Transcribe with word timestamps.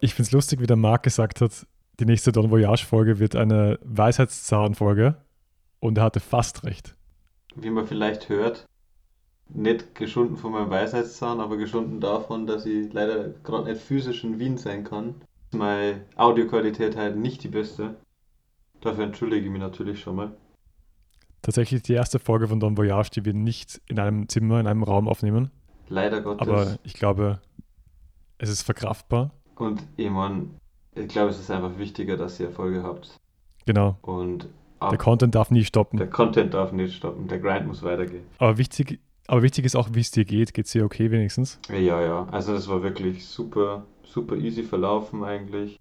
Ich 0.00 0.14
finde 0.14 0.28
es 0.28 0.32
lustig, 0.32 0.60
wie 0.60 0.66
der 0.66 0.76
Marc 0.76 1.02
gesagt 1.02 1.40
hat, 1.40 1.66
die 1.98 2.06
nächste 2.06 2.32
Don 2.32 2.50
Voyage-Folge 2.50 3.18
wird 3.18 3.36
eine 3.36 3.78
Weisheitszahn-Folge. 3.84 5.16
Und 5.80 5.98
er 5.98 6.04
hatte 6.04 6.20
fast 6.20 6.64
recht. 6.64 6.94
Wie 7.54 7.70
man 7.70 7.86
vielleicht 7.86 8.28
hört, 8.28 8.66
nicht 9.48 9.94
geschunden 9.94 10.36
von 10.36 10.52
meinem 10.52 10.70
Weisheitszahn, 10.70 11.40
aber 11.40 11.56
geschunden 11.56 12.00
davon, 12.00 12.46
dass 12.46 12.66
ich 12.66 12.92
leider 12.92 13.30
gerade 13.42 13.70
nicht 13.70 13.82
physisch 13.82 14.24
in 14.24 14.38
Wien 14.38 14.56
sein 14.56 14.84
kann. 14.84 15.16
Meine 15.52 16.02
Audioqualität 16.16 16.96
halt 16.96 17.16
nicht 17.16 17.42
die 17.42 17.48
beste. 17.48 17.96
Dafür 18.80 19.04
entschuldige 19.04 19.44
ich 19.44 19.50
mich 19.50 19.60
natürlich 19.60 20.00
schon 20.00 20.16
mal. 20.16 20.36
Tatsächlich 21.42 21.82
die 21.82 21.94
erste 21.94 22.18
Folge 22.18 22.48
von 22.48 22.60
Don 22.60 22.76
Voyage, 22.76 23.10
die 23.10 23.24
wir 23.24 23.34
nicht 23.34 23.80
in 23.86 23.98
einem 23.98 24.28
Zimmer, 24.28 24.60
in 24.60 24.66
einem 24.66 24.82
Raum 24.82 25.08
aufnehmen. 25.08 25.50
Leider 25.88 26.20
Gottes. 26.20 26.46
Aber 26.46 26.78
ich 26.84 26.94
glaube, 26.94 27.40
es 28.38 28.48
ist 28.48 28.62
verkraftbar. 28.62 29.32
Und 29.60 29.82
ich 29.96 30.10
meine, 30.10 30.46
ich 30.94 31.08
glaube, 31.08 31.30
es 31.30 31.38
ist 31.38 31.50
einfach 31.50 31.78
wichtiger, 31.78 32.16
dass 32.16 32.40
ihr 32.40 32.46
Erfolge 32.46 32.82
habt. 32.82 33.16
Genau. 33.66 33.96
Und 34.02 34.48
der 34.80 34.98
Content 34.98 35.34
darf 35.34 35.50
nie 35.50 35.64
stoppen. 35.64 35.98
Der 35.98 36.08
Content 36.08 36.54
darf 36.54 36.72
nicht 36.72 36.94
stoppen. 36.94 37.28
Der 37.28 37.38
Grind 37.38 37.66
muss 37.66 37.82
weitergehen. 37.82 38.24
Aber 38.38 38.56
wichtig, 38.56 38.98
aber 39.26 39.42
wichtig 39.42 39.66
ist 39.66 39.76
auch, 39.76 39.90
wie 39.92 40.00
es 40.00 40.10
dir 40.10 40.24
geht. 40.24 40.54
Geht 40.54 40.66
es 40.66 40.72
dir 40.72 40.84
okay 40.84 41.10
wenigstens? 41.10 41.60
Ja, 41.68 42.00
ja. 42.00 42.26
Also 42.30 42.54
das 42.54 42.68
war 42.68 42.82
wirklich 42.82 43.26
super, 43.26 43.84
super 44.02 44.36
easy 44.36 44.62
verlaufen 44.62 45.22
eigentlich. 45.22 45.78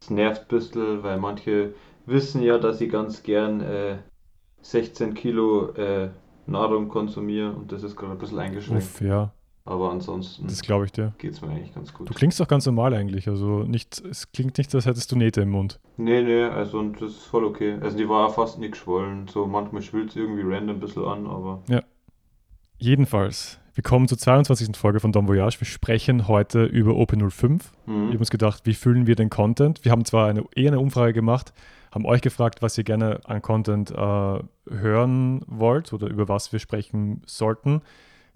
Es 0.00 0.10
nervt 0.10 0.42
ein 0.42 0.48
bisschen, 0.48 1.02
weil 1.02 1.18
manche 1.18 1.74
wissen 2.06 2.42
ja, 2.42 2.58
dass 2.58 2.80
ich 2.80 2.90
ganz 2.90 3.24
gern 3.24 3.60
äh, 3.60 3.96
16 4.62 5.14
Kilo 5.14 5.72
äh, 5.72 6.10
Nahrung 6.46 6.88
konsumiere 6.88 7.52
und 7.52 7.72
das 7.72 7.82
ist 7.82 7.96
gerade 7.96 8.12
ein 8.12 8.18
bisschen 8.18 8.38
eingeschränkt. 8.38 8.84
Uff, 8.84 9.00
ja. 9.00 9.32
Aber 9.66 9.90
ansonsten 9.90 10.46
das 10.46 10.62
glaube 10.62 10.84
ich 10.84 10.92
dir. 10.92 11.12
geht 11.18 11.32
es 11.32 11.42
mir 11.42 11.48
eigentlich 11.48 11.74
ganz 11.74 11.92
gut. 11.92 12.08
Du 12.08 12.14
klingst 12.14 12.38
doch 12.38 12.46
ganz 12.46 12.64
normal 12.66 12.94
eigentlich. 12.94 13.28
Also 13.28 13.64
nicht, 13.64 14.00
es 14.00 14.30
klingt 14.30 14.56
nicht, 14.58 14.72
als 14.74 14.86
hättest 14.86 15.10
du 15.10 15.16
Nähte 15.16 15.40
im 15.40 15.50
Mund. 15.50 15.80
Nee, 15.96 16.22
nee, 16.22 16.44
also 16.44 16.78
und 16.78 17.02
das 17.02 17.10
ist 17.10 17.24
voll 17.24 17.44
okay. 17.44 17.76
Also 17.80 17.98
die 17.98 18.08
war 18.08 18.30
fast 18.30 18.60
nicht 18.60 18.72
geschwollen. 18.72 19.26
So 19.26 19.46
manchmal 19.46 19.82
schwillt 19.82 20.10
es 20.10 20.16
irgendwie 20.16 20.42
random 20.44 20.76
ein 20.76 20.80
bisschen 20.80 21.04
an, 21.04 21.26
aber. 21.26 21.62
Ja. 21.68 21.82
Jedenfalls, 22.78 23.58
wir 23.74 23.82
kommen 23.82 24.06
zur 24.06 24.18
22. 24.18 24.76
Folge 24.76 25.00
von 25.00 25.10
Don 25.10 25.26
Voyage. 25.26 25.60
Wir 25.60 25.66
sprechen 25.66 26.28
heute 26.28 26.64
über 26.64 26.92
OP05. 26.92 27.48
Mhm. 27.50 27.60
Wir 27.86 27.94
haben 27.94 28.18
uns 28.18 28.30
gedacht, 28.30 28.62
wie 28.64 28.74
füllen 28.74 29.08
wir 29.08 29.16
den 29.16 29.30
Content? 29.30 29.84
Wir 29.84 29.90
haben 29.90 30.04
zwar 30.04 30.28
eine, 30.28 30.44
eher 30.54 30.70
eine 30.70 30.78
Umfrage 30.78 31.12
gemacht, 31.12 31.52
haben 31.90 32.06
euch 32.06 32.20
gefragt, 32.20 32.62
was 32.62 32.78
ihr 32.78 32.84
gerne 32.84 33.20
an 33.24 33.42
Content 33.42 33.90
äh, 33.90 34.38
hören 34.70 35.42
wollt 35.48 35.92
oder 35.92 36.06
über 36.06 36.28
was 36.28 36.52
wir 36.52 36.60
sprechen 36.60 37.22
sollten. 37.26 37.82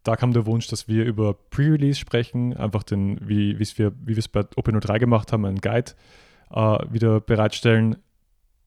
Da 0.02 0.16
kam 0.16 0.32
der 0.32 0.46
Wunsch, 0.46 0.66
dass 0.68 0.88
wir 0.88 1.04
über 1.04 1.34
Pre-Release 1.34 1.98
sprechen, 1.98 2.56
einfach 2.56 2.82
den, 2.82 3.18
wie, 3.26 3.58
wir, 3.58 3.92
wie 4.00 4.16
wir 4.16 4.18
es 4.18 4.28
bei 4.28 4.40
OP03 4.40 4.98
gemacht 4.98 5.32
haben, 5.32 5.44
einen 5.44 5.60
Guide 5.60 5.92
äh, 6.50 6.78
wieder 6.90 7.20
bereitstellen. 7.20 7.96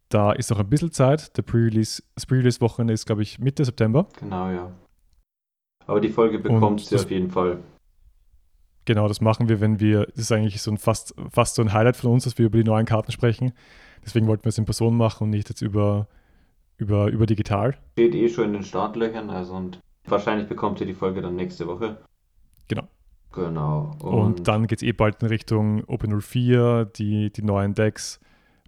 Da 0.10 0.32
ist 0.32 0.52
noch 0.52 0.60
ein 0.60 0.70
bisschen 0.70 0.92
Zeit. 0.92 1.36
Der 1.38 1.42
Pre-Release, 1.42 2.04
das 2.16 2.26
Pre-Release-Wochenende 2.26 2.94
ist, 2.94 3.06
glaube 3.06 3.24
ich, 3.24 3.40
Mitte 3.40 3.66
September. 3.66 4.08
Genau, 4.20 4.50
ja. 4.52 4.72
Aber 5.88 6.00
die 6.00 6.10
Folge 6.10 6.40
bekommt 6.40 6.82
sie 6.82 6.96
auf 6.96 7.10
jeden 7.10 7.32
Fall. 7.32 7.60
Genau, 8.86 9.08
das 9.08 9.22
machen 9.22 9.48
wir, 9.48 9.62
wenn 9.62 9.80
wir, 9.80 10.06
das 10.08 10.26
ist 10.26 10.32
eigentlich 10.32 10.62
so 10.62 10.70
ein 10.70 10.78
fast, 10.78 11.16
fast 11.30 11.56
so 11.56 11.62
ein 11.62 11.74
Highlight 11.74 11.96
von 11.96 12.12
uns, 12.12 12.26
dass 12.26 12.38
wir 12.38 12.46
über 12.46 12.58
die 12.58 12.64
neuen 12.64 12.86
Karten 12.86 13.12
sprechen. 13.12 13.54
Deswegen 14.06 14.28
wollten 14.28 14.44
wir 14.44 14.50
es 14.50 14.58
in 14.58 14.66
Person 14.66 14.98
machen 14.98 15.24
und 15.26 15.30
nicht 15.30 15.50
jetzt 15.50 15.62
über, 15.62 16.08
über, 16.78 17.08
über 17.08 17.26
digital. 17.26 17.78
Steht 17.94 18.14
eh 18.14 18.28
schon 18.28 18.46
in 18.46 18.54
den 18.54 18.64
Startlöchern, 18.64 19.30
also 19.30 19.54
und 19.54 19.80
wahrscheinlich 20.06 20.48
bekommt 20.48 20.80
ihr 20.82 20.88
die 20.88 20.94
Folge 20.94 21.22
dann 21.22 21.36
nächste 21.36 21.68
Woche. 21.68 21.98
Genau. 22.68 22.88
Genau. 23.34 23.96
Und, 24.02 24.14
und 24.14 24.48
dann 24.48 24.68
geht 24.68 24.80
es 24.80 24.84
eh 24.84 24.92
bald 24.92 25.22
in 25.22 25.28
Richtung 25.28 25.84
Open04, 25.86 26.86
die, 26.86 27.32
die 27.32 27.42
neuen 27.42 27.74
Decks, 27.74 28.20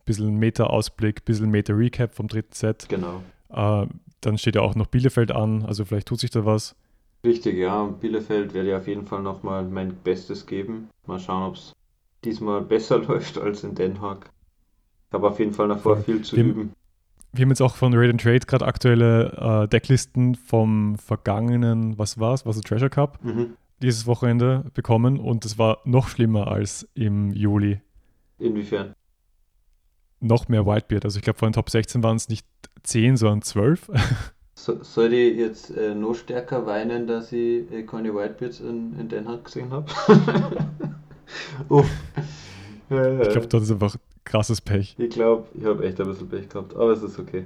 bisschen 0.06 0.38
Meta-Ausblick, 0.38 1.24
bisschen 1.24 1.52
Meta-Recap 1.52 2.16
vom 2.16 2.28
dritten 2.28 2.54
Set. 2.54 2.88
Genau. 2.90 3.22
Äh, 3.50 3.88
dann 4.22 4.38
steht 4.38 4.56
ja 4.56 4.62
auch 4.62 4.76
noch 4.76 4.88
Bielefeld 4.88 5.32
an, 5.32 5.64
also 5.64 5.86
vielleicht 5.86 6.08
tut 6.08 6.20
sich 6.20 6.32
da 6.32 6.46
was. 6.46 6.76
Richtig, 7.24 7.58
ja. 7.58 7.86
Bielefeld 7.86 8.54
werde 8.54 8.70
ich 8.70 8.76
auf 8.76 8.88
jeden 8.88 9.06
Fall 9.06 9.22
nochmal 9.22 9.66
mein 9.66 9.96
Bestes 9.96 10.46
geben. 10.46 10.90
Mal 11.06 11.20
schauen, 11.20 11.44
ob 11.44 11.56
es 11.56 11.74
diesmal 12.24 12.62
besser 12.64 13.00
läuft 13.00 13.38
als 13.38 13.64
in 13.64 13.76
Den 13.76 14.02
Haag. 14.02 14.30
Ich 15.10 15.14
habe 15.14 15.28
auf 15.28 15.40
jeden 15.40 15.54
Fall 15.54 15.68
noch 15.68 15.80
vor, 15.80 15.98
viel 15.98 16.22
zu 16.22 16.36
wir, 16.36 16.44
üben. 16.44 16.74
Wir 17.36 17.44
haben 17.44 17.50
jetzt 17.50 17.62
auch 17.62 17.76
von 17.76 17.94
Raid 17.94 18.22
Trade 18.22 18.40
gerade 18.40 18.66
aktuelle 18.66 19.64
äh, 19.64 19.68
Decklisten 19.68 20.36
vom 20.36 20.98
vergangenen, 20.98 21.98
was 21.98 22.18
war 22.18 22.34
es, 22.34 22.46
was 22.46 22.56
der 22.56 22.64
Treasure 22.64 22.90
Cup, 22.90 23.20
mhm. 23.24 23.58
dieses 23.82 24.08
Wochenende 24.08 24.64
bekommen 24.74 25.20
und 25.20 25.44
es 25.44 25.58
war 25.58 25.80
noch 25.84 26.08
schlimmer 26.08 26.48
als 26.48 26.88
im 26.94 27.32
Juli. 27.32 27.82
Inwiefern? 28.40 28.94
Noch 30.22 30.48
mehr 30.48 30.66
Whitebeard. 30.66 31.04
Also 31.04 31.18
ich 31.18 31.24
glaube, 31.24 31.38
von 31.38 31.50
den 31.50 31.54
Top 31.54 31.70
16 31.70 32.02
waren 32.04 32.16
es 32.16 32.30
nicht 32.30 32.48
10, 32.84 33.18
sondern 33.18 33.42
12. 33.42 33.92
So, 34.58 34.82
soll 34.82 35.14
ich 35.14 35.38
jetzt 35.38 35.70
äh, 35.76 35.94
noch 35.94 36.16
stärker 36.16 36.66
weinen, 36.66 37.08
dass 37.08 37.34
ich 37.34 37.70
äh, 37.74 37.84
keine 37.84 38.16
Whitebeards 38.16 38.62
in, 38.62 38.98
in 38.98 39.10
Den 39.10 39.28
Haag 39.28 39.44
gesehen 39.44 39.70
habe? 39.70 39.92
Uff. 41.68 41.90
ich 42.90 43.30
glaube, 43.30 43.48
das 43.48 43.64
ist 43.64 43.72
einfach 43.72 43.98
krasses 44.26 44.62
Pech. 44.62 44.96
Ich 44.98 45.12
glaube, 45.12 45.48
ich 45.54 45.64
habe 45.66 45.86
echt 45.86 46.00
ein 46.02 46.08
bisschen 46.08 46.30
Pech 46.30 46.50
gehabt, 46.50 46.76
aber 46.76 46.92
es 46.92 47.02
ist 47.02 47.18
okay. 47.18 47.46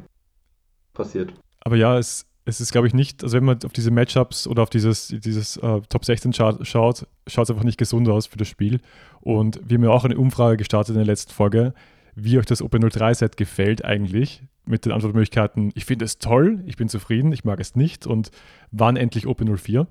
Passiert. 0.93 1.33
Aber 1.61 1.75
ja, 1.75 1.97
es, 1.97 2.25
es 2.45 2.61
ist, 2.61 2.71
glaube 2.71 2.87
ich, 2.87 2.93
nicht, 2.93 3.23
also 3.23 3.37
wenn 3.37 3.45
man 3.45 3.59
auf 3.63 3.73
diese 3.73 3.91
Matchups 3.91 4.47
oder 4.47 4.63
auf 4.63 4.69
dieses, 4.69 5.07
dieses 5.07 5.57
uh, 5.61 5.81
Top 5.89 6.05
16 6.05 6.33
schaut, 6.33 6.65
schaut 6.67 7.05
es 7.25 7.37
einfach 7.37 7.63
nicht 7.63 7.77
gesund 7.77 8.09
aus 8.09 8.25
für 8.25 8.37
das 8.37 8.47
Spiel. 8.47 8.79
Und 9.21 9.59
wir 9.63 9.75
haben 9.75 9.83
ja 9.83 9.91
auch 9.91 10.05
eine 10.05 10.17
Umfrage 10.17 10.57
gestartet 10.57 10.95
in 10.95 10.99
der 10.99 11.05
letzten 11.05 11.31
Folge, 11.31 11.73
wie 12.15 12.37
euch 12.37 12.45
das 12.45 12.61
Open 12.61 12.89
03 12.89 13.13
Set 13.13 13.37
gefällt 13.37 13.85
eigentlich, 13.85 14.41
mit 14.65 14.85
den 14.85 14.91
Antwortmöglichkeiten, 14.91 15.71
ich 15.73 15.85
finde 15.85 16.05
es 16.05 16.19
toll, 16.19 16.61
ich 16.65 16.77
bin 16.77 16.89
zufrieden, 16.89 17.31
ich 17.31 17.43
mag 17.43 17.59
es 17.59 17.75
nicht 17.75 18.05
und 18.05 18.29
wann 18.71 18.97
endlich 18.97 19.25
Open 19.25 19.57
04. 19.57 19.87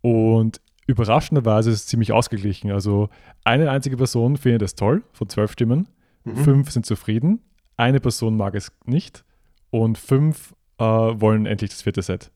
Und 0.00 0.60
überraschenderweise 0.86 1.70
ist 1.70 1.76
es 1.76 1.86
ziemlich 1.86 2.12
ausgeglichen. 2.12 2.70
Also 2.70 3.10
eine 3.44 3.70
einzige 3.70 3.98
Person 3.98 4.38
findet 4.38 4.62
es 4.62 4.74
toll, 4.74 5.02
von 5.12 5.28
zwölf 5.28 5.52
Stimmen, 5.52 5.86
mhm. 6.24 6.36
fünf 6.36 6.70
sind 6.70 6.86
zufrieden, 6.86 7.40
eine 7.76 8.00
Person 8.00 8.36
mag 8.36 8.54
es 8.54 8.72
nicht 8.84 9.24
und 9.70 9.98
fünf 9.98 10.54
äh, 10.78 10.84
wollen 10.84 11.46
endlich 11.46 11.70
das 11.70 11.82
vierte 11.82 12.02
Set. 12.02 12.30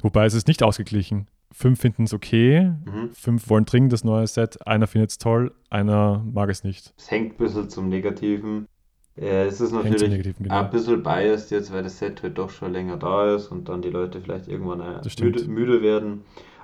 Wobei 0.00 0.24
es 0.26 0.34
ist 0.34 0.48
nicht 0.48 0.62
ausgeglichen. 0.62 1.28
Fünf 1.52 1.80
finden 1.80 2.04
es 2.04 2.14
okay, 2.14 2.72
mhm. 2.84 3.10
fünf 3.12 3.50
wollen 3.50 3.66
dringend 3.66 3.92
das 3.92 4.04
neue 4.04 4.26
Set, 4.26 4.66
einer 4.66 4.86
findet 4.86 5.10
es 5.10 5.18
toll, 5.18 5.52
einer 5.68 6.24
mag 6.32 6.48
es 6.48 6.64
nicht. 6.64 6.94
Es 6.96 7.10
hängt 7.10 7.34
ein 7.34 7.36
bisschen 7.36 7.68
zum 7.68 7.88
Negativen. 7.88 8.66
Ja, 9.16 9.44
es 9.44 9.60
ist 9.60 9.72
natürlich 9.72 10.36
genau. 10.38 10.60
ein 10.60 10.70
bisschen 10.70 11.02
biased 11.02 11.50
jetzt, 11.50 11.70
weil 11.70 11.82
das 11.82 11.98
Set 11.98 12.22
halt 12.22 12.38
doch 12.38 12.48
schon 12.48 12.72
länger 12.72 12.96
da 12.96 13.34
ist 13.34 13.48
und 13.48 13.68
dann 13.68 13.82
die 13.82 13.90
Leute 13.90 14.22
vielleicht 14.22 14.48
irgendwann 14.48 14.78
müde, 14.78 15.48
müde, 15.48 15.82
werden. 15.82 16.22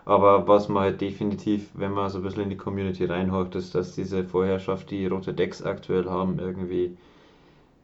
Aber 0.09 0.49
was 0.49 0.71
man 0.71 0.85
halt 0.85 1.03
definitiv, 1.03 1.69
wenn 1.75 1.93
man 1.93 2.09
so 2.09 2.19
ein 2.19 2.25
bisschen 2.25 2.45
in 2.45 2.49
die 2.49 2.57
Community 2.57 3.05
reinhockt, 3.05 3.55
ist, 3.57 3.75
dass 3.75 3.95
diese 3.95 4.25
Vorherrschaft, 4.25 4.91
die 4.91 5.07
rote 5.07 5.35
Decks 5.35 5.63
aktuell 5.63 6.07
haben, 6.09 6.39
irgendwie 6.39 6.97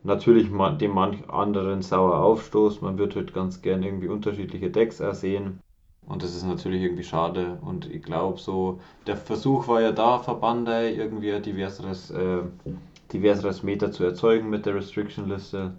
natürlich 0.05 0.49
dem 0.81 0.93
manch 0.93 1.29
anderen 1.29 1.83
sauer 1.83 2.17
aufstoßt. 2.21 2.81
Man 2.81 2.97
wird 2.97 3.15
halt 3.15 3.35
ganz 3.35 3.61
gern 3.61 3.83
irgendwie 3.83 4.09
unterschiedliche 4.09 4.71
Decks 4.71 5.01
ersehen. 5.01 5.61
Und 6.07 6.23
das 6.23 6.35
ist 6.35 6.47
natürlich 6.47 6.83
irgendwie 6.83 7.05
schade. 7.05 7.59
Und 7.61 7.91
ich 7.91 8.03
glaube 8.03 8.39
so, 8.39 8.81
der 9.07 9.19
Versuch 9.19 9.69
war 9.69 9.83
ja 9.83 9.93
da, 9.93 10.19
Verbande 10.19 10.93
irgendwie 10.93 11.31
ein 11.31 11.43
diverseres 11.43 12.11
äh, 12.11 12.39
diverseres 13.13 13.63
Meta 13.63 13.93
zu 13.93 14.03
erzeugen 14.03 14.49
mit 14.49 14.65
der 14.65 14.77
Restriction-Liste. 14.77 15.75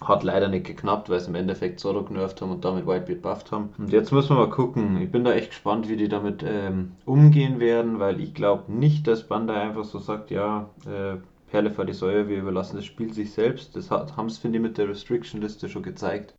Hat 0.00 0.22
leider 0.22 0.48
nicht 0.48 0.66
geknappt, 0.66 1.10
weil 1.10 1.20
sie 1.20 1.28
im 1.28 1.34
Endeffekt 1.34 1.80
Zoro 1.80 2.04
genervt 2.04 2.40
haben 2.40 2.52
und 2.52 2.64
damit 2.64 2.86
Whitebeard 2.86 3.22
bufft 3.22 3.52
haben. 3.52 3.70
Und 3.78 3.92
jetzt 3.92 4.12
müssen 4.12 4.36
wir 4.36 4.46
mal 4.46 4.50
gucken. 4.50 5.00
Ich 5.00 5.10
bin 5.10 5.24
da 5.24 5.32
echt 5.32 5.50
gespannt, 5.50 5.88
wie 5.88 5.96
die 5.96 6.08
damit 6.08 6.44
ähm, 6.46 6.92
umgehen 7.04 7.58
werden, 7.58 7.98
weil 7.98 8.20
ich 8.20 8.34
glaube 8.34 8.72
nicht, 8.72 9.06
dass 9.06 9.26
Bandai 9.26 9.60
einfach 9.60 9.84
so 9.84 9.98
sagt, 9.98 10.30
ja, 10.30 10.70
äh, 10.86 11.16
Perle 11.50 11.70
vor 11.70 11.84
die 11.84 11.94
Säue, 11.94 12.28
wir 12.28 12.38
überlassen 12.38 12.76
das 12.76 12.84
Spiel 12.84 13.12
sich 13.12 13.32
selbst. 13.32 13.74
Das 13.74 13.90
haben 13.90 14.28
sie, 14.28 14.40
finde 14.40 14.58
ich, 14.58 14.62
mit 14.62 14.78
der 14.78 14.88
Restriction-Liste 14.88 15.68
schon 15.68 15.82
gezeigt. 15.82 16.34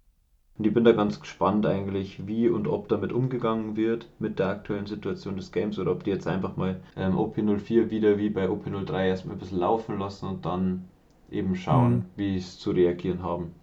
Und 0.59 0.67
ich 0.67 0.73
bin 0.73 0.83
da 0.83 0.91
ganz 0.91 1.21
gespannt 1.21 1.65
eigentlich, 1.65 2.27
wie 2.27 2.49
und 2.49 2.67
ob 2.67 2.89
damit 2.89 3.13
umgegangen 3.13 3.77
wird 3.77 4.09
mit 4.19 4.39
der 4.39 4.47
aktuellen 4.47 4.87
Situation 4.87 5.37
des 5.37 5.53
Games 5.53 5.79
oder 5.79 5.91
ob 5.91 6.03
die 6.03 6.09
jetzt 6.09 6.27
einfach 6.27 6.57
mal 6.57 6.81
ähm, 6.97 7.17
OP04 7.17 7.89
wieder 7.89 8.17
wie 8.17 8.29
bei 8.29 8.49
OP03 8.49 9.07
erstmal 9.07 9.37
ein 9.37 9.39
bisschen 9.39 9.59
laufen 9.59 9.97
lassen 9.97 10.27
und 10.27 10.45
dann 10.45 10.83
eben 11.31 11.55
schauen, 11.55 11.95
mhm. 11.95 12.05
wie 12.15 12.37
es 12.37 12.57
zu 12.59 12.71
reagieren 12.71 13.23
haben. 13.23 13.53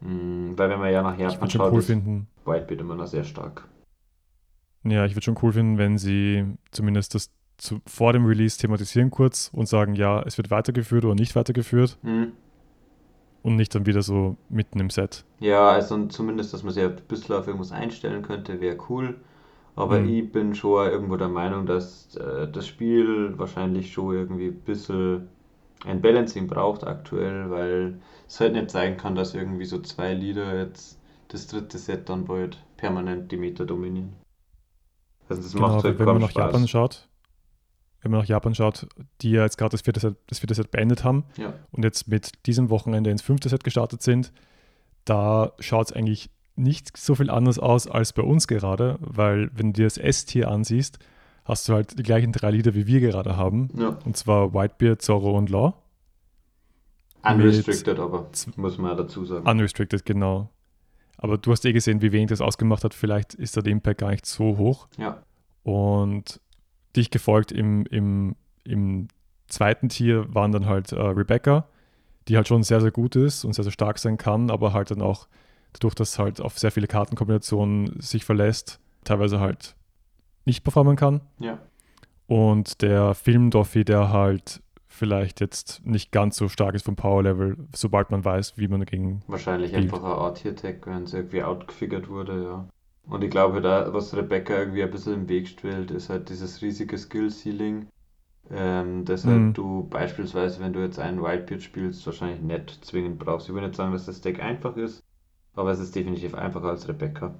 Mhm, 0.00 0.56
weil 0.56 0.70
wenn 0.70 0.80
man 0.80 0.92
ja 0.92 1.02
nach 1.02 1.18
Japan 1.18 1.50
schaut, 1.50 1.72
cool 1.72 1.78
ist 1.78 1.86
finden. 1.86 2.26
Whitebeard 2.44 2.80
immer 2.80 2.96
noch 2.96 3.06
sehr 3.06 3.24
stark. 3.24 3.68
Ja, 4.84 5.04
ich 5.06 5.14
würde 5.14 5.24
schon 5.24 5.38
cool 5.42 5.52
finden, 5.52 5.78
wenn 5.78 5.98
sie 5.98 6.44
zumindest 6.72 7.14
das 7.14 7.30
zu, 7.56 7.80
vor 7.86 8.12
dem 8.12 8.26
Release 8.26 8.58
thematisieren 8.58 9.10
kurz 9.10 9.50
und 9.52 9.66
sagen, 9.66 9.94
ja, 9.94 10.22
es 10.22 10.38
wird 10.38 10.50
weitergeführt 10.50 11.04
oder 11.04 11.14
nicht 11.14 11.36
weitergeführt. 11.36 11.98
Mhm 12.02 12.32
und 13.42 13.56
nicht 13.56 13.74
dann 13.74 13.86
wieder 13.86 14.02
so 14.02 14.36
mitten 14.48 14.80
im 14.80 14.90
Set. 14.90 15.24
Ja, 15.40 15.70
also 15.70 16.06
zumindest, 16.06 16.52
dass 16.52 16.62
man 16.62 16.72
sich 16.72 16.84
ein 16.84 16.96
bisschen 17.08 17.34
auf 17.34 17.46
irgendwas 17.46 17.72
einstellen 17.72 18.22
könnte, 18.22 18.60
wäre 18.60 18.78
cool. 18.88 19.16
Aber 19.74 20.00
mhm. 20.00 20.08
ich 20.08 20.32
bin 20.32 20.54
schon 20.54 20.90
irgendwo 20.90 21.16
der 21.16 21.28
Meinung, 21.28 21.66
dass 21.66 22.14
äh, 22.16 22.46
das 22.50 22.66
Spiel 22.66 23.34
wahrscheinlich 23.38 23.92
schon 23.92 24.14
irgendwie 24.14 24.48
ein 24.48 24.60
bisschen 24.60 25.28
ein 25.84 26.00
Balancing 26.00 26.46
braucht 26.46 26.84
aktuell, 26.84 27.50
weil 27.50 28.00
es 28.26 28.40
halt 28.40 28.54
nicht 28.54 28.70
zeigen 28.70 28.96
kann, 28.96 29.14
dass 29.14 29.34
irgendwie 29.34 29.64
so 29.64 29.80
zwei 29.80 30.14
Lieder 30.14 30.58
jetzt 30.58 30.98
das 31.28 31.46
dritte 31.46 31.78
Set 31.78 32.08
dann 32.08 32.24
bald 32.24 32.58
permanent 32.76 33.32
die 33.32 33.36
Meter 33.36 33.64
dominieren. 33.64 34.12
Also 35.28 35.42
das 35.42 35.52
genau, 35.52 35.68
macht 35.68 35.84
halt 35.84 35.98
wenn 35.98 36.06
man 36.06 36.20
nach 36.20 36.30
Spaß. 36.30 36.52
Japan 36.52 36.68
schaut, 36.68 37.08
wenn 38.02 38.10
man 38.10 38.20
nach 38.20 38.26
Japan 38.26 38.54
schaut, 38.54 38.86
die 39.20 39.30
ja 39.30 39.42
jetzt 39.42 39.56
gerade 39.56 39.70
das 39.70 39.82
vierte 39.82 40.00
Set, 40.00 40.16
das 40.26 40.40
vierte 40.40 40.54
Set 40.54 40.70
beendet 40.70 41.04
haben 41.04 41.24
ja. 41.36 41.54
und 41.70 41.84
jetzt 41.84 42.08
mit 42.08 42.46
diesem 42.46 42.68
Wochenende 42.70 43.10
ins 43.10 43.22
fünfte 43.22 43.48
Set 43.48 43.64
gestartet 43.64 44.02
sind, 44.02 44.32
da 45.04 45.52
schaut 45.58 45.86
es 45.86 45.92
eigentlich 45.92 46.30
nicht 46.54 46.96
so 46.96 47.14
viel 47.14 47.30
anders 47.30 47.58
aus 47.58 47.86
als 47.86 48.12
bei 48.12 48.22
uns 48.22 48.46
gerade, 48.46 48.98
weil 49.00 49.50
wenn 49.54 49.72
du 49.72 49.80
dir 49.80 49.86
das 49.86 49.96
S-Tier 49.96 50.48
ansiehst, 50.50 50.98
hast 51.44 51.68
du 51.68 51.74
halt 51.74 51.98
die 51.98 52.02
gleichen 52.02 52.32
drei 52.32 52.50
Lieder, 52.50 52.74
wie 52.74 52.86
wir 52.86 53.00
gerade 53.00 53.36
haben. 53.36 53.68
Ja. 53.76 53.96
Und 54.04 54.16
zwar 54.16 54.54
Whitebeard, 54.54 55.02
Zorro 55.02 55.36
und 55.36 55.50
Law. 55.50 55.74
Unrestricted 57.24 57.98
aber, 57.98 58.28
muss 58.56 58.78
man 58.78 58.90
ja 58.90 58.96
dazu 58.96 59.24
sagen. 59.24 59.48
Unrestricted, 59.48 60.04
genau. 60.04 60.50
Aber 61.16 61.38
du 61.38 61.52
hast 61.52 61.64
eh 61.64 61.72
gesehen, 61.72 62.02
wie 62.02 62.10
wenig 62.10 62.30
das 62.30 62.40
ausgemacht 62.40 62.82
hat. 62.82 62.94
Vielleicht 62.94 63.34
ist 63.34 63.56
der 63.56 63.64
Impact 63.66 64.00
gar 64.00 64.10
nicht 64.10 64.26
so 64.26 64.58
hoch. 64.58 64.88
Ja. 64.98 65.22
Und 65.62 66.40
dich 66.96 67.10
gefolgt 67.10 67.52
im, 67.52 67.86
im, 67.86 68.34
im 68.64 69.08
zweiten 69.46 69.88
Tier 69.88 70.32
waren 70.34 70.50
dann 70.50 70.66
halt 70.66 70.92
äh, 70.92 71.00
Rebecca, 71.00 71.68
die 72.26 72.36
halt 72.36 72.48
schon 72.48 72.62
sehr, 72.64 72.80
sehr 72.80 72.90
gut 72.90 73.14
ist 73.14 73.44
und 73.44 73.52
sehr, 73.54 73.64
sehr 73.64 73.72
stark 73.72 73.98
sein 73.98 74.16
kann, 74.16 74.50
aber 74.50 74.72
halt 74.72 74.90
dann 74.90 75.00
auch 75.00 75.28
dadurch, 75.72 75.94
dass 75.94 76.18
halt 76.18 76.40
auf 76.40 76.58
sehr 76.58 76.72
viele 76.72 76.86
Kartenkombinationen 76.86 78.00
sich 78.00 78.24
verlässt, 78.24 78.80
teilweise 79.04 79.40
halt 79.40 79.76
nicht 80.44 80.64
performen 80.64 80.96
kann. 80.96 81.20
Ja. 81.38 81.58
Und 82.26 82.82
der 82.82 83.14
Film-Doffi, 83.14 83.84
der 83.84 84.10
halt 84.10 84.62
vielleicht 84.86 85.40
jetzt 85.40 85.84
nicht 85.84 86.12
ganz 86.12 86.36
so 86.36 86.48
stark 86.48 86.74
ist 86.74 86.84
vom 86.84 86.96
Power-Level, 86.96 87.56
sobald 87.74 88.10
man 88.10 88.24
weiß, 88.24 88.58
wie 88.58 88.68
man 88.68 88.80
dagegen. 88.80 89.22
Wahrscheinlich 89.26 89.70
spielt. 89.70 89.84
einfach 89.84 90.04
ein 90.04 90.12
Art-Tier-Tag, 90.12 90.86
wenn 90.86 91.04
es 91.04 91.14
irgendwie 91.14 91.42
outgefigert 91.42 92.08
wurde, 92.08 92.44
ja. 92.44 92.68
Und 93.08 93.24
ich 93.24 93.30
glaube, 93.30 93.60
da, 93.60 93.92
was 93.92 94.14
Rebecca 94.14 94.56
irgendwie 94.56 94.82
ein 94.82 94.90
bisschen 94.90 95.14
im 95.14 95.28
Weg 95.28 95.48
stellt, 95.48 95.90
ist 95.90 96.08
halt 96.08 96.28
dieses 96.28 96.62
riesige 96.62 96.96
Skill-Ceiling. 96.96 97.86
Ähm, 98.50 99.04
deshalb 99.04 99.40
mhm. 99.40 99.54
du 99.54 99.88
beispielsweise, 99.88 100.60
wenn 100.60 100.72
du 100.72 100.80
jetzt 100.80 100.98
einen 100.98 101.22
Wildbeard 101.22 101.62
spielst, 101.62 102.04
wahrscheinlich 102.06 102.40
nicht 102.40 102.84
zwingend 102.84 103.18
brauchst. 103.18 103.48
Ich 103.48 103.54
würde 103.54 103.68
nicht 103.68 103.76
sagen, 103.76 103.92
dass 103.92 104.06
das 104.06 104.20
Deck 104.20 104.40
einfach 104.40 104.76
ist, 104.76 105.02
aber 105.54 105.70
es 105.70 105.80
ist 105.80 105.94
definitiv 105.96 106.34
einfacher 106.34 106.68
als 106.68 106.86
Rebecca. 106.86 107.34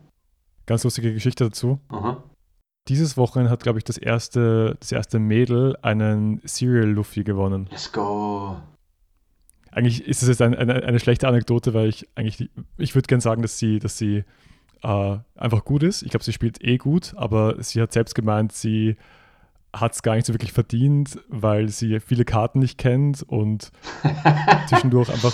Ganz 0.67 0.85
lustige 0.85 1.13
Geschichte 1.13 1.45
dazu. 1.45 1.79
Aha. 1.89 2.23
Dieses 2.89 3.17
Wochenende 3.17 3.51
hat, 3.51 3.63
glaube 3.63 3.79
ich, 3.79 3.85
das 3.85 3.97
erste, 3.97 4.77
das 4.81 4.91
erste 4.91 5.19
Mädel 5.19 5.77
einen 5.83 6.41
Serial 6.45 6.89
Luffy 6.89 7.23
gewonnen. 7.23 7.69
Let's 7.71 7.93
go. 7.93 8.57
Eigentlich 9.71 10.07
ist 10.07 10.23
es 10.23 10.29
jetzt 10.29 10.43
ein, 10.43 10.55
eine, 10.55 10.83
eine 10.83 10.99
schlechte 10.99 11.29
Anekdote, 11.29 11.75
weil 11.75 11.89
ich 11.89 12.09
eigentlich, 12.15 12.51
ich 12.77 12.95
würde 12.95 13.07
gerne 13.07 13.23
sagen, 13.23 13.41
dass 13.41 13.59
sie, 13.59 13.79
dass 13.79 13.97
sie 13.97 14.25
äh, 14.83 15.19
einfach 15.37 15.65
gut 15.65 15.83
ist. 15.83 16.03
Ich 16.03 16.11
glaube, 16.11 16.25
sie 16.25 16.33
spielt 16.33 16.63
eh 16.63 16.77
gut, 16.77 17.15
aber 17.17 17.63
sie 17.63 17.81
hat 17.81 17.93
selbst 17.93 18.15
gemeint, 18.15 18.53
sie 18.53 18.97
hat 19.75 19.95
es 19.95 20.03
gar 20.03 20.17
nicht 20.17 20.27
so 20.27 20.35
wirklich 20.35 20.53
verdient, 20.53 21.19
weil 21.29 21.69
sie 21.69 21.99
viele 22.01 22.25
Karten 22.25 22.59
nicht 22.59 22.77
kennt 22.77 23.23
und 23.23 23.73
zwischendurch 24.69 25.09
einfach 25.09 25.33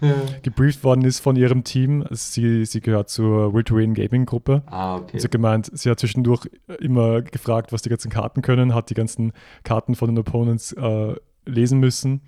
äh, 0.00 0.40
gebrieft 0.42 0.84
worden 0.84 1.04
ist 1.04 1.18
von 1.20 1.34
ihrem 1.34 1.64
Team. 1.64 2.02
Also 2.02 2.32
sie, 2.32 2.64
sie 2.64 2.80
gehört 2.80 3.08
zur 3.08 3.52
Win 3.52 3.94
Gaming 3.94 4.24
Gruppe. 4.24 4.62
Ah, 4.66 4.96
okay. 4.96 5.18
sie 5.18 5.24
hat 5.24 5.32
gemeint, 5.32 5.70
sie 5.72 5.90
hat 5.90 5.98
zwischendurch 5.98 6.48
immer 6.80 7.22
gefragt, 7.22 7.72
was 7.72 7.82
die 7.82 7.88
ganzen 7.88 8.10
Karten 8.10 8.40
können, 8.40 8.72
hat 8.74 8.90
die 8.90 8.94
ganzen 8.94 9.32
Karten 9.64 9.96
von 9.96 10.08
den 10.08 10.18
Opponents 10.18 10.72
äh, 10.72 11.14
lesen 11.44 11.80
müssen 11.80 12.20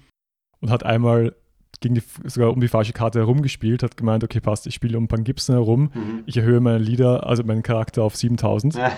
und 0.60 0.70
hat 0.70 0.84
einmal 0.84 1.36
gegen 1.80 1.94
die, 1.94 2.02
sogar 2.24 2.50
um 2.50 2.60
die 2.60 2.68
falsche 2.68 2.92
Karte 2.92 3.20
herumgespielt, 3.20 3.82
hat 3.82 3.96
gemeint, 3.96 4.24
okay, 4.24 4.40
passt, 4.40 4.66
ich 4.66 4.74
spiele 4.74 4.98
um 4.98 5.06
Pan 5.06 5.22
Gibson 5.22 5.54
herum, 5.54 5.90
mhm. 5.94 6.22
ich 6.26 6.36
erhöhe 6.36 6.60
meine 6.60 6.78
Lieder, 6.78 7.26
also 7.26 7.44
meinen 7.44 7.62
Charakter 7.62 8.02
auf 8.02 8.16
7000. 8.16 8.78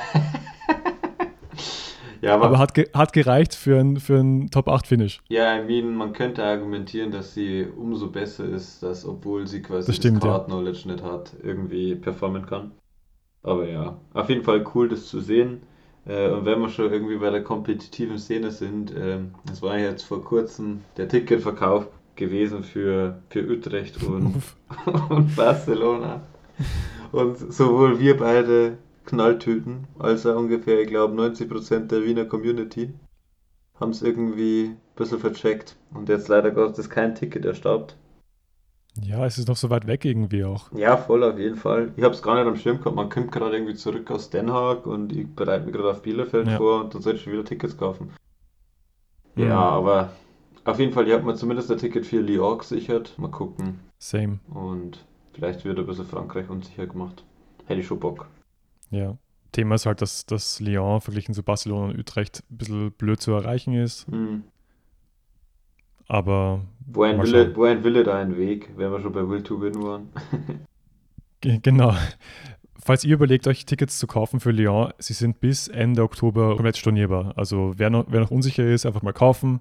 ja, 2.27 2.35
aber, 2.35 2.47
aber, 2.47 2.59
hat, 2.59 2.75
ge 2.75 2.89
hat 2.93 3.13
gereicht 3.13 3.55
für 3.55 3.79
ein, 3.79 3.99
für 3.99 4.19
ein 4.19 4.51
Top-8-Finish. 4.51 5.21
Ja, 5.29 5.57
I 5.57 5.65
mean, 5.65 5.95
man 5.95 6.13
könnte 6.13 6.45
argumentieren, 6.45 7.11
dass 7.11 7.35
sie 7.35 7.67
umso 7.77 8.09
besser 8.11 8.45
ist, 8.49 8.83
dass 8.83 9.07
obwohl 9.07 9.47
sie 9.47 9.63
quasi 9.63 9.93
das, 9.93 10.01
das 10.01 10.21
Card-Knowledge 10.21 10.83
ja. 10.87 10.93
nicht 10.93 11.05
hat, 11.05 11.33
irgendwie 11.43 11.95
performen 11.95 12.45
kann. 12.47 12.73
Aber 13.43 13.69
ja, 13.69 13.97
auf 14.13 14.29
jeden 14.29 14.43
Fall 14.43 14.65
cool, 14.75 14.89
das 14.89 15.07
zu 15.07 15.21
sehen. 15.21 15.63
Äh, 16.07 16.31
und 16.31 16.45
wenn 16.45 16.61
wir 16.61 16.69
schon 16.69 16.93
irgendwie 16.93 17.17
bei 17.17 17.31
der 17.31 17.45
kompetitiven 17.45 18.19
Szene 18.19 18.51
sind, 18.51 18.93
ähm, 18.97 19.35
das 19.47 19.63
war 19.63 19.79
jetzt 19.79 20.03
vor 20.03 20.25
kurzem 20.25 20.83
der 20.97 21.09
Ticketverkauf 21.09 21.89
gewesen 22.17 22.65
für, 22.65 23.23
für 23.29 23.47
Utrecht 23.49 24.03
und, 24.03 24.43
und 25.11 25.37
Barcelona. 25.37 26.23
Und 27.13 27.39
sowohl 27.39 28.01
wir 28.01 28.17
beide 28.17 28.79
Knalltüten, 29.07 29.87
als 29.99 30.27
auch 30.27 30.37
ungefähr, 30.37 30.81
ich 30.83 30.89
glaube, 30.89 31.21
90% 31.21 31.87
der 31.87 32.05
Wiener 32.05 32.25
Community 32.25 32.93
haben 33.81 33.91
es 33.91 34.03
irgendwie 34.03 34.71
ein 34.71 34.77
bisschen 34.97 35.19
vercheckt. 35.19 35.77
Und 35.95 36.09
jetzt 36.09 36.29
leider 36.29 36.51
Gottes 36.51 36.91
kein 36.91 37.15
Ticket 37.15 37.45
erstaubt. 37.45 37.97
Ja, 39.01 39.27
es 39.27 39.37
ist 39.39 39.49
noch 39.49 39.57
so 39.57 39.69
weit 39.69 39.87
weg 39.87 40.05
irgendwie 40.05 40.45
auch. 40.45 40.73
Ja, 40.73 40.97
voll 40.97 41.23
auf 41.23 41.39
jeden 41.39 41.57
Fall. 41.57 41.93
Ich 41.97 42.03
habe 42.03 42.15
es 42.15 42.23
gar 42.23 42.35
nicht 42.35 42.47
am 42.47 42.57
Schirm 42.57 42.79
gehabt. 42.79 42.97
Man 42.97 43.11
kommt 43.11 43.31
gerade 43.31 43.57
irgendwie 43.57 43.75
zurück 43.75 44.11
aus 44.11 44.31
Den 44.31 44.51
Haag 44.51 44.87
und 44.87 45.13
ich 45.13 45.27
bereite 45.29 45.65
mich 45.65 45.75
gerade 45.75 45.91
auf 45.91 46.03
Bielefeld 46.03 46.49
ja. 46.49 46.57
vor 46.57 46.85
und 46.85 46.95
dann 46.95 47.03
soll 47.03 47.17
ich 47.17 47.23
schon 47.23 47.35
wieder 47.35 47.45
Tickets 47.45 47.77
kaufen. 47.77 48.11
Ja, 49.37 49.45
mhm. 49.45 49.53
aber 49.53 50.13
auf 50.65 50.79
jeden 50.81 50.93
Fall, 50.93 51.07
ihr 51.07 51.15
habt 51.15 51.27
mir 51.27 51.35
zumindest 51.35 51.71
ein 51.71 51.79
Ticket 51.79 52.07
für 52.07 52.21
Lyon 52.21 52.59
gesichert. 52.59 53.15
Mal 53.19 53.31
gucken. 53.31 53.81
Same. 53.99 54.39
Und 54.49 55.05
vielleicht 55.33 55.65
wird 55.67 55.79
ein 55.79 55.87
bisschen 55.87 56.07
Frankreich 56.07 56.49
unsicher 56.49 56.87
gemacht. 56.87 57.23
Hätte 57.67 57.81
ich 57.81 57.87
schon 57.87 58.01
Bock. 58.01 58.29
Ja. 58.91 59.19
Thema 59.53 59.77
ist 59.77 59.87
halt, 59.87 60.03
dass, 60.03 60.27
dass 60.27 60.61
Lyon 60.61 61.01
verglichen 61.01 61.35
zu 61.35 61.43
Barcelona 61.43 61.93
und 61.93 61.99
Utrecht 61.99 62.43
ein 62.51 62.59
bisschen 62.59 62.93
blöd 62.93 63.21
zu 63.21 63.33
erreichen 63.33 63.75
ist. 63.75 64.11
Mhm. 64.11 64.45
Aber. 66.09 66.61
Wo 66.87 67.03
ein, 67.03 67.21
Wille, 67.21 67.57
wo 67.57 67.65
ein 67.65 67.83
Wille, 67.83 68.05
da 68.05 68.19
ein 68.19 68.37
Weg, 68.37 68.71
wenn 68.77 68.93
wir 68.93 69.01
schon 69.01 69.13
bei 69.13 69.29
Will 69.29 69.43
to 69.43 69.61
Win 69.61 69.83
waren. 69.83 70.09
genau. 71.63 71.95
Falls 72.79 73.03
ihr 73.03 73.15
überlegt, 73.15 73.49
euch 73.49 73.67
Tickets 73.67 73.99
zu 73.99 74.07
kaufen 74.07 74.39
für 74.39 74.53
Lyon, 74.53 74.93
sie 74.99 75.15
sind 75.15 75.41
bis 75.41 75.67
Ende 75.67 76.03
Oktober 76.03 76.55
komplett 76.55 76.77
stornierbar. 76.77 77.33
Also 77.37 77.75
wer 77.77 77.91
noch, 77.91 78.05
wer 78.09 78.21
noch 78.21 78.31
unsicher 78.31 78.65
ist, 78.65 78.87
einfach 78.87 79.03
mal 79.03 79.13
kaufen. 79.13 79.61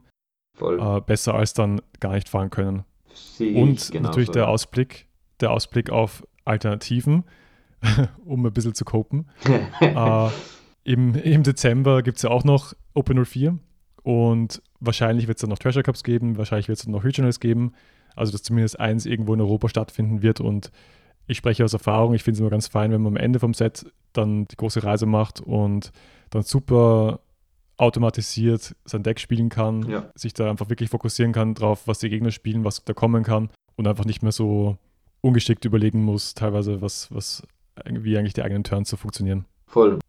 Äh, 0.61 1.01
besser 1.01 1.33
als 1.33 1.53
dann 1.53 1.81
gar 1.99 2.13
nicht 2.13 2.29
fahren 2.29 2.49
können. 2.49 2.85
Sie 3.13 3.55
und 3.55 3.93
natürlich 3.93 4.29
der 4.29 4.47
Ausblick, 4.47 5.07
der 5.39 5.51
Ausblick 5.51 5.89
auf 5.89 6.23
Alternativen, 6.45 7.23
um 8.25 8.45
ein 8.45 8.53
bisschen 8.53 8.73
zu 8.73 8.85
copen. 8.85 9.29
äh, 9.81 10.29
im, 10.83 11.15
Im 11.15 11.43
Dezember 11.43 12.03
gibt 12.03 12.17
es 12.17 12.23
ja 12.23 12.29
auch 12.29 12.43
noch 12.43 12.73
Open 12.93 13.23
04 13.25 13.57
und 14.03 14.61
wahrscheinlich 14.79 15.27
wird 15.27 15.37
es 15.37 15.41
dann 15.41 15.49
noch 15.49 15.59
Treasure 15.59 15.83
Cups 15.83 16.03
geben, 16.03 16.37
wahrscheinlich 16.37 16.67
wird 16.67 16.77
es 16.77 16.85
dann 16.85 16.91
noch 16.91 17.03
Regionals 17.03 17.39
geben, 17.39 17.73
also 18.15 18.31
dass 18.31 18.43
zumindest 18.43 18.79
eins 18.79 19.05
irgendwo 19.05 19.33
in 19.33 19.41
Europa 19.41 19.67
stattfinden 19.67 20.21
wird 20.21 20.39
und 20.39 20.71
ich 21.27 21.37
spreche 21.37 21.63
aus 21.63 21.73
Erfahrung, 21.73 22.13
ich 22.13 22.23
finde 22.23 22.35
es 22.35 22.39
immer 22.39 22.51
ganz 22.51 22.67
fein, 22.67 22.91
wenn 22.91 23.01
man 23.01 23.13
am 23.13 23.23
Ende 23.23 23.39
vom 23.39 23.55
Set 23.55 23.91
dann 24.13 24.45
die 24.47 24.55
große 24.55 24.83
Reise 24.83 25.07
macht 25.07 25.41
und 25.41 25.91
dann 26.29 26.43
super 26.43 27.19
automatisiert 27.77 28.75
sein 28.85 29.03
Deck 29.03 29.19
spielen 29.19 29.49
kann, 29.49 29.89
ja. 29.89 30.09
sich 30.15 30.33
da 30.33 30.49
einfach 30.49 30.69
wirklich 30.69 30.89
fokussieren 30.89 31.33
kann 31.33 31.55
drauf, 31.55 31.87
was 31.87 31.99
die 31.99 32.09
Gegner 32.09 32.31
spielen, 32.31 32.63
was 32.63 32.83
da 32.85 32.93
kommen 32.93 33.23
kann 33.23 33.49
und 33.75 33.87
einfach 33.87 34.05
nicht 34.05 34.23
mehr 34.23 34.31
so 34.31 34.77
ungeschickt 35.21 35.65
überlegen 35.65 36.03
muss, 36.03 36.35
teilweise, 36.35 36.81
was, 36.81 37.13
was 37.13 37.43
wie 37.85 38.17
eigentlich 38.17 38.33
die 38.33 38.43
eigenen 38.43 38.63
Turns 38.63 38.89
so 38.89 38.97
funktionieren. 38.97 39.45
Voll. 39.67 39.99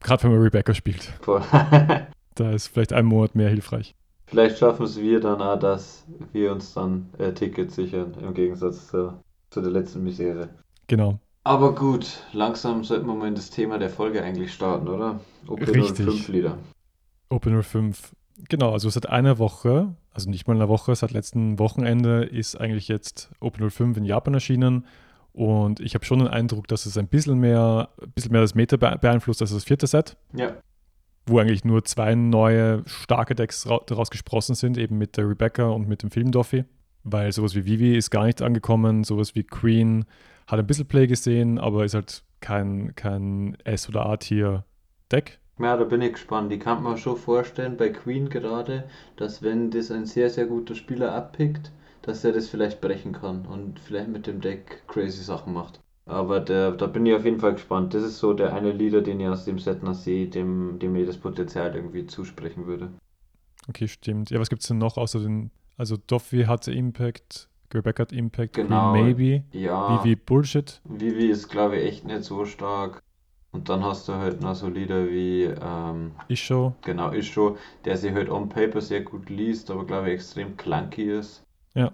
Gerade 0.00 0.24
wenn 0.24 0.32
man 0.32 0.40
Rebecca 0.40 0.74
spielt. 0.74 1.04
Voll. 1.20 1.42
da 2.34 2.50
ist 2.50 2.68
vielleicht 2.68 2.92
ein 2.92 3.06
Monat 3.06 3.34
mehr 3.34 3.48
hilfreich. 3.48 3.94
Vielleicht 4.26 4.58
schaffen 4.58 4.84
es 4.84 5.00
wir 5.00 5.20
dann 5.20 5.40
auch, 5.40 5.58
dass 5.58 6.04
wir 6.32 6.52
uns 6.52 6.74
dann 6.74 7.10
äh, 7.18 7.32
Tickets 7.32 7.76
sichern, 7.76 8.14
im 8.20 8.34
Gegensatz 8.34 8.88
zu, 8.88 9.14
zu 9.50 9.60
der 9.60 9.70
letzten 9.70 10.02
Misere. 10.02 10.48
Genau. 10.88 11.20
Aber 11.44 11.76
gut, 11.76 12.24
langsam 12.32 12.82
sollten 12.82 13.06
wir 13.06 13.14
mal 13.14 13.28
in 13.28 13.36
das 13.36 13.50
Thema 13.50 13.78
der 13.78 13.88
Folge 13.88 14.22
eigentlich 14.22 14.52
starten, 14.52 14.88
oder? 14.88 15.20
OP 15.46 15.60
Richtig. 15.60 16.04
05 16.06 16.28
Lieder. 16.28 16.58
Open 17.28 17.62
05. 17.62 18.12
Genau, 18.48 18.72
also 18.72 18.90
seit 18.90 19.08
einer 19.08 19.38
Woche, 19.38 19.94
also 20.12 20.28
nicht 20.28 20.48
mal 20.48 20.56
einer 20.56 20.68
Woche, 20.68 20.94
seit 20.96 21.12
letzten 21.12 21.60
Wochenende 21.60 22.24
ist 22.24 22.56
eigentlich 22.60 22.88
jetzt 22.88 23.30
Open 23.40 23.70
05 23.70 23.96
in 23.96 24.04
Japan 24.04 24.34
erschienen. 24.34 24.86
Und 25.36 25.80
ich 25.80 25.94
habe 25.94 26.02
schon 26.06 26.20
den 26.20 26.28
Eindruck, 26.28 26.66
dass 26.66 26.86
es 26.86 26.96
ein 26.96 27.08
bisschen 27.08 27.38
mehr, 27.38 27.90
ein 28.00 28.10
bisschen 28.12 28.32
mehr 28.32 28.40
das 28.40 28.54
Meta 28.54 28.78
beeinflusst 28.78 29.42
als 29.42 29.52
das 29.52 29.64
vierte 29.64 29.86
Set. 29.86 30.16
Ja. 30.34 30.56
Wo 31.26 31.38
eigentlich 31.38 31.62
nur 31.62 31.84
zwei 31.84 32.14
neue 32.14 32.82
starke 32.86 33.34
Decks 33.34 33.68
daraus 33.86 34.08
gesprossen 34.08 34.54
sind, 34.54 34.78
eben 34.78 34.96
mit 34.96 35.18
der 35.18 35.28
Rebecca 35.28 35.66
und 35.66 35.88
mit 35.88 36.02
dem 36.02 36.10
Film. 36.10 36.30
Weil 37.04 37.32
sowas 37.32 37.54
wie 37.54 37.66
Vivi 37.66 37.94
ist 37.94 38.10
gar 38.10 38.24
nicht 38.24 38.40
angekommen, 38.40 39.04
sowas 39.04 39.34
wie 39.34 39.42
Queen 39.42 40.06
hat 40.46 40.58
ein 40.58 40.66
bisschen 40.66 40.86
Play 40.86 41.06
gesehen, 41.06 41.58
aber 41.58 41.84
ist 41.84 41.92
halt 41.92 42.24
kein, 42.40 42.94
kein 42.94 43.58
S- 43.64 43.90
oder 43.90 44.06
A-Tier 44.06 44.64
Deck. 45.12 45.38
Ja, 45.58 45.76
da 45.76 45.84
bin 45.84 46.00
ich 46.00 46.14
gespannt. 46.14 46.50
Ich 46.50 46.60
kann 46.60 46.82
mir 46.82 46.96
schon 46.96 47.18
vorstellen, 47.18 47.76
bei 47.76 47.90
Queen 47.90 48.30
gerade, 48.30 48.84
dass 49.16 49.42
wenn 49.42 49.70
das 49.70 49.90
ein 49.90 50.06
sehr, 50.06 50.30
sehr 50.30 50.46
guter 50.46 50.74
Spieler 50.74 51.14
abpickt, 51.14 51.72
dass 52.06 52.24
er 52.24 52.32
das 52.32 52.48
vielleicht 52.48 52.80
brechen 52.80 53.12
kann 53.12 53.46
und 53.46 53.80
vielleicht 53.80 54.08
mit 54.08 54.26
dem 54.26 54.40
Deck 54.40 54.82
crazy 54.86 55.22
Sachen 55.22 55.52
macht. 55.52 55.80
Aber 56.06 56.38
der, 56.38 56.70
da 56.70 56.86
bin 56.86 57.04
ich 57.04 57.14
auf 57.14 57.24
jeden 57.24 57.40
Fall 57.40 57.54
gespannt. 57.54 57.92
Das 57.92 58.04
ist 58.04 58.18
so 58.18 58.32
der 58.32 58.54
eine 58.54 58.70
Leader, 58.70 59.02
den 59.02 59.18
ich 59.18 59.26
aus 59.26 59.44
dem 59.44 59.58
Set 59.58 59.82
noch 59.82 59.94
sehe, 59.94 60.28
dem, 60.28 60.78
dem 60.78 60.92
mir 60.92 61.04
das 61.04 61.16
Potenzial 61.16 61.74
irgendwie 61.74 62.06
zusprechen 62.06 62.66
würde. 62.66 62.90
Okay, 63.68 63.88
stimmt. 63.88 64.30
Ja, 64.30 64.38
was 64.38 64.48
gibt 64.48 64.62
es 64.62 64.68
denn 64.68 64.78
noch 64.78 64.96
außer 64.96 65.18
den. 65.18 65.50
Also 65.76 65.96
Doffy 65.96 66.44
hatte 66.44 66.72
Impact, 66.72 67.48
Rebecca 67.74 68.02
hat 68.02 68.12
Impact, 68.12 68.54
genau. 68.54 68.92
Queen 68.92 69.04
Maybe, 69.04 69.44
ja. 69.52 70.04
Vivi 70.04 70.14
Bullshit. 70.14 70.80
Vivi 70.84 71.26
ist, 71.26 71.48
glaube 71.48 71.76
ich, 71.76 71.86
echt 71.86 72.04
nicht 72.04 72.22
so 72.22 72.44
stark. 72.44 73.02
Und 73.52 73.68
dann 73.68 73.82
hast 73.84 74.06
du 74.08 74.14
halt 74.14 74.40
noch 74.40 74.54
so 74.54 74.68
Lieder 74.68 75.08
wie 75.08 75.44
ähm, 75.44 76.12
Isho. 76.28 76.74
Genau, 76.82 77.10
Isho, 77.10 77.56
der 77.84 77.96
sich 77.96 78.12
halt 78.12 78.30
on 78.30 78.48
paper 78.48 78.80
sehr 78.80 79.00
gut 79.00 79.28
liest, 79.28 79.70
aber 79.70 79.84
glaube 79.84 80.08
ich 80.08 80.14
extrem 80.14 80.56
clunky 80.56 81.10
ist. 81.10 81.45
Ja. 81.76 81.92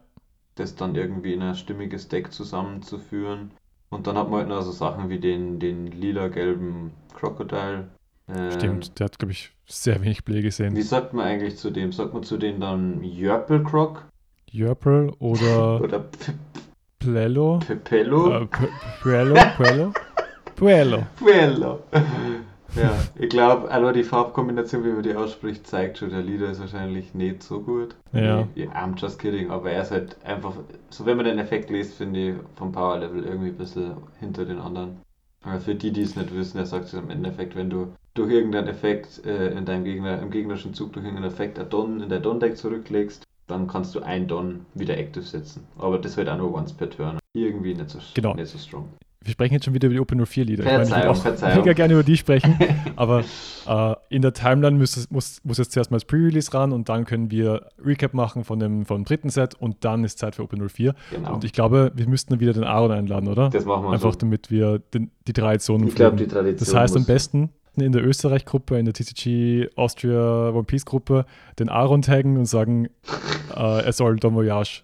Das 0.54 0.76
dann 0.76 0.94
irgendwie 0.94 1.34
in 1.34 1.42
ein 1.42 1.54
stimmiges 1.54 2.08
Deck 2.08 2.32
zusammenzuführen. 2.32 3.50
Und 3.90 4.06
dann 4.06 4.16
hat 4.16 4.30
man 4.30 4.40
halt 4.40 4.48
noch 4.48 4.62
so 4.62 4.70
Sachen 4.70 5.10
wie 5.10 5.18
den, 5.18 5.58
den 5.58 5.88
lila-gelben 5.88 6.92
Crocodile. 7.14 7.88
Ähm, 8.28 8.52
Stimmt, 8.52 8.98
der 8.98 9.06
hat, 9.06 9.18
glaube 9.18 9.32
ich, 9.32 9.52
sehr 9.66 10.00
wenig 10.02 10.24
Play 10.24 10.40
gesehen. 10.40 10.76
Wie 10.76 10.82
sagt 10.82 11.12
man 11.12 11.26
eigentlich 11.26 11.56
zu 11.56 11.70
dem? 11.70 11.92
Sagt 11.92 12.14
man 12.14 12.22
zu 12.22 12.38
denen 12.38 12.60
dann 12.60 13.02
Jörpel 13.02 13.62
Croc? 13.64 14.04
Jörpel 14.50 15.12
oder. 15.18 15.80
oder 15.82 16.04
Plello? 16.98 17.58
Pepello? 17.58 18.42
Äh, 18.42 18.48
Puello? 19.02 19.34
Puello? 19.56 19.92
Puello. 20.54 21.06
Puello. 21.16 21.80
Ja, 22.74 22.98
ich 23.18 23.28
glaube, 23.28 23.70
also 23.70 23.92
die 23.92 24.04
Farbkombination, 24.04 24.84
wie 24.84 24.90
man 24.90 25.02
die 25.02 25.14
ausspricht, 25.14 25.66
zeigt 25.66 25.98
schon, 25.98 26.10
der 26.10 26.22
Lieder 26.22 26.50
ist 26.50 26.60
wahrscheinlich 26.60 27.14
nicht 27.14 27.42
so 27.42 27.60
gut. 27.60 27.94
Ja. 28.12 28.48
I'm 28.56 28.96
just 28.96 29.18
kidding, 29.18 29.50
aber 29.50 29.70
er 29.70 29.82
ist 29.82 29.90
halt 29.90 30.16
einfach, 30.24 30.54
so 30.90 31.06
wenn 31.06 31.16
man 31.16 31.26
den 31.26 31.38
Effekt 31.38 31.70
liest, 31.70 31.94
finde 31.94 32.30
ich 32.30 32.34
vom 32.56 32.72
Power 32.72 32.98
Level 32.98 33.24
irgendwie 33.24 33.48
ein 33.48 33.56
bisschen 33.56 33.92
hinter 34.20 34.44
den 34.44 34.58
anderen. 34.58 35.00
Aber 35.44 35.60
für 35.60 35.74
die, 35.74 35.92
die 35.92 36.02
es 36.02 36.16
nicht 36.16 36.34
wissen, 36.34 36.58
er 36.58 36.66
sagt 36.66 36.86
es 36.86 36.94
im 36.94 37.10
Endeffekt, 37.10 37.56
wenn 37.56 37.68
du 37.68 37.92
durch 38.14 38.30
irgendeinen 38.30 38.68
Effekt 38.68 39.24
äh, 39.26 39.48
in 39.48 39.64
deinem 39.64 39.84
Gegner, 39.84 40.20
im 40.20 40.30
gegnerischen 40.30 40.74
Zug 40.74 40.92
durch 40.92 41.04
irgendeinen 41.04 41.32
Effekt 41.32 41.58
ein 41.58 41.68
Don 41.68 42.00
in 42.00 42.08
der 42.08 42.20
Don-Deck 42.20 42.56
zurücklegst, 42.56 43.24
dann 43.48 43.66
kannst 43.66 43.94
du 43.94 44.00
ein 44.00 44.28
Don 44.28 44.66
wieder 44.74 44.96
active 44.96 45.24
setzen. 45.24 45.66
Aber 45.78 45.98
das 45.98 46.16
wird 46.16 46.28
auch 46.28 46.38
nur 46.38 46.54
once 46.54 46.72
per 46.72 46.88
Turn. 46.88 47.18
Irgendwie 47.34 47.74
nicht 47.74 47.90
so, 47.90 47.98
genau. 48.14 48.34
nicht 48.34 48.48
so 48.48 48.58
strong 48.58 48.88
wir 49.24 49.32
sprechen 49.32 49.54
jetzt 49.54 49.64
schon 49.64 49.74
wieder 49.74 49.86
über 49.86 49.94
die 49.94 50.00
Open 50.00 50.24
04 50.24 50.44
Lieder. 50.44 50.64
Verzeihung, 50.64 50.84
ich 50.84 50.90
meine, 50.90 51.14
ich 51.14 51.24
würde 51.24 51.46
auch 51.46 51.56
mega 51.56 51.72
gerne 51.72 51.94
über 51.94 52.02
die 52.02 52.16
sprechen, 52.16 52.58
aber 52.96 53.24
äh, 53.66 53.94
in 54.08 54.22
der 54.22 54.32
Timeline 54.32 54.78
muss, 54.78 55.10
muss, 55.10 55.40
muss 55.44 55.58
jetzt 55.58 55.72
zuerst 55.72 55.90
mal 55.90 55.96
das 55.96 56.04
Pre-Release 56.04 56.52
ran 56.52 56.72
und 56.72 56.88
dann 56.88 57.04
können 57.04 57.30
wir 57.30 57.68
Recap 57.84 58.14
machen 58.14 58.44
von 58.44 58.58
dem, 58.58 58.84
vom 58.84 59.04
dritten 59.04 59.30
Set 59.30 59.54
und 59.54 59.84
dann 59.84 60.04
ist 60.04 60.18
Zeit 60.18 60.36
für 60.36 60.42
Open 60.42 60.68
04. 60.68 60.94
Genau. 61.10 61.34
Und 61.34 61.44
ich 61.44 61.52
glaube, 61.52 61.92
wir 61.94 62.08
müssten 62.08 62.30
dann 62.30 62.40
wieder 62.40 62.52
den 62.52 62.64
Aaron 62.64 62.92
einladen, 62.92 63.28
oder? 63.28 63.50
Das 63.50 63.64
machen 63.64 63.84
wir 63.84 63.92
Einfach 63.92 64.12
so. 64.12 64.18
damit 64.18 64.50
wir 64.50 64.78
den, 64.78 65.10
die 65.26 65.32
Tradition 65.32 65.86
Ich 65.86 65.94
glaube, 65.94 66.16
die 66.16 66.26
Tradition 66.26 66.58
Das 66.58 66.74
heißt 66.74 66.96
am 66.96 67.04
besten 67.04 67.50
in 67.76 67.92
der 67.92 68.04
Österreich-Gruppe, 68.04 68.78
in 68.78 68.84
der 68.84 68.94
TCG 68.94 69.68
Austria 69.76 70.50
One 70.50 70.64
Piece-Gruppe 70.64 71.24
den 71.58 71.68
Aaron 71.68 72.02
taggen 72.02 72.36
und 72.36 72.46
sagen, 72.46 72.88
äh, 73.56 73.84
er 73.84 73.92
soll 73.92 74.16
Don 74.16 74.34
Voyage 74.34 74.82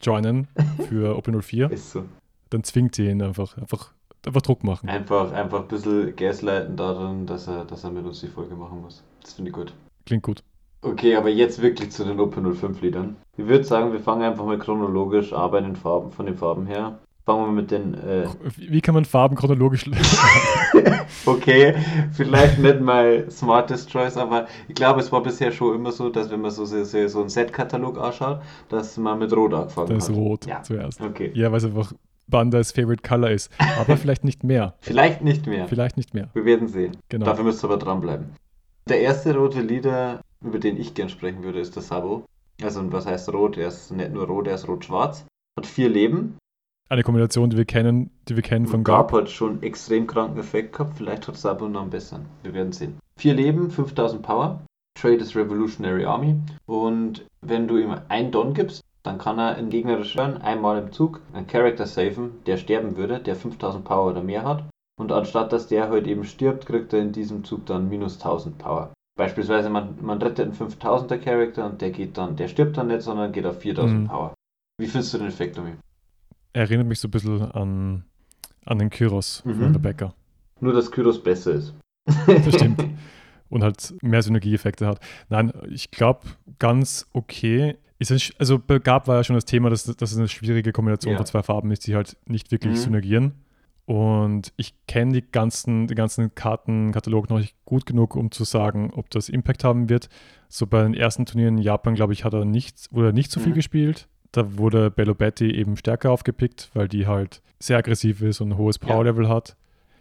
joinen 0.00 0.48
für 0.88 1.16
Open 1.16 1.40
04. 1.40 1.70
Ist 1.70 1.92
so. 1.92 2.04
Dann 2.50 2.64
zwingt 2.64 2.94
sie 2.94 3.08
ihn 3.08 3.22
einfach, 3.22 3.56
einfach 3.56 3.92
einfach 4.26 4.42
Druck 4.42 4.64
machen. 4.64 4.88
Einfach, 4.88 5.32
einfach 5.32 5.60
ein 5.62 5.68
bisschen 5.68 6.14
gaslighten 6.16 6.76
darin, 6.76 7.26
dass 7.26 7.48
er, 7.48 7.64
dass 7.64 7.84
er 7.84 7.90
mit 7.90 8.04
uns 8.04 8.20
die 8.20 8.28
Folge 8.28 8.54
machen 8.54 8.82
muss. 8.82 9.02
Das 9.22 9.34
finde 9.34 9.50
ich 9.50 9.54
gut. 9.54 9.72
Klingt 10.06 10.22
gut. 10.22 10.42
Okay, 10.82 11.14
aber 11.14 11.28
jetzt 11.28 11.60
wirklich 11.60 11.90
zu 11.90 12.04
den 12.04 12.18
Open 12.20 12.54
05 12.54 12.80
Liedern. 12.80 13.16
Ich 13.36 13.46
würde 13.46 13.64
sagen, 13.64 13.92
wir 13.92 14.00
fangen 14.00 14.22
einfach 14.22 14.46
mal 14.46 14.58
chronologisch 14.58 15.32
an 15.32 15.50
bei 15.50 15.60
den 15.60 15.76
Farben, 15.76 16.10
von 16.10 16.26
den 16.26 16.36
Farben 16.36 16.66
her. 16.66 16.98
Fangen 17.26 17.44
wir 17.44 17.52
mit 17.52 17.70
den. 17.70 17.94
Äh 17.94 18.26
Wie 18.56 18.80
kann 18.80 18.94
man 18.94 19.04
Farben 19.04 19.36
chronologisch 19.36 19.84
Okay, 21.26 21.74
vielleicht 22.12 22.58
nicht 22.58 22.80
mal 22.80 23.30
smartest 23.30 23.90
choice, 23.90 24.16
aber 24.16 24.46
ich 24.68 24.74
glaube, 24.74 25.00
es 25.00 25.12
war 25.12 25.22
bisher 25.22 25.52
schon 25.52 25.76
immer 25.76 25.92
so, 25.92 26.08
dass 26.08 26.30
wenn 26.30 26.40
man 26.40 26.50
so, 26.50 26.64
so, 26.64 26.84
so 26.84 27.20
einen 27.20 27.28
Set-Katalog 27.28 27.98
anschaut, 27.98 28.40
dass 28.70 28.96
man 28.96 29.18
mit 29.18 29.34
Rot 29.34 29.52
angefangen 29.52 29.88
das 29.88 30.08
hat. 30.08 30.08
Das 30.08 30.08
ist 30.08 30.16
Rot 30.16 30.46
ja. 30.46 30.62
zuerst. 30.62 31.00
Okay. 31.02 31.30
Ja, 31.34 31.50
weil 31.50 31.58
es 31.58 31.66
einfach 31.66 31.92
Bandas 32.30 32.72
Favorite 32.72 33.02
Color 33.06 33.30
ist. 33.30 33.50
Aber 33.78 33.96
vielleicht 33.98 34.24
nicht 34.24 34.44
mehr. 34.44 34.74
vielleicht 34.80 35.22
nicht 35.22 35.46
mehr. 35.46 35.68
Vielleicht 35.68 35.96
nicht 35.96 36.14
mehr. 36.14 36.28
Wir 36.32 36.44
werden 36.44 36.68
sehen. 36.68 36.96
Genau. 37.08 37.26
Dafür 37.26 37.44
müsst 37.44 37.62
ihr 37.62 37.68
aber 37.68 37.78
dranbleiben. 37.78 38.26
Der 38.88 39.00
erste 39.00 39.34
rote 39.36 39.60
Leader, 39.60 40.20
über 40.42 40.58
den 40.58 40.80
ich 40.80 40.94
gern 40.94 41.08
sprechen 41.08 41.42
würde, 41.42 41.60
ist 41.60 41.76
der 41.76 41.82
Sabo. 41.82 42.24
Also, 42.62 42.92
was 42.92 43.06
heißt 43.06 43.32
rot? 43.32 43.56
Er 43.56 43.68
ist 43.68 43.90
nicht 43.92 44.12
nur 44.12 44.26
rot, 44.26 44.46
er 44.46 44.54
ist 44.54 44.68
rot-schwarz. 44.68 45.24
Hat 45.58 45.66
vier 45.66 45.88
Leben. 45.88 46.36
Eine 46.88 47.02
Kombination, 47.04 47.50
die 47.50 47.56
wir 47.56 47.64
kennen, 47.64 48.10
die 48.28 48.34
wir 48.34 48.42
kennen 48.42 48.66
von 48.66 48.82
Garp. 48.82 49.12
Garp 49.12 49.22
hat 49.22 49.30
schon 49.30 49.62
extrem 49.62 50.06
kranken 50.06 50.38
Effekt 50.40 50.72
gehabt. 50.72 50.96
Vielleicht 50.96 51.28
hat 51.28 51.36
Sabo 51.36 51.68
noch 51.68 51.82
einen 51.82 51.90
besseren. 51.90 52.26
Wir 52.42 52.52
werden 52.52 52.72
sehen. 52.72 52.98
Vier 53.16 53.34
Leben, 53.34 53.70
5000 53.70 54.22
Power. 54.22 54.60
Trade 55.00 55.16
ist 55.16 55.36
Revolutionary 55.36 56.04
Army. 56.04 56.36
Und 56.66 57.24
wenn 57.42 57.68
du 57.68 57.78
ihm 57.78 57.94
ein 58.08 58.32
Don 58.32 58.54
gibst, 58.54 58.82
dann 59.02 59.18
kann 59.18 59.38
er 59.38 59.56
in 59.56 59.70
gegnerischen 59.70 60.18
Turn 60.18 60.36
einmal 60.42 60.78
im 60.78 60.92
Zug 60.92 61.20
einen 61.32 61.46
Charakter 61.46 61.86
saven, 61.86 62.44
der 62.46 62.56
sterben 62.56 62.96
würde, 62.96 63.18
der 63.20 63.36
5000 63.36 63.84
Power 63.84 64.10
oder 64.10 64.22
mehr 64.22 64.44
hat. 64.44 64.64
Und 64.98 65.12
anstatt 65.12 65.52
dass 65.52 65.66
der 65.66 65.88
halt 65.88 66.06
eben 66.06 66.24
stirbt, 66.24 66.66
kriegt 66.66 66.92
er 66.92 67.00
in 67.00 67.12
diesem 67.12 67.44
Zug 67.44 67.64
dann 67.66 67.88
minus 67.88 68.16
1000 68.16 68.58
Power. 68.58 68.92
Beispielsweise 69.16 69.70
man, 69.70 69.96
man 70.02 70.20
rettet 70.20 70.46
einen 70.46 70.54
5000er 70.54 71.18
Charakter 71.18 71.66
und 71.66 71.80
der 71.80 71.90
geht 71.90 72.18
dann, 72.18 72.36
der 72.36 72.48
stirbt 72.48 72.76
dann 72.76 72.88
nicht, 72.88 73.02
sondern 73.02 73.32
geht 73.32 73.46
auf 73.46 73.60
4000 73.60 74.00
mhm. 74.00 74.08
Power. 74.08 74.34
Wie 74.78 74.86
findest 74.86 75.14
du 75.14 75.18
den 75.18 75.28
Effekt, 75.28 75.56
Domi? 75.56 75.72
Erinnert 76.52 76.86
mich 76.86 77.00
so 77.00 77.08
ein 77.08 77.10
bisschen 77.10 77.42
an, 77.52 78.04
an 78.64 78.78
den 78.78 78.90
Kyros 78.90 79.44
mhm. 79.44 79.54
von 79.54 79.72
Rebecca. 79.72 80.14
Nur, 80.60 80.72
dass 80.72 80.90
Kyros 80.90 81.22
besser 81.22 81.52
ist. 81.52 81.74
das 82.26 82.54
stimmt. 82.54 82.84
Und 83.48 83.64
halt 83.64 83.94
mehr 84.00 84.22
Synergieeffekte 84.22 84.86
hat. 84.86 85.00
Nein, 85.28 85.52
ich 85.68 85.90
glaube, 85.90 86.20
ganz 86.58 87.08
okay. 87.12 87.76
Ist 88.00 88.32
also 88.38 88.58
bei 88.58 88.78
Gab 88.78 89.08
war 89.08 89.16
ja 89.16 89.24
schon 89.24 89.36
das 89.36 89.44
Thema, 89.44 89.68
dass, 89.68 89.84
dass 89.84 90.12
es 90.12 90.16
eine 90.16 90.26
schwierige 90.26 90.72
Kombination 90.72 91.12
ja. 91.12 91.18
von 91.18 91.26
zwei 91.26 91.42
Farben 91.42 91.70
ist, 91.70 91.86
die 91.86 91.94
halt 91.94 92.16
nicht 92.24 92.50
wirklich 92.50 92.72
mhm. 92.72 92.76
synergieren. 92.76 93.32
Und 93.84 94.54
ich 94.56 94.74
kenne 94.86 95.12
die 95.12 95.30
ganzen, 95.30 95.86
den 95.86 95.96
ganzen 95.96 96.34
Kartenkatalog 96.34 97.28
noch 97.28 97.38
nicht 97.38 97.54
gut 97.66 97.84
genug, 97.84 98.16
um 98.16 98.30
zu 98.30 98.44
sagen, 98.44 98.90
ob 98.94 99.10
das 99.10 99.28
Impact 99.28 99.64
haben 99.64 99.90
wird. 99.90 100.08
So 100.48 100.66
bei 100.66 100.82
den 100.82 100.94
ersten 100.94 101.26
Turnieren 101.26 101.58
in 101.58 101.62
Japan, 101.62 101.94
glaube 101.94 102.14
ich, 102.14 102.24
hat 102.24 102.32
er 102.32 102.46
nicht, 102.46 102.88
wurde 102.90 103.12
nicht 103.12 103.30
so 103.30 103.38
viel 103.38 103.50
mhm. 103.50 103.56
gespielt. 103.56 104.08
Da 104.32 104.56
wurde 104.56 104.90
Bello 104.90 105.14
Betty 105.14 105.50
eben 105.50 105.76
stärker 105.76 106.10
aufgepickt, 106.10 106.70
weil 106.72 106.88
die 106.88 107.06
halt 107.06 107.42
sehr 107.58 107.76
aggressiv 107.76 108.22
ist 108.22 108.40
und 108.40 108.52
ein 108.52 108.56
hohes 108.56 108.78
Power-Level 108.78 109.24
ja. 109.24 109.30
hat. 109.30 109.56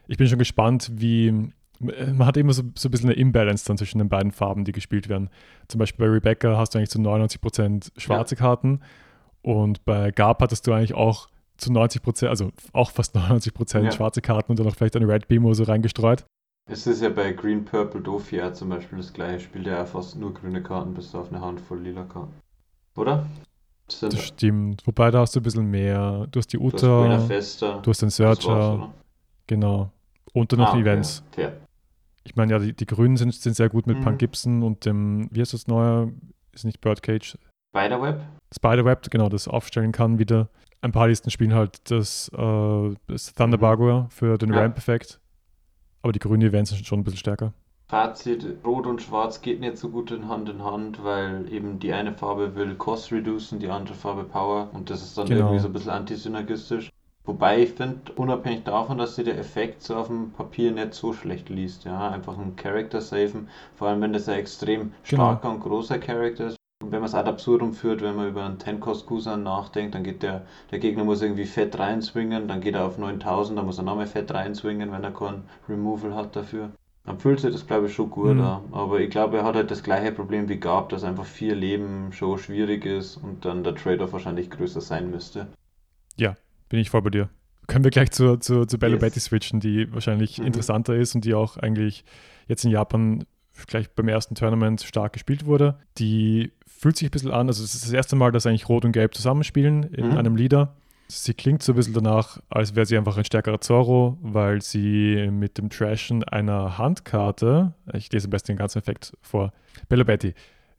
Ich 0.08 0.18
bin 0.18 0.28
schon 0.28 0.40
gespannt, 0.40 0.90
wie 0.96 1.52
man 1.80 2.26
hat 2.26 2.38
immer 2.38 2.54
so, 2.54 2.64
so 2.76 2.90
ein 2.90 2.92
bisschen 2.92 3.10
eine 3.10 3.20
Imbalance 3.20 3.66
dann 3.66 3.78
zwischen 3.78 4.00
den 4.00 4.10
beiden 4.10 4.32
Farben, 4.32 4.66
die 4.66 4.72
gespielt 4.72 5.10
werden. 5.10 5.30
Zum 5.68 5.80
Beispiel 5.80 6.06
bei 6.06 6.12
Rebecca 6.12 6.58
hast 6.58 6.74
du 6.74 6.78
eigentlich 6.78 6.90
zu 6.90 7.00
99% 7.00 7.92
schwarze 7.98 8.36
ja. 8.36 8.40
Karten 8.40 8.82
und 9.42 9.86
bei 9.86 10.12
Garp 10.12 10.42
hattest 10.42 10.68
du 10.68 10.74
eigentlich 10.74 10.94
auch 10.94 11.30
zu 11.58 11.72
90%, 11.72 12.28
also 12.28 12.52
auch 12.74 12.92
fast 12.92 13.16
99% 13.16 13.84
ja. 13.84 13.92
schwarze 13.92 14.22
Karten 14.22 14.52
und 14.52 14.60
dann 14.60 14.68
noch 14.68 14.76
vielleicht 14.76 14.96
eine 14.96 15.08
Red 15.08 15.28
Beam 15.28 15.52
so 15.54 15.64
reingestreut. 15.64 16.26
Es 16.72 16.86
ist 16.86 17.02
ja 17.02 17.10
bei 17.10 17.32
Green 17.32 17.66
Purple 17.66 18.02
Dofia 18.02 18.54
zum 18.54 18.70
Beispiel 18.70 19.00
das 19.00 19.12
gleiche, 19.12 19.40
spielt 19.40 19.66
ja 19.66 19.86
fast 19.86 20.16
nur 20.18 20.34
grüne 20.34 20.62
Karten 20.62 20.94
bis 20.94 21.16
auf 21.16 21.32
eine 21.32 21.42
Handvoll 21.42 21.80
lila 21.80 22.04
Karten. 22.04 22.34
Oder? 22.96 23.26
Das, 23.88 24.02
das 24.02 24.24
stimmt. 24.24 24.86
Wobei 24.86 25.10
da 25.10 25.22
hast 25.22 25.36
du 25.36 25.40
ein 25.40 25.44
bisschen 25.44 25.66
mehr. 25.66 26.28
Du 26.32 26.38
hast 26.38 26.54
die 26.54 26.60
Uta, 26.60 27.28
du 27.28 27.36
hast, 27.36 27.62
du 27.62 27.82
hast 27.88 28.02
den 28.02 28.12
Searcher. 28.12 28.94
Genau. 29.48 29.90
Und 30.34 30.52
dann 30.52 30.60
noch 30.60 30.76
ah, 30.76 30.78
Events. 30.78 31.24
Okay. 31.32 31.50
Ich 32.30 32.36
meine, 32.36 32.52
ja, 32.52 32.60
die, 32.60 32.74
die 32.74 32.86
Grünen 32.86 33.18
sind, 33.18 33.34
sind 33.34 33.56
sehr 33.56 33.70
gut 33.70 33.88
mit 33.88 33.98
mhm. 33.98 34.04
Punk 34.04 34.20
Gibson 34.20 34.62
und 34.62 34.86
dem, 34.86 35.30
wie 35.32 35.42
heißt 35.42 35.54
das 35.54 35.68
neue? 35.68 36.14
Ist 36.54 36.64
nicht 36.64 36.80
Birdcage? 36.80 37.38
Spiderweb? 37.72 38.22
Spiderweb, 38.56 39.10
genau, 39.10 39.30
das 39.30 39.48
aufstellen 39.48 39.92
kann 39.92 40.20
wieder. 40.20 40.50
Ein 40.82 40.92
paar 40.92 41.08
Listen 41.08 41.32
spielen 41.32 41.56
halt 41.56 41.90
das, 41.90 42.30
äh, 42.30 42.96
das 43.08 43.34
Thunderbargoer 43.34 44.04
mhm. 44.04 44.10
für 44.12 44.38
den 44.38 44.54
ja. 44.54 44.62
Ramp-Effekt. 44.62 45.20
Aber 46.04 46.14
die 46.14 46.20
grünen 46.20 46.44
Events 46.44 46.70
sind 46.70 46.86
schon 46.86 47.00
ein 47.00 47.04
bisschen 47.04 47.20
stärker. 47.20 47.54
Fazit, 47.88 48.46
Rot 48.64 48.86
und 48.86 49.02
Schwarz 49.02 49.42
geht 49.42 49.60
nicht 49.60 49.78
so 49.78 49.90
gut 49.90 50.12
in 50.12 50.28
Hand 50.30 50.48
in 50.50 50.64
Hand, 50.64 51.04
weil 51.04 51.52
eben 51.52 51.80
die 51.80 51.92
eine 51.92 52.14
Farbe 52.14 52.54
will 52.54 52.76
Cost 52.76 53.12
reducen, 53.12 53.58
die 53.58 53.70
andere 53.70 53.96
Farbe 53.96 54.24
Power 54.24 54.70
und 54.74 54.92
das 54.92 55.02
ist 55.02 55.18
dann 55.18 55.26
genau. 55.26 55.48
irgendwie 55.48 55.60
so 55.60 55.68
ein 55.68 55.74
bisschen 55.74 55.90
antisynergistisch. 55.90 56.92
Wobei 57.30 57.62
ich 57.62 57.74
finde, 57.74 58.12
unabhängig 58.16 58.64
davon, 58.64 58.98
dass 58.98 59.16
sich 59.16 59.24
der 59.24 59.38
Effekt 59.38 59.84
so 59.84 59.96
auf 59.98 60.08
dem 60.08 60.32
Papier 60.32 60.72
nicht 60.72 60.96
so 60.96 61.14
schlecht 61.14 61.50
liest, 61.50 61.86
ja, 61.86 62.10
einfach 62.10 62.36
einen 62.36 62.56
Charakter 62.56 63.02
safen, 63.02 63.50
vor 63.76 63.88
allem 63.88 64.02
wenn 64.02 64.14
das 64.14 64.28
ein 64.28 64.40
extrem 64.40 64.94
genau. 65.08 65.26
starker 65.26 65.52
und 65.52 65.60
großer 65.60 66.00
Charakter 66.00 66.48
ist. 66.48 66.56
Und 66.84 66.92
wenn 66.92 67.02
man 67.02 67.08
es 67.08 67.14
ad 67.14 67.30
absurdum 67.30 67.74
führt, 67.74 68.02
wenn 68.02 68.16
man 68.16 68.30
über 68.30 68.44
einen 68.44 68.58
10-Cost-Kusan 68.58 69.44
nachdenkt, 69.44 69.94
dann 69.94 70.04
geht 70.04 70.24
der, 70.24 70.42
der 70.72 70.80
Gegner 70.80 71.04
muss 71.04 71.22
irgendwie 71.22 71.46
fett 71.46 71.78
reinswingen, 71.78 72.48
dann 72.48 72.62
geht 72.62 72.74
er 72.74 72.88
auf 72.88 72.98
9000, 72.98 73.60
dann 73.60 73.68
muss 73.68 73.78
er 73.78 73.84
nochmal 73.84 74.08
fett 74.08 74.34
reinswingen, 74.34 74.92
wenn 74.92 75.04
er 75.04 75.12
kein 75.12 75.44
Removal 75.70 76.16
hat 76.16 76.36
dafür. 76.36 76.72
Dann 77.06 77.20
fühlt 77.20 77.42
sich 77.42 77.52
das, 77.52 77.68
glaube 77.68 77.86
ich, 77.86 77.94
schon 77.94 78.10
gut 78.10 78.38
mhm. 78.38 78.42
an. 78.42 78.62
Aber 78.72 79.02
ich 79.02 79.12
glaube, 79.12 79.38
er 79.38 79.44
hat 79.44 79.54
halt 79.54 79.70
das 79.70 79.84
gleiche 79.84 80.12
Problem 80.14 80.50
wie 80.50 80.58
Gab, 80.58 80.90
dass 80.90 81.04
einfach 81.04 81.26
vier 81.26 81.54
Leben 81.54 82.12
schon 82.12 82.40
schwierig 82.40 82.88
ist 82.88 83.18
und 83.18 83.46
dann 83.46 83.64
der 83.64 83.76
Trade-off 83.76 84.14
wahrscheinlich 84.14 84.50
größer 84.50 84.82
sein 84.82 85.12
müsste. 85.12 85.46
Ja, 86.18 86.36
bin 86.70 86.80
ich 86.80 86.90
voll 86.90 87.02
bei 87.02 87.10
dir. 87.10 87.30
Können 87.68 87.84
wir 87.84 87.92
gleich 87.92 88.12
zu, 88.12 88.38
zu, 88.38 88.66
zu 88.66 88.80
Bello 88.80 88.94
yes. 88.94 89.02
Betty 89.02 89.20
switchen, 89.20 89.60
die 89.60 89.92
wahrscheinlich 89.94 90.40
mhm. 90.40 90.48
interessanter 90.48 90.96
ist 90.96 91.14
und 91.14 91.26
die 91.26 91.34
auch 91.34 91.58
eigentlich 91.58 92.04
jetzt 92.48 92.66
in 92.66 92.72
Japan 92.72 93.26
gleich 93.68 93.90
beim 93.92 94.08
ersten 94.08 94.36
Tournament 94.36 94.82
stark 94.82 95.14
gespielt 95.14 95.46
wurde. 95.46 95.78
Die 95.98 96.52
fühlt 96.66 96.96
sich 96.98 97.10
ein 97.10 97.12
bisschen 97.12 97.32
an, 97.32 97.48
also 97.48 97.64
es 97.64 97.76
ist 97.76 97.86
das 97.86 97.92
erste 97.92 98.16
Mal, 98.16 98.32
dass 98.32 98.46
eigentlich 98.46 98.70
Rot 98.70 98.86
und 98.86 98.94
Gelb 98.94 99.14
zusammenspielen 99.14 99.84
in 99.84 100.12
mhm. 100.12 100.18
einem 100.18 100.36
Leader. 100.36 100.76
Sie 101.12 101.34
klingt 101.34 101.64
so 101.64 101.74
ein 101.74 101.76
bisschen 101.76 101.96
danach, 101.96 102.40
als 102.50 102.76
wäre 102.76 102.86
sie 102.86 102.96
einfach 102.96 103.18
ein 103.18 103.26
stärkerer 103.26 103.60
Zorro, 103.60 104.18
weil 104.22 104.62
sie 104.62 105.30
mit 105.32 105.58
dem 105.58 105.70
Trashen 105.70 106.24
einer 106.24 106.78
Handkarte, 106.78 107.74
ich 107.94 108.12
lese 108.12 108.28
am 108.28 108.32
besten 108.32 108.54
den 108.54 108.58
ganzen 108.58 108.78
Effekt 108.78 109.14
vor, 109.22 109.52
Bello 109.90 110.06
Betty, 110.06 110.36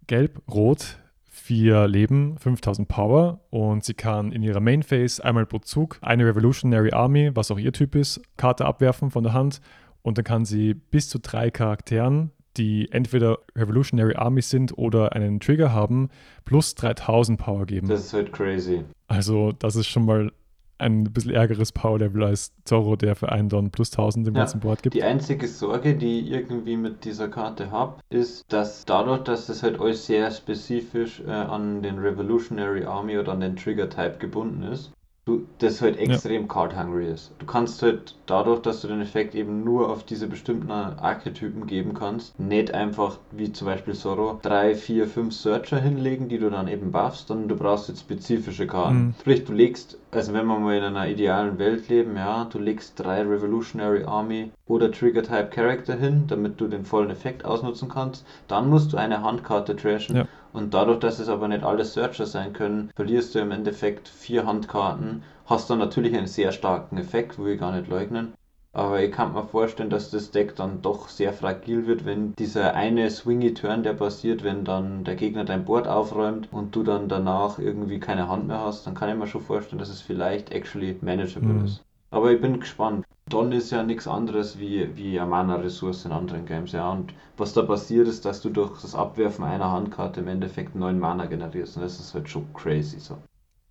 gelb, 0.07 0.41
rot, 0.49 1.00
4 1.43 1.89
Leben, 1.89 2.37
5000 2.39 2.89
Power 2.89 3.41
und 3.51 3.85
sie 3.85 3.95
kann 3.95 4.33
in 4.33 4.43
ihrer 4.43 4.61
Main 4.61 4.83
Phase 4.83 5.25
einmal 5.25 5.47
pro 5.47 5.59
Zug 5.59 5.99
eine 6.03 6.27
Revolutionary 6.27 6.93
Army, 6.93 7.31
was 7.35 7.51
auch 7.51 7.59
ihr 7.59 7.73
Typ 7.73 7.95
ist, 7.95 8.21
Karte 8.37 8.65
abwerfen 8.65 9.11
von 9.11 9.25
der 9.25 9.33
Hand 9.33 9.61
und 10.03 10.19
dann 10.19 10.25
kann 10.25 10.45
sie 10.45 10.75
bis 10.75 11.09
zu 11.09 11.19
drei 11.19 11.51
Charakteren 11.51 12.31
die 12.57 12.91
entweder 12.91 13.39
Revolutionary 13.57 14.15
Army 14.17 14.43
sind 14.43 14.77
oder 14.77 15.13
einen 15.13 15.41
Trigger 15.41 15.73
haben, 15.73 16.11
plus 16.45 16.75
3000 16.75 17.39
Power 17.39 17.67
geben. 17.67 17.89
Das 17.89 18.05
ist 18.05 18.13
halt 18.13 18.33
crazy. 18.33 18.85
Also, 19.07 19.53
das 19.53 19.77
ist 19.77 19.87
schon 19.87 20.05
mal 20.05 20.33
ein 20.81 21.05
bisschen 21.05 21.33
ärgeres 21.33 21.73
Power-Level 21.73 22.25
als 22.25 22.53
Zorro, 22.65 22.97
der 22.97 23.17
für 23.17 23.31
einen 23.31 23.49
Don 23.49 23.71
plus 23.71 23.91
1000 23.93 24.29
im 24.29 24.35
ja, 24.35 24.41
ganzen 24.41 24.61
Board 24.61 24.83
gibt. 24.83 24.95
Die 24.95 25.03
einzige 25.03 25.47
Sorge, 25.47 25.95
die 25.95 26.21
ich 26.21 26.31
irgendwie 26.31 26.77
mit 26.77 27.05
dieser 27.05 27.29
Karte 27.29 27.71
habe, 27.71 28.01
ist, 28.11 28.45
dass 28.53 28.85
dadurch, 28.85 29.23
dass 29.25 29.47
das 29.47 29.63
halt 29.63 29.81
alles 29.81 30.07
sehr 30.07 30.31
spezifisch 30.31 31.21
äh, 31.27 31.31
an 31.31 31.83
den 31.83 31.99
Revolutionary 31.99 32.85
Army 32.85 33.19
oder 33.19 33.33
an 33.33 33.41
den 33.41 33.57
Trigger-Type 33.57 34.19
gebunden 34.19 34.63
ist, 34.63 34.93
du, 35.31 35.47
das 35.59 35.81
halt 35.81 35.99
extrem 35.99 36.43
ja. 36.43 36.49
card-hungry 36.49 37.07
ist. 37.07 37.33
Du 37.39 37.47
kannst 37.47 37.83
halt 37.83 38.15
dadurch, 38.27 38.61
dass 38.61 38.81
du 38.81 38.89
den 38.89 39.01
Effekt 39.01 39.35
eben 39.35 39.65
nur 39.65 39.91
auf 39.91 40.05
diese 40.05 40.27
bestimmten 40.27 40.71
Archetypen 40.71 41.67
geben 41.67 41.95
kannst, 41.95 42.39
nicht 42.39 42.75
einfach 42.75 43.19
wie 43.31 43.53
zum 43.53 43.67
Beispiel 43.67 43.95
Zorro 43.95 44.39
drei, 44.43 44.75
vier, 44.75 45.07
fünf 45.07 45.35
Searcher 45.35 45.81
hinlegen, 45.81 46.29
die 46.29 46.39
du 46.39 46.51
dann 46.51 46.69
eben 46.69 46.93
buffst, 46.93 47.29
sondern 47.29 47.49
du 47.49 47.57
brauchst 47.57 47.89
jetzt 47.89 48.01
spezifische 48.01 48.67
Karten. 48.67 49.07
Mhm. 49.07 49.15
Sprich, 49.21 49.45
du 49.45 49.53
legst, 49.53 49.99
also 50.11 50.33
wenn 50.33 50.47
wir 50.47 50.59
mal 50.59 50.77
in 50.77 50.85
einer 50.85 51.09
idealen 51.09 51.59
Welt 51.59 51.89
leben, 51.89 52.17
ja, 52.17 52.45
du 52.45 52.59
legst 52.59 52.99
drei 52.99 53.23
Revolutionary 53.23 54.05
Army 54.05 54.51
oder 54.67 54.91
Trigger-Type 54.91 55.51
Character 55.51 55.97
hin, 55.97 56.25
damit 56.29 56.61
du 56.61 56.69
den 56.69 56.85
vollen 56.85 57.11
Effekt 57.11 57.45
ausnutzen 57.45 57.89
kannst. 57.89 58.25
Dann 58.49 58.69
musst 58.71 58.93
du 58.93 58.97
eine 58.97 59.23
Handkarte 59.23 59.77
trashen. 59.77 60.17
Ja. 60.17 60.27
Und 60.53 60.75
dadurch, 60.75 60.99
dass 60.99 61.19
es 61.19 61.29
aber 61.29 61.49
nicht 61.49 61.63
alle 61.65 61.85
Searcher 61.85 62.27
sein 62.27 62.53
können, 62.53 62.91
verlierst 62.97 63.35
du 63.35 63.39
im 63.39 63.53
Endeffekt 63.53 64.09
vier 64.09 64.47
Handkarten, 64.47 65.23
hast 65.47 65.71
dann 65.71 65.79
natürlich 65.79 66.17
einen 66.17 66.27
sehr 66.27 66.53
starken 66.53 66.99
Effekt, 66.99 67.39
will 67.39 67.55
ich 67.55 67.61
gar 67.61 67.73
nicht 67.73 67.89
leugnen. 67.89 68.35
Aber 68.73 69.03
ich 69.03 69.11
kann 69.11 69.33
mir 69.33 69.43
vorstellen, 69.45 69.91
dass 69.91 70.11
das 70.11 70.31
Deck 70.31 70.55
dann 70.55 70.81
doch 70.81 71.09
sehr 71.09 71.33
fragil 71.33 71.87
wird, 71.87 72.05
wenn 72.05 72.35
dieser 72.37 72.75
eine 72.75 73.11
Swingy 73.11 73.53
Turn, 73.53 73.83
der 73.83 73.95
passiert, 73.95 74.45
wenn 74.45 74.65
dann 74.65 75.03
der 75.03 75.17
Gegner 75.17 75.45
dein 75.45 75.65
Board 75.65 75.89
aufräumt 75.89 76.49
und 76.53 76.77
du 76.77 76.85
dann 76.85 77.09
danach 77.09 77.59
irgendwie 77.59 77.99
keine 77.99 78.29
Hand 78.29 78.47
mehr 78.47 78.61
hast, 78.61 78.87
dann 78.87 78.95
kann 78.95 79.09
ich 79.09 79.17
mir 79.17 79.27
schon 79.27 79.43
vorstellen, 79.43 79.81
dass 79.81 79.89
es 79.89 80.01
vielleicht 80.03 80.53
actually 80.53 80.97
manageable 81.01 81.55
mhm. 81.55 81.65
ist. 81.65 81.85
Aber 82.11 82.33
ich 82.33 82.41
bin 82.41 82.61
gespannt. 82.61 83.07
Don 83.29 83.53
ist 83.53 83.71
ja 83.71 83.85
nichts 83.85 84.09
anderes 84.09 84.59
wie, 84.59 84.97
wie 84.97 85.21
eine 85.21 85.31
Mana-Ressource 85.31 86.05
in 86.05 86.13
anderen 86.13 86.47
Games, 86.47 86.73
ja. 86.73 86.91
Und 86.91 87.15
was 87.37 87.53
da 87.53 87.63
passiert 87.63 88.09
ist, 88.09 88.25
dass 88.25 88.43
du 88.43 88.51
durch 88.51 88.81
das 88.83 88.97
Abwerfen 88.97 89.45
einer 89.45 89.71
Handkarte 89.71 90.21
im 90.21 90.27
Endeffekt 90.27 90.75
neun 90.75 90.99
Mana 90.99 91.27
generierst. 91.27 91.77
Und 91.77 91.85
das 91.85 92.01
ist 92.01 92.13
halt 92.13 92.29
schon 92.29 92.53
crazy 92.53 92.99
so. 92.99 93.19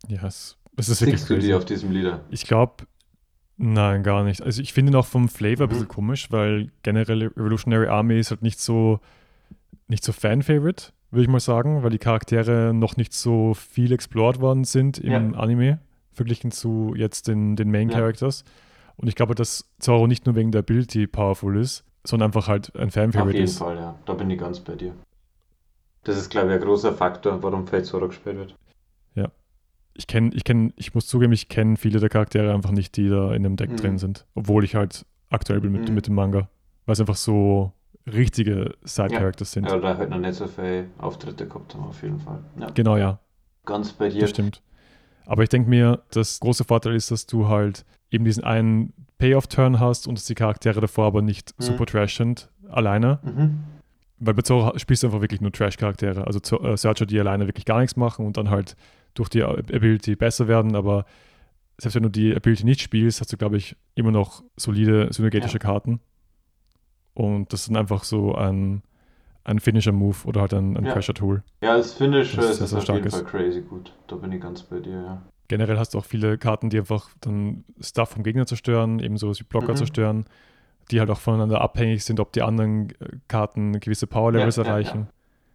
Ja, 0.08 0.26
es, 0.26 0.58
es 0.78 0.88
ist 0.88 1.02
wirklich 1.02 1.26
crazy. 1.26 1.42
du 1.42 1.48
die 1.48 1.54
auf 1.54 1.66
diesem 1.66 1.92
Lieder? 1.92 2.22
Ich 2.30 2.46
glaube, 2.46 2.86
nein, 3.58 4.02
gar 4.04 4.24
nicht. 4.24 4.42
Also 4.42 4.62
ich 4.62 4.72
finde 4.72 4.94
ihn 4.94 4.96
auch 4.96 5.06
vom 5.06 5.28
Flavor 5.28 5.66
ein 5.66 5.70
bisschen 5.70 5.84
mhm. 5.84 5.90
komisch, 5.90 6.32
weil 6.32 6.72
generell 6.84 7.28
Revolutionary 7.28 7.88
Army 7.88 8.18
ist 8.18 8.32
halt 8.32 8.42
nicht 8.42 8.62
so, 8.62 9.02
nicht 9.90 10.06
so 10.06 10.14
Fan-Favorite, 10.14 10.94
würde 11.12 11.24
ich 11.24 11.30
mal 11.30 11.42
sagen, 11.42 11.84
weil 11.84 11.90
die 11.90 11.98
Charaktere 11.98 12.74
noch 12.74 12.96
nicht 12.96 13.12
so 13.12 13.54
viel 13.54 13.92
explored 13.92 14.40
worden 14.40 14.64
sind 14.64 15.00
im 15.00 15.34
ja. 15.34 15.38
Anime 15.38 15.80
verglichen 16.12 16.52
zu 16.52 16.94
jetzt 16.96 17.28
den, 17.28 17.56
den 17.56 17.72
Main 17.72 17.90
Characters. 17.90 18.44
Ja. 18.46 18.52
Und 18.98 19.08
ich 19.08 19.16
glaube, 19.16 19.36
dass 19.36 19.70
Zorro 19.80 20.08
nicht 20.08 20.26
nur 20.26 20.36
wegen 20.36 20.52
der 20.52 20.60
Ability 20.60 21.08
powerful 21.08 21.58
ist, 21.58 21.86
sondern 22.06 22.28
einfach 22.28 22.48
halt 22.48 22.76
ein 22.76 22.92
Fan-Favorite 22.92 23.38
ist. 23.38 23.62
Auf 23.62 23.70
jeden 23.70 23.78
Fall, 23.78 23.86
ja. 23.86 23.96
Da 24.06 24.14
bin 24.14 24.30
ich 24.30 24.40
ganz 24.40 24.60
bei 24.60 24.76
dir. 24.76 24.94
Das 26.04 26.18
ist, 26.18 26.30
glaube 26.30 26.48
ich, 26.48 26.54
ein 26.56 26.62
großer 26.62 26.94
Faktor, 26.94 27.42
warum 27.44 27.68
vielleicht 27.68 27.86
Zorro 27.86 28.08
gespielt 28.08 28.38
wird. 28.38 28.56
Ja. 29.16 29.30
Ich 29.94 30.08
kenne, 30.08 30.32
ich 30.34 30.44
kenne, 30.44 30.74
ich 30.76 30.94
muss 30.94 31.08
zugeben, 31.08 31.34
ich 31.34 31.50
kenne 31.50 31.78
viele 31.78 32.00
der 32.00 32.10
Charaktere 32.10 32.54
einfach 32.54 32.72
nicht, 32.72 32.96
die 32.98 33.10
da 33.10 33.34
in 33.34 33.44
dem 33.44 33.56
Deck 33.56 33.72
mhm. 33.72 33.78
drin 33.78 33.98
sind. 33.98 34.26
Obwohl 34.36 34.64
ich 34.64 34.76
halt 34.76 35.06
aktuell 35.30 35.62
bin 35.62 35.72
mit, 35.72 35.90
mhm. 35.90 35.96
mit 35.96 36.08
dem 36.08 36.16
Manga. 36.16 36.50
Weil 36.86 36.94
es 36.94 37.00
einfach 37.00 37.16
so 37.16 37.74
richtige 38.06 38.76
Side-Characters 38.84 39.56
ja. 39.56 39.62
sind. 39.62 39.70
Ja, 39.70 39.78
oder 39.78 39.98
halt 39.98 40.10
noch 40.10 40.18
nicht 40.18 40.36
so 40.36 40.48
viele 40.48 40.88
Auftritte 40.98 41.48
gehabt 41.48 41.76
haben, 41.76 41.86
auf 41.86 42.02
jeden 42.02 42.20
Fall. 42.20 42.40
Ja. 42.60 42.70
Genau, 42.72 42.98
ja. 42.98 43.20
Ganz 43.66 43.94
bei 43.94 44.10
dir. 44.10 44.22
Das 44.22 44.32
stimmt. 44.32 44.62
Aber 45.30 45.44
ich 45.44 45.50
denke 45.50 45.70
mir, 45.70 46.02
das 46.10 46.40
große 46.40 46.64
Vorteil 46.64 46.96
ist, 46.96 47.12
dass 47.12 47.28
du 47.28 47.48
halt 47.48 47.86
eben 48.10 48.26
diesen 48.26 48.44
einen 48.44 48.94
Payoff-Turn 49.20 49.80
hast 49.80 50.08
und 50.08 50.18
dass 50.18 50.26
die 50.26 50.34
Charaktere 50.34 50.82
davor 50.82 51.06
aber 51.06 51.22
nicht 51.22 51.54
mhm. 51.60 51.64
super 51.64 51.86
trash 51.86 52.18
sind, 52.18 52.50
alleine. 52.68 53.20
Mhm. 53.22 53.60
Weil 54.18 54.34
bei 54.34 54.42
Zorro 54.42 54.76
spielst 54.80 55.04
du 55.04 55.08
einfach 55.08 55.22
wirklich 55.22 55.40
nur 55.40 55.52
Trash-Charaktere. 55.52 56.26
Also 56.26 56.40
äh, 56.58 56.76
Searcher, 56.76 57.06
die 57.06 57.20
alleine 57.20 57.46
wirklich 57.46 57.66
gar 57.66 57.80
nichts 57.80 57.96
machen 57.96 58.26
und 58.26 58.38
dann 58.38 58.50
halt 58.50 58.76
durch 59.14 59.30
die 59.30 59.44
Ability 59.44 60.16
besser 60.16 60.48
werden. 60.48 60.76
Aber 60.76 61.06
selbst 61.78 61.94
wenn 61.94 62.04
du 62.04 62.10
die 62.10 62.36
Ability 62.36 62.66
nicht 62.66 62.82
spielst, 62.82 63.22
hast 63.22 63.32
du, 63.32 63.38
glaube 63.38 63.58
ich, 63.58 63.76
immer 63.94 64.12
noch 64.12 64.44
solide 64.58 65.14
synergetische 65.14 65.54
ja. 65.54 65.60
Karten. 65.60 66.00
Und 67.14 67.54
das 67.54 67.62
ist 67.62 67.70
dann 67.70 67.78
einfach 67.78 68.04
so 68.04 68.34
ein, 68.34 68.82
ein 69.50 69.60
Finisher-Move 69.60 70.18
oder 70.26 70.42
halt 70.42 70.54
ein, 70.54 70.78
ein 70.78 70.86
ja. 70.86 70.94
Pressure-Tool. 70.94 71.44
Ja, 71.62 71.74
als 71.74 71.94
Finisher 71.94 72.50
ist 72.50 72.62
es 72.62 72.74
auf 72.74 72.88
jeden 72.88 73.10
Fall 73.10 73.24
crazy 73.24 73.62
gut. 73.62 73.92
Da 74.08 74.16
bin 74.16 74.32
ich 74.32 74.42
ganz 74.42 74.64
bei 74.64 74.80
dir, 74.80 74.92
ja. 74.92 75.22
Generell 75.48 75.80
hast 75.80 75.96
du 75.96 75.98
auch 75.98 76.06
viele 76.06 76.38
Karten, 76.38 76.70
die 76.70 76.78
einfach 76.78 77.10
dann 77.22 77.64
Stuff 77.82 78.10
vom 78.10 78.22
Gegner 78.22 78.46
zerstören, 78.46 79.00
ebenso 79.00 79.34
wie 79.34 79.44
Blocker 79.44 79.72
mhm. 79.72 79.78
zerstören, 79.78 80.26
die 80.92 81.00
halt 81.00 81.10
auch 81.10 81.20
voneinander 81.20 81.62
abhängig 81.62 82.06
sind, 82.06 82.20
ob 82.20 82.32
die 82.34 82.44
anderen 82.44 82.94
Karten 83.28 83.80
gewisse 83.80 84.06
Power-Levels 84.06 84.58
ja, 84.58 84.64
erreichen. 84.64 85.08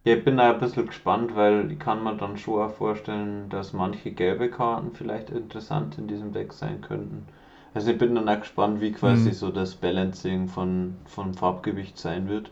Ja, 0.03 0.11
ja. 0.11 0.17
ich 0.17 0.25
bin 0.25 0.35
da 0.35 0.51
ein 0.51 0.59
bisschen 0.59 0.87
gespannt, 0.87 1.33
weil 1.35 1.71
ich 1.71 1.79
kann 1.79 2.03
mir 2.03 2.17
dann 2.17 2.37
schon 2.37 2.61
auch 2.61 2.73
vorstellen, 2.73 3.47
dass 3.49 3.71
manche 3.71 4.11
gelbe 4.11 4.49
Karten 4.49 4.91
vielleicht 4.93 5.29
interessant 5.29 5.97
in 5.97 6.07
diesem 6.07 6.33
Deck 6.33 6.51
sein 6.51 6.81
könnten. 6.81 7.25
Also 7.73 7.91
ich 7.91 7.97
bin 7.97 8.15
dann 8.15 8.27
auch 8.27 8.39
gespannt, 8.39 8.81
wie 8.81 8.91
quasi 8.91 9.29
mhm. 9.29 9.33
so 9.33 9.51
das 9.51 9.75
Balancing 9.75 10.49
von, 10.49 10.95
von 11.05 11.33
Farbgewicht 11.33 11.97
sein 11.97 12.27
wird. 12.27 12.51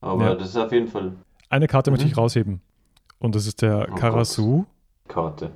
Aber 0.00 0.24
ja. 0.24 0.34
das 0.34 0.50
ist 0.50 0.56
auf 0.56 0.72
jeden 0.72 0.88
Fall. 0.88 1.12
Eine 1.48 1.66
Karte 1.66 1.90
mhm. 1.90 1.96
möchte 1.96 2.08
ich 2.08 2.16
rausheben. 2.16 2.60
Und 3.18 3.34
das 3.34 3.46
ist 3.46 3.62
der 3.62 3.88
oh 3.90 3.94
Karasu. 3.94 4.64
Karte. 5.08 5.50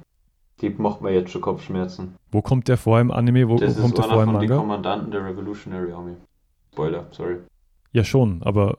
Die 0.61 0.71
macht 0.71 1.01
mir 1.01 1.13
jetzt 1.13 1.31
schon 1.31 1.41
Kopfschmerzen. 1.41 2.15
Wo 2.31 2.41
kommt 2.41 2.69
der 2.69 2.77
vor 2.77 3.01
im 3.01 3.11
Anime? 3.11 3.49
Wo, 3.49 3.57
das 3.57 3.77
wo 3.77 3.83
kommt 3.83 3.99
der 3.99 4.05
vor 4.05 4.23
im 4.23 4.33
Manga? 4.33 4.47
Das 4.47 4.57
ist 4.57 4.61
Kommandanten 4.61 5.11
der 5.11 5.25
Revolutionary 5.25 5.93
Army. 5.93 6.15
Spoiler, 6.73 7.07
sorry. 7.11 7.39
Ja, 7.93 8.05
schon, 8.05 8.43
aber. 8.43 8.79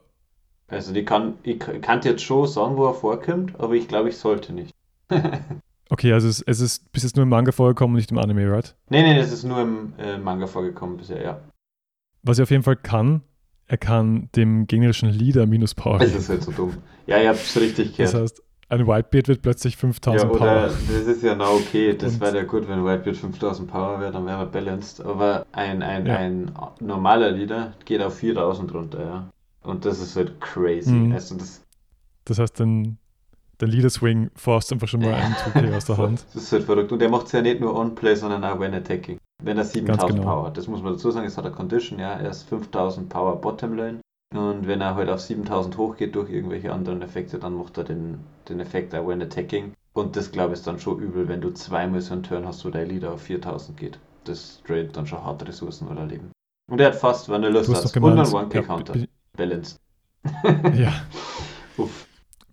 Also, 0.68 0.92
die 0.92 1.04
kann, 1.04 1.34
ich 1.42 1.58
kann 1.58 2.00
jetzt 2.02 2.22
schon 2.22 2.46
sagen, 2.46 2.76
wo 2.76 2.86
er 2.86 2.94
vorkommt, 2.94 3.58
aber 3.60 3.74
ich 3.74 3.86
glaube, 3.86 4.08
ich 4.08 4.16
sollte 4.16 4.52
nicht. 4.52 4.74
okay, 5.90 6.12
also 6.12 6.26
es, 6.26 6.40
es 6.40 6.60
ist 6.60 6.90
bis 6.90 7.02
jetzt 7.02 7.16
nur 7.16 7.24
im 7.24 7.28
Manga 7.28 7.52
vorgekommen 7.52 7.94
und 7.94 7.98
nicht 7.98 8.10
im 8.10 8.18
Anime, 8.18 8.50
right? 8.50 8.74
Nee, 8.88 9.02
nee, 9.02 9.18
es 9.18 9.30
ist 9.30 9.44
nur 9.44 9.60
im 9.60 9.92
äh, 9.98 10.16
Manga 10.16 10.46
vorgekommen 10.46 10.96
bisher, 10.96 11.22
ja. 11.22 11.40
Was 12.22 12.38
er 12.38 12.44
auf 12.44 12.50
jeden 12.50 12.62
Fall 12.62 12.76
kann, 12.76 13.20
er 13.66 13.78
kann 13.78 14.28
dem 14.36 14.66
gegnerischen 14.66 15.10
Leader 15.10 15.46
minus 15.46 15.74
Power 15.74 15.98
Das 15.98 16.14
ist 16.14 16.28
halt 16.28 16.42
so 16.42 16.52
dumm. 16.52 16.74
Ja, 17.06 17.20
ihr 17.20 17.28
habt 17.28 17.40
es 17.40 17.58
richtig 17.58 17.96
gehört. 17.96 18.14
Das 18.14 18.20
heißt, 18.20 18.42
ein 18.68 18.86
Whitebeard 18.86 19.28
wird 19.28 19.42
plötzlich 19.42 19.76
5000 19.76 20.22
ja, 20.22 20.38
Power. 20.38 20.62
Das 20.62 21.06
ist 21.06 21.22
ja 21.22 21.34
na 21.34 21.48
okay, 21.48 21.94
das 21.96 22.18
wäre 22.20 22.36
ja 22.36 22.42
gut, 22.44 22.68
wenn 22.68 22.84
Whitebeard 22.84 23.16
5000 23.16 23.70
Power 23.70 24.00
wäre, 24.00 24.12
dann 24.12 24.26
wäre 24.26 24.40
er 24.40 24.46
balanced. 24.46 25.04
Aber 25.04 25.46
ein, 25.52 25.82
ein, 25.82 26.06
ja. 26.06 26.16
ein 26.16 26.52
normaler 26.80 27.30
Leader 27.30 27.74
geht 27.84 28.02
auf 28.02 28.16
4000 28.16 28.72
runter, 28.74 29.04
ja. 29.04 29.30
Und 29.62 29.84
das 29.84 30.00
ist 30.00 30.16
halt 30.16 30.40
crazy. 30.40 30.92
Mhm. 30.92 31.12
Also 31.12 31.36
das, 31.36 31.62
das 32.24 32.38
heißt, 32.38 32.60
dann 32.60 32.98
der 33.60 33.68
Leader 33.68 33.90
Swing 33.90 34.30
forst 34.34 34.72
einfach 34.72 34.88
schon 34.88 35.00
mal 35.00 35.14
einen 35.14 35.34
2K 35.34 35.76
aus 35.76 35.84
der 35.86 35.96
Hand. 35.98 36.26
Das 36.34 36.42
ist 36.42 36.52
halt 36.52 36.64
verrückt. 36.64 36.92
Und 36.92 36.98
der 36.98 37.08
macht 37.08 37.26
es 37.26 37.32
ja 37.32 37.40
nicht 37.40 37.60
nur 37.60 37.74
on-play, 37.74 38.14
sondern 38.14 38.44
auch 38.44 38.58
when 38.58 38.74
attacking. 38.74 39.18
Wenn 39.42 39.58
er 39.58 39.64
7000 39.64 40.12
genau. 40.12 40.22
Power 40.22 40.46
hat. 40.46 40.56
Das 40.56 40.68
muss 40.68 40.82
man 40.82 40.92
dazu 40.92 41.10
sagen, 41.10 41.26
es 41.26 41.36
hat 41.36 41.44
eine 41.44 41.54
Condition, 41.54 41.98
ja. 41.98 42.14
Er 42.14 42.30
ist 42.30 42.48
5000 42.48 43.08
Power 43.08 43.40
Bottom 43.40 43.76
Lane. 43.76 44.00
Und 44.34 44.66
wenn 44.66 44.80
er 44.80 44.94
halt 44.94 45.08
auf 45.08 45.20
7000 45.20 45.76
hochgeht 45.76 46.14
durch 46.14 46.30
irgendwelche 46.30 46.72
anderen 46.72 47.02
Effekte, 47.02 47.38
dann 47.38 47.54
macht 47.54 47.78
er 47.78 47.84
den, 47.84 48.20
den 48.48 48.60
Effekt 48.60 48.94
auch 48.94 49.06
when 49.06 49.22
attacking. 49.22 49.72
Und 49.92 50.16
das 50.16 50.32
glaube 50.32 50.52
ich 50.52 50.58
ist 50.58 50.66
dann 50.66 50.80
schon 50.80 50.98
übel, 50.98 51.28
wenn 51.28 51.40
du 51.40 51.52
zweimal 51.52 52.00
so 52.00 52.14
einen 52.14 52.24
Turn 52.24 52.46
hast, 52.46 52.64
wo 52.64 52.70
der 52.70 52.84
Leader 52.84 53.12
auf 53.12 53.22
4000 53.22 53.78
geht. 53.78 53.98
Das 54.24 54.60
trade 54.66 54.86
dann 54.86 55.06
schon 55.06 55.22
harte 55.22 55.46
Ressourcen 55.46 55.86
oder 55.86 56.04
Leben. 56.04 56.32
Und 56.68 56.80
er 56.80 56.88
hat 56.88 56.96
fast 56.96 57.28
Vanilla 57.28 57.62
Stats 57.62 57.96
und 57.96 58.04
einen 58.04 58.26
One-Kick-Counter. 58.26 58.96
Ja, 58.96 59.06
balanced. 59.36 59.78
ja. 60.74 60.92
Uff. 61.76 62.06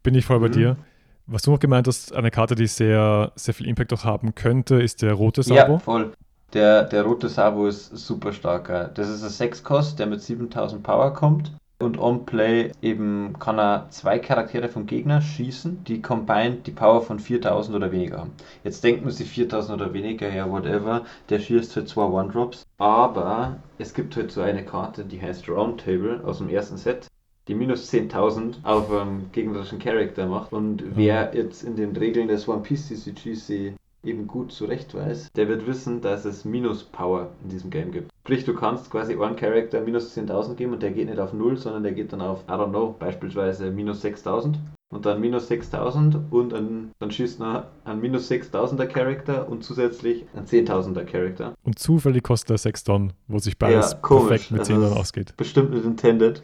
Bin 0.04 0.14
ich 0.14 0.26
voll 0.26 0.40
bei 0.40 0.50
mhm. 0.50 0.54
dir. 0.54 0.78
Was 1.26 1.44
du 1.44 1.52
noch 1.52 1.60
gemeint 1.60 1.88
hast, 1.88 2.14
eine 2.14 2.30
Karte, 2.30 2.56
die 2.56 2.68
sehr, 2.68 3.32
sehr 3.36 3.54
viel 3.54 3.68
Impact 3.68 3.94
auch 3.94 4.04
haben 4.04 4.36
könnte, 4.36 4.82
ist 4.82 5.02
der 5.02 5.14
rote 5.14 5.44
Sabo. 5.44 5.74
Ja, 5.74 5.80
voll. 5.80 6.12
Der, 6.54 6.84
der 6.84 7.04
rote 7.04 7.30
Sabo 7.30 7.68
ist 7.68 7.96
super 7.96 8.34
stark. 8.34 8.94
Das 8.96 9.08
ist 9.08 9.24
ein 9.24 9.50
6-Kost, 9.50 10.00
der 10.00 10.08
mit 10.08 10.22
7000 10.22 10.84
Power 10.84 11.14
kommt. 11.14 11.54
Und 11.80 11.98
on 11.98 12.26
Play 12.26 12.72
eben 12.82 13.34
kann 13.40 13.58
er 13.58 13.88
zwei 13.90 14.20
Charaktere 14.20 14.68
vom 14.68 14.86
Gegner 14.86 15.20
schießen, 15.20 15.84
die 15.86 16.02
combined 16.02 16.68
die 16.68 16.72
Power 16.72 17.02
von 17.02 17.20
4000 17.20 17.76
oder 17.76 17.92
weniger 17.92 18.20
haben. 18.20 18.34
Jetzt 18.64 18.84
denkt 18.84 19.04
man 19.04 19.12
sich 19.12 19.30
4000 19.30 19.82
oder 19.82 19.94
weniger, 19.94 20.30
ja, 20.30 20.50
whatever. 20.50 21.06
Der 21.30 21.40
schießt 21.40 21.76
halt 21.76 21.90
zwei 21.90 22.04
One-Drops. 22.04 22.68
Aber 22.78 23.56
es 23.80 23.94
gibt 23.94 24.16
halt 24.16 24.32
so 24.32 24.42
eine 24.42 24.64
Karte, 24.64 25.06
die 25.06 25.20
heißt 25.20 25.50
Roundtable 25.50 26.22
aus 26.24 26.38
dem 26.38 26.50
ersten 26.50 26.78
Set 26.78 27.08
die 27.48 27.56
minus 27.56 27.92
10.000 27.92 28.64
auf 28.64 28.92
einem 28.92 29.32
gegnerischen 29.32 29.80
Charakter 29.80 30.28
macht. 30.28 30.54
Und 30.54 30.84
wer 30.96 31.36
jetzt 31.36 31.64
in 31.64 31.76
den 31.76 31.96
Regeln 31.96 32.28
des 32.28 32.48
One 32.48 32.62
Piece 32.62 32.88
CCGC 32.88 33.74
eben 34.04 34.28
gut 34.28 34.52
zurecht 34.52 34.94
weiß, 34.94 35.32
der 35.34 35.48
wird 35.48 35.68
wissen, 35.68 36.02
dass 36.02 36.26
es 36.26 36.46
Minus-Power 36.46 37.30
in 37.44 37.50
diesem 37.50 37.70
Game 37.70 37.92
gibt. 37.92 38.12
Sprich, 38.24 38.46
du 38.46 38.54
kannst 38.54 38.90
quasi 38.90 39.14
einen 39.14 39.36
Charakter 39.36 39.82
minus 39.82 40.18
10.000 40.18 40.56
geben 40.56 40.74
und 40.74 40.84
der 40.84 40.92
geht 40.92 41.10
nicht 41.10 41.20
auf 41.20 41.34
0, 41.34 41.58
sondern 41.58 41.84
der 41.84 41.92
geht 41.92 42.14
dann 42.14 42.22
auf, 42.22 42.44
I 42.48 42.52
don't 42.52 42.70
know, 42.70 42.96
beispielsweise 42.98 43.72
minus 43.72 44.04
6.000 44.04 44.56
und 44.92 45.06
dann 45.06 45.22
minus 45.22 45.48
6000 45.48 46.18
und 46.32 46.54
ein, 46.54 46.92
dann 47.00 47.12
schießt 47.12 47.40
noch 47.40 47.64
ein 47.86 48.02
minus 48.02 48.30
6000er 48.30 48.86
Charakter 48.88 49.50
und 49.50 49.64
zusätzlich 49.64 50.26
ein 50.36 50.46
10.000er 50.46 51.06
Charakter. 51.06 51.54
Und 51.64 51.80
zufällig 51.80 52.24
kostet 52.24 52.52
er 52.52 52.58
6 52.58 52.84
Tonnen, 52.84 53.14
wo 53.28 53.40
sich 53.40 53.58
beides 53.58 53.94
ja, 53.94 53.98
perfekt 53.98 54.52
mit 54.52 54.66
10 54.66 54.76
also 54.76 54.88
Tonnen 54.88 55.00
ausgeht. 55.00 55.34
Bestimmt 55.38 55.72
nicht 55.72 55.86
intended. 55.86 56.44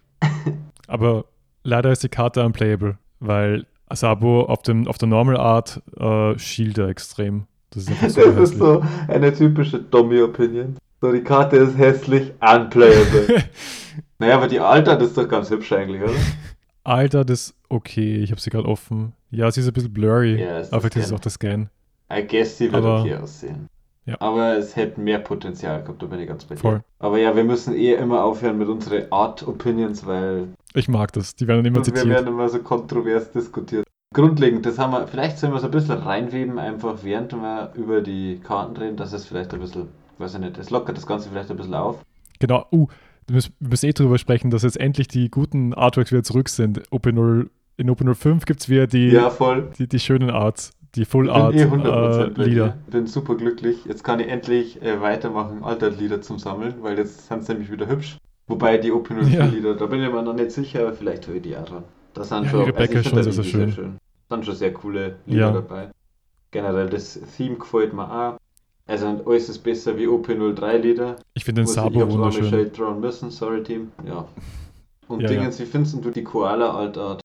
Aber 0.87 1.25
leider 1.63 1.91
ist 1.91 2.03
die 2.03 2.09
Karte 2.09 2.43
unplayable, 2.43 2.97
weil 3.19 3.67
Asabo 3.87 4.41
auf, 4.43 4.61
dem, 4.61 4.87
auf 4.87 4.97
der 4.97 5.07
Normal 5.07 5.37
Art 5.37 5.81
äh, 5.97 6.37
shieldet 6.37 6.89
extrem. 6.89 7.47
Das 7.71 7.87
ist, 7.87 8.15
so, 8.15 8.31
das 8.31 8.51
ist 8.51 8.57
so 8.57 8.83
eine 9.07 9.33
typische 9.33 9.79
Dummy-Opinion. 9.79 10.77
So, 11.01 11.11
die 11.11 11.21
Karte 11.21 11.57
ist 11.57 11.77
hässlich, 11.77 12.31
unplayable. 12.41 13.43
naja, 14.19 14.35
aber 14.35 14.47
die 14.47 14.59
Alter 14.59 14.99
ist 14.99 15.17
doch 15.17 15.27
ganz 15.27 15.49
hübsch 15.49 15.71
eigentlich, 15.73 16.01
oder? 16.01 16.13
Alter, 16.83 17.25
das 17.25 17.53
okay. 17.69 18.17
Ich 18.17 18.31
habe 18.31 18.41
sie 18.41 18.49
gerade 18.49 18.67
offen. 18.67 19.13
Ja, 19.29 19.51
sie 19.51 19.59
ist 19.61 19.67
ein 19.67 19.73
bisschen 19.73 19.93
blurry. 19.93 20.41
Ja, 20.41 20.63
aber 20.71 20.89
das 20.89 21.05
ist 21.05 21.13
auch 21.13 21.19
der 21.19 21.31
Scan. 21.31 21.69
I 22.11 22.25
guess 22.25 22.57
sie 22.57 22.71
wird 22.71 22.75
aber, 22.75 23.01
okay 23.01 23.15
aussehen. 23.15 23.67
Ja. 24.07 24.15
Aber 24.21 24.57
es 24.57 24.75
hätte 24.77 25.01
mehr 25.01 25.19
Potenzial 25.19 25.81
gehabt, 25.81 26.01
da 26.01 26.05
bin 26.05 26.21
ich 26.21 26.27
ganz 26.27 26.45
bei 26.45 26.55
dir. 26.55 26.61
Voll. 26.61 26.81
Aber 26.99 27.17
ja, 27.17 27.35
wir 27.35 27.43
müssen 27.43 27.75
eh 27.75 27.93
immer 27.93 28.23
aufhören 28.23 28.57
mit 28.57 28.69
unseren 28.69 29.11
Art-Opinions, 29.11 30.05
weil. 30.05 30.47
Ich 30.73 30.87
mag 30.87 31.11
das, 31.11 31.35
die 31.35 31.45
werden 31.45 31.65
immer 31.65 31.83
zitiert. 31.83 32.05
Wir 32.05 32.15
werden 32.15 32.27
immer 32.27 32.47
so 32.47 32.59
kontrovers 32.59 33.31
diskutiert. 33.31 33.85
Grundlegend, 34.13 34.65
das 34.65 34.79
haben 34.79 34.91
wir, 34.91 35.05
vielleicht 35.07 35.37
sollen 35.37 35.51
wir 35.51 35.59
so 35.59 35.65
ein 35.65 35.71
bisschen 35.71 35.97
reinweben, 35.97 36.57
einfach 36.57 37.03
während 37.03 37.33
wir 37.33 37.73
über 37.75 37.99
die 37.99 38.39
Karten 38.41 38.77
reden, 38.77 38.95
dass 38.95 39.11
es 39.11 39.25
vielleicht 39.25 39.53
ein 39.53 39.59
bisschen, 39.59 39.89
weiß 40.17 40.35
ich 40.35 40.39
nicht, 40.39 40.57
es 40.57 40.69
lockert 40.69 40.95
das 40.95 41.05
Ganze 41.05 41.29
vielleicht 41.29 41.51
ein 41.51 41.57
bisschen 41.57 41.73
auf. 41.73 42.01
Genau, 42.39 42.65
uh, 42.71 42.87
wir 43.27 43.43
müssen, 43.59 43.85
eh 43.85 43.91
drüber 43.91 44.17
sprechen, 44.17 44.49
dass 44.49 44.63
jetzt 44.63 44.79
endlich 44.79 45.09
die 45.09 45.29
guten 45.29 45.73
Artworks 45.73 46.13
wieder 46.13 46.23
zurück 46.23 46.47
sind. 46.47 46.87
OP0, 46.89 47.49
in 47.75 47.89
OP05 47.91 48.45
gibt 48.45 48.61
es 48.61 48.69
wieder 48.69 48.87
die, 48.87 49.09
ja, 49.09 49.29
die, 49.77 49.87
die 49.87 49.99
schönen 49.99 50.29
Arts 50.29 50.71
die 50.97 51.05
Full 51.05 51.29
Art 51.29 51.53
eh 51.53 51.61
äh, 51.61 52.43
Lieder. 52.43 52.77
Ich 52.87 52.91
bin 52.91 53.07
super 53.07 53.35
glücklich. 53.35 53.85
Jetzt 53.85 54.03
kann 54.03 54.19
ich 54.19 54.27
endlich 54.27 54.81
äh, 54.81 54.99
weitermachen, 54.99 55.63
Altert-Lieder 55.63 56.21
zum 56.21 56.39
Sammeln, 56.39 56.75
weil 56.81 56.97
jetzt 56.97 57.27
sind 57.27 57.45
sie 57.45 57.53
nämlich 57.53 57.71
wieder 57.71 57.87
hübsch. 57.87 58.17
Wobei 58.47 58.77
die 58.77 58.91
Open 58.91 59.31
ja. 59.31 59.45
Lieder, 59.45 59.75
da 59.75 59.85
bin 59.85 60.01
ich 60.01 60.11
mir 60.11 60.23
noch 60.23 60.33
nicht 60.33 60.51
sicher, 60.51 60.81
aber 60.81 60.93
vielleicht 60.93 61.27
höre 61.27 61.35
ich 61.35 61.41
die 61.43 61.55
auch 61.55 61.65
dran. 61.65 61.83
Das 62.13 62.29
sind 62.29 62.45
ja, 62.45 62.49
schon, 62.49 62.63
Rebecca 62.63 62.97
also 62.97 63.09
schon 63.09 63.23
sehr, 63.23 63.33
sehr 63.33 63.43
schön. 63.43 63.71
schön. 63.71 63.97
Da 64.29 64.35
sind 64.35 64.45
schon 64.45 64.55
sehr 64.55 64.73
coole 64.73 65.17
Lieder 65.25 65.39
ja. 65.41 65.51
dabei. 65.51 65.89
Generell 66.51 66.89
das 66.89 67.19
Theme 67.37 67.57
gefällt 67.57 67.93
mir 67.93 68.09
auch. 68.09 68.37
Also 68.87 69.21
alles 69.25 69.49
ist 69.49 69.59
besser 69.59 69.97
wie 69.97 70.07
OP03 70.07 70.77
Lieder. 70.77 71.17
Ich 71.33 71.43
finde 71.43 71.61
den 71.61 71.67
Sabo 71.67 72.09
wunderschön. 72.09 72.45
Ich 72.45 72.53
habe 72.53 72.71
Shade 72.75 72.99
müssen, 72.99 73.29
sorry 73.31 73.61
Team. 73.61 73.91
Ja. 74.05 74.25
Und 75.09 75.21
ja, 75.21 75.27
Dingens, 75.27 75.59
ja. 75.59 75.65
wie 75.65 75.69
findest 75.69 76.03
du 76.03 76.09
die 76.09 76.23
Koala 76.23 76.73
Altart? 76.73 77.21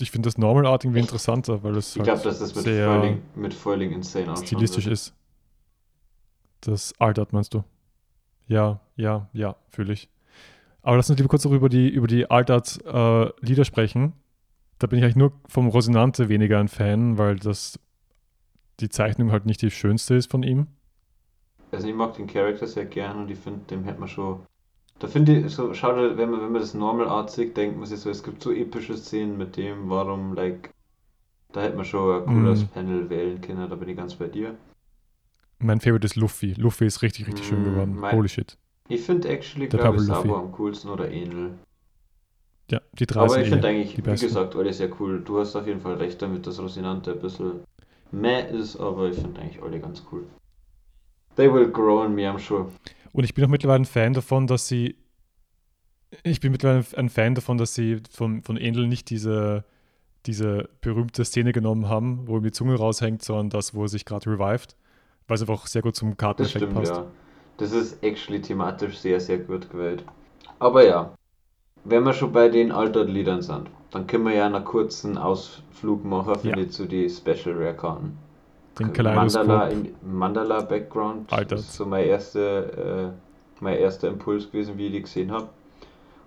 Ich 0.00 0.10
finde 0.10 0.26
das 0.26 0.38
Normal 0.38 0.66
Art 0.66 0.84
irgendwie 0.84 1.00
interessanter, 1.00 1.62
weil 1.62 1.76
es 1.76 1.96
Ich 1.96 2.00
halt 2.00 2.06
glaube, 2.06 2.22
dass 2.22 2.38
das 2.38 2.54
mit 2.54 2.64
sehr 2.64 2.88
Foiling, 2.88 3.22
mit 3.34 3.54
Foiling 3.54 3.92
insane 3.92 4.32
ausschaut. 4.32 4.46
Stilistisch 4.46 4.86
ist. 4.86 5.14
Das 6.60 6.98
Art 6.98 7.18
Art 7.18 7.32
meinst 7.32 7.54
du? 7.54 7.64
Ja, 8.48 8.80
ja, 8.96 9.28
ja, 9.32 9.56
fühle 9.68 9.92
ich. 9.92 10.08
Aber 10.82 10.96
lass 10.96 11.10
uns 11.10 11.18
lieber 11.18 11.28
kurz 11.28 11.44
noch 11.44 11.52
über 11.52 11.68
die, 11.68 11.88
über 11.88 12.06
die 12.06 12.30
Art 12.30 12.50
Art 12.50 12.78
äh, 12.84 13.30
Lieder 13.44 13.64
sprechen. 13.64 14.12
Da 14.78 14.86
bin 14.86 14.98
ich 14.98 15.04
eigentlich 15.04 15.16
nur 15.16 15.32
vom 15.48 15.68
Rosinante 15.68 16.28
weniger 16.28 16.60
ein 16.60 16.68
Fan, 16.68 17.18
weil 17.18 17.36
das 17.36 17.78
die 18.80 18.88
Zeichnung 18.88 19.32
halt 19.32 19.46
nicht 19.46 19.62
die 19.62 19.70
schönste 19.70 20.14
ist 20.14 20.30
von 20.30 20.42
ihm. 20.42 20.66
Also 21.72 21.88
ich 21.88 21.94
mag 21.94 22.14
den 22.14 22.26
Charakter 22.26 22.66
sehr 22.66 22.84
gern 22.84 23.18
und 23.18 23.30
ich 23.30 23.38
finde, 23.38 23.60
dem 23.66 23.84
hätte 23.84 23.98
man 23.98 24.08
schon 24.08 24.40
da 24.98 25.08
finde 25.08 25.40
ich, 25.40 25.54
so, 25.54 25.74
schau 25.74 25.94
dir, 25.94 26.16
wenn 26.16 26.30
man, 26.30 26.40
wenn 26.40 26.52
man 26.52 26.60
das 26.60 26.74
Normal 26.74 27.08
Art 27.08 27.30
sieht, 27.30 27.56
denkt 27.56 27.76
man 27.78 27.86
sich 27.86 28.00
so, 28.00 28.10
es 28.10 28.22
gibt 28.22 28.42
so 28.42 28.52
epische 28.52 28.96
Szenen 28.96 29.36
mit 29.36 29.56
dem, 29.56 29.90
warum, 29.90 30.34
like, 30.34 30.70
da 31.52 31.62
hätte 31.62 31.76
man 31.76 31.84
schon 31.84 32.22
ein 32.22 32.26
cooles 32.26 32.62
mm. 32.62 32.68
Panel 32.68 33.10
wählen 33.10 33.40
können, 33.40 33.68
da 33.68 33.76
bin 33.76 33.88
ich 33.88 33.96
ganz 33.96 34.14
bei 34.14 34.26
dir. 34.26 34.56
Mein 35.58 35.80
Favorite 35.80 36.06
ist 36.06 36.16
Luffy. 36.16 36.54
Luffy 36.54 36.86
ist 36.86 37.02
richtig, 37.02 37.26
richtig 37.26 37.46
mm, 37.46 37.48
schön 37.48 37.64
geworden. 37.64 37.96
Mein, 37.96 38.14
Holy 38.14 38.28
shit. 38.28 38.56
Ich 38.88 39.02
finde 39.02 39.28
actually, 39.28 39.68
glaube 39.68 39.96
ich, 39.96 40.02
Sabo 40.02 40.36
am 40.36 40.52
coolsten 40.52 40.88
oder 40.88 41.10
Ähnel. 41.10 41.54
Ja, 42.70 42.80
die 42.92 43.06
drei 43.06 43.20
Aber 43.20 43.40
ich 43.40 43.48
finde 43.48 43.68
eigentlich, 43.68 43.96
wie 43.96 44.02
gesagt, 44.02 44.56
alle 44.56 44.72
sehr 44.72 44.90
cool. 45.00 45.22
Du 45.24 45.38
hast 45.38 45.54
auf 45.56 45.66
jeden 45.66 45.80
Fall 45.80 45.94
recht 45.94 46.20
damit, 46.20 46.46
dass 46.46 46.60
Rosinante 46.60 47.12
ein 47.12 47.20
bisschen 47.20 47.60
meh 48.10 48.48
ist, 48.50 48.76
aber 48.76 49.08
ich 49.08 49.16
finde 49.16 49.40
eigentlich 49.40 49.62
alle 49.62 49.78
ganz 49.80 50.02
cool. 50.10 50.24
They 51.36 51.52
will 51.52 51.70
grow 51.70 52.04
on 52.04 52.14
me, 52.14 52.22
I'm 52.22 52.38
sure. 52.38 52.66
Und 53.16 53.24
ich 53.24 53.32
bin 53.32 53.46
auch 53.46 53.48
mittlerweile 53.48 53.80
ein 53.80 53.86
Fan 53.86 54.12
davon, 54.12 54.46
dass 54.46 54.68
sie. 54.68 54.94
Ich 56.22 56.40
bin 56.40 56.52
mittlerweile 56.52 56.84
ein 56.96 57.08
Fan 57.08 57.34
davon, 57.34 57.56
dass 57.56 57.74
sie 57.74 58.02
von, 58.10 58.42
von 58.42 58.58
Ähnl 58.58 58.86
nicht 58.86 59.08
diese, 59.08 59.64
diese 60.26 60.68
berühmte 60.82 61.24
Szene 61.24 61.52
genommen 61.52 61.88
haben, 61.88 62.28
wo 62.28 62.36
ihm 62.36 62.42
die 62.42 62.52
Zunge 62.52 62.74
raushängt, 62.74 63.22
sondern 63.22 63.48
das, 63.48 63.74
wo 63.74 63.84
er 63.84 63.88
sich 63.88 64.04
gerade 64.04 64.30
revived, 64.30 64.76
weil 65.28 65.36
es 65.36 65.40
einfach 65.40 65.66
sehr 65.66 65.80
gut 65.80 65.96
zum 65.96 66.18
Karteneffekt 66.18 66.74
passt. 66.74 66.92
Ja. 66.92 67.06
Das 67.56 67.72
ist 67.72 68.02
actually 68.04 68.42
thematisch 68.42 68.98
sehr, 68.98 69.18
sehr 69.18 69.38
gut 69.38 69.70
gewählt. 69.70 70.04
Aber 70.58 70.86
ja, 70.86 71.14
wenn 71.84 72.04
wir 72.04 72.12
schon 72.12 72.32
bei 72.32 72.50
den 72.50 72.70
Altered-Liedern 72.70 73.40
sind, 73.40 73.70
dann 73.92 74.06
können 74.06 74.24
wir 74.24 74.34
ja 74.34 74.44
einen 74.44 74.62
kurzen 74.62 75.16
Ausflug 75.16 76.04
machen, 76.04 76.34
finde 76.38 76.60
ja. 76.60 76.66
ich, 76.66 76.72
zu 76.72 76.84
die 76.84 77.08
Special 77.08 77.56
Rare 77.56 77.74
Karten 77.74 78.18
den 78.78 78.92
Kaleidoskop. 78.92 79.46
Mandala, 79.46 79.90
Mandala 80.02 80.60
Background 80.62 81.32
Alter. 81.32 81.56
ist 81.56 81.74
so 81.74 81.86
mein 81.86 82.06
erster, 82.06 83.06
äh, 83.06 83.12
mein 83.60 83.78
erster 83.78 84.08
Impuls 84.08 84.50
gewesen, 84.50 84.76
wie 84.78 84.86
ich 84.86 84.92
die 84.92 85.02
gesehen 85.02 85.32
habe. 85.32 85.48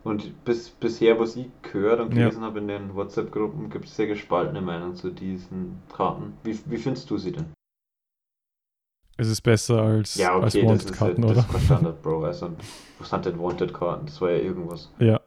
Und 0.03 0.45
bis, 0.45 0.69
bisher, 0.69 1.19
was 1.19 1.35
ich 1.35 1.47
gehört 1.61 1.99
und 1.99 2.11
gelesen 2.11 2.41
ja. 2.41 2.47
habe 2.47 2.59
in 2.59 2.67
den 2.67 2.95
WhatsApp-Gruppen, 2.95 3.69
gibt 3.69 3.85
es 3.85 3.95
sehr 3.95 4.07
gespaltene 4.07 4.61
Meinungen 4.61 4.95
zu 4.95 5.09
diesen 5.11 5.81
Karten. 5.93 6.33
Wie, 6.43 6.57
wie 6.65 6.77
findest 6.77 7.09
du 7.09 7.17
sie 7.17 7.33
denn? 7.33 7.53
Es 9.17 9.27
ist 9.27 9.41
besser 9.41 9.81
als, 9.81 10.15
ja, 10.15 10.33
okay, 10.33 10.43
als 10.45 10.55
Wanted-Karten, 10.55 11.23
halt, 11.25 11.37
oder? 11.37 11.45
Das 11.51 11.55
ist 11.61 11.65
Standard, 11.65 12.01
Bro. 12.01 12.23
Also, 12.23 12.51
was 12.99 13.09
sind 13.09 13.25
denn 13.25 13.37
Wanted-Karten? 13.37 14.05
Das 14.05 14.21
war 14.21 14.31
ja 14.31 14.37
irgendwas. 14.37 14.89
Ja. 14.99 15.19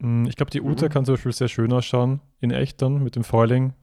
Hm, 0.00 0.24
ich 0.24 0.36
glaube, 0.36 0.50
die 0.50 0.62
Uta 0.62 0.86
mhm. 0.86 0.90
kann 0.90 1.04
zum 1.04 1.16
Beispiel 1.16 1.32
sehr 1.32 1.48
schön 1.48 1.72
ausschauen, 1.74 2.20
in 2.40 2.50
echt 2.50 2.80
dann, 2.80 3.02
mit 3.02 3.16
dem 3.16 3.24
Foiling 3.24 3.74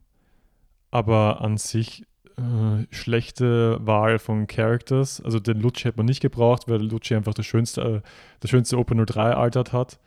aber 0.91 1.41
an 1.41 1.57
sich 1.57 2.03
äh, 2.37 2.85
schlechte 2.91 3.79
Wahl 3.81 4.19
von 4.19 4.47
Characters. 4.47 5.21
Also 5.21 5.39
den 5.39 5.59
Lucci 5.59 5.83
hätte 5.83 5.97
man 5.97 6.05
nicht 6.05 6.21
gebraucht, 6.21 6.63
weil 6.67 6.81
Lucci 6.81 7.15
einfach 7.15 7.33
das 7.33 7.45
schönste, 7.45 7.81
äh, 7.81 8.01
das 8.39 8.51
schönste 8.51 8.77
Open 8.77 9.03
03 9.03 9.33
altert 9.33 9.73
hat. 9.73 9.99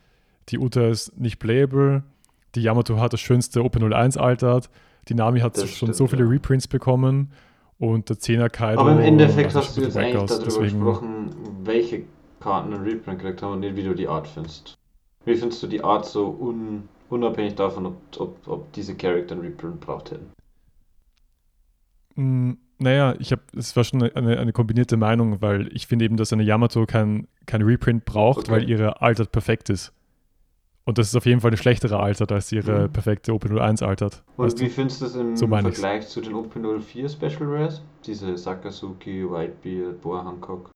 Die 0.49 0.57
Uta 0.57 0.87
ist 0.87 1.19
nicht 1.19 1.39
playable. 1.39 2.03
Die 2.55 2.61
Yamato 2.61 2.99
hat 2.99 3.13
das 3.13 3.19
schönste 3.21 3.63
Open 3.63 3.93
01 3.93 4.17
altert. 4.17 4.69
Die 5.07 5.13
Nami 5.13 5.39
hat 5.39 5.55
das 5.55 5.63
schon 5.63 5.87
stimmt, 5.87 5.95
so 5.95 6.07
viele 6.07 6.23
ja. 6.23 6.29
Reprints 6.29 6.67
bekommen. 6.67 7.31
Und 7.79 8.09
der 8.09 8.17
10er 8.17 8.49
Kaido. 8.49 8.81
Aber 8.81 8.91
im 8.91 8.99
Endeffekt 8.99 9.55
hast 9.55 9.75
du 9.75 9.81
jetzt 9.81 9.97
eigentlich 9.97 10.17
aus, 10.17 10.29
darüber 10.29 10.45
deswegen... 10.45 10.79
gesprochen, 10.79 11.35
welche 11.63 12.03
Karten 12.39 12.73
einen 12.73 12.83
Reprint 12.83 13.19
gekriegt 13.19 13.41
haben 13.41 13.53
und 13.53 13.59
nicht, 13.61 13.75
wie 13.75 13.83
du 13.83 13.95
die 13.95 14.07
Art 14.07 14.27
findest. 14.27 14.77
Wie 15.25 15.35
findest 15.35 15.63
du 15.63 15.67
die 15.67 15.83
Art 15.83 16.05
so 16.05 16.27
un 16.39 16.87
unabhängig 17.09 17.55
davon, 17.55 17.87
ob, 17.87 17.97
ob, 18.17 18.47
ob 18.47 18.71
diese 18.73 18.95
Charakter 18.95 19.35
einen 19.35 19.43
Reprint 19.43 19.79
braucht 19.81 20.11
hätten? 20.11 20.31
Mm, 22.21 22.57
naja, 22.79 23.15
ich 23.19 23.31
habe, 23.31 23.41
es 23.55 23.75
war 23.75 23.83
schon 23.83 24.03
eine, 24.03 24.39
eine, 24.39 24.53
kombinierte 24.53 24.97
Meinung, 24.97 25.41
weil 25.41 25.69
ich 25.75 25.87
finde 25.87 26.05
eben, 26.05 26.17
dass 26.17 26.33
eine 26.33 26.43
Yamato 26.43 26.85
kein, 26.85 27.27
kein 27.45 27.61
Reprint 27.61 28.05
braucht, 28.05 28.39
okay. 28.39 28.51
weil 28.51 28.69
ihre 28.69 29.01
Altert 29.01 29.31
perfekt 29.31 29.69
ist. 29.69 29.93
Und 30.83 30.97
das 30.97 31.09
ist 31.09 31.15
auf 31.15 31.27
jeden 31.27 31.41
Fall 31.41 31.51
eine 31.51 31.57
schlechtere 31.57 31.99
Altert 31.99 32.31
als 32.31 32.51
ihre 32.51 32.87
mhm. 32.87 32.91
perfekte 32.91 33.33
OP01 33.33 33.83
Altert. 33.83 34.23
Und 34.35 34.59
wie 34.59 34.69
findest 34.69 35.01
du 35.01 35.05
das 35.05 35.15
im 35.15 35.35
so 35.37 35.47
Vergleich 35.47 36.07
zu 36.07 36.21
den 36.21 36.33
OP04 36.33 37.09
Special 37.09 37.47
Rares? 37.49 37.83
Diese 38.05 38.35
Sakazuki, 38.35 39.23
Whitebeard, 39.29 40.01
Boa 40.01 40.25
Hancock? 40.25 40.71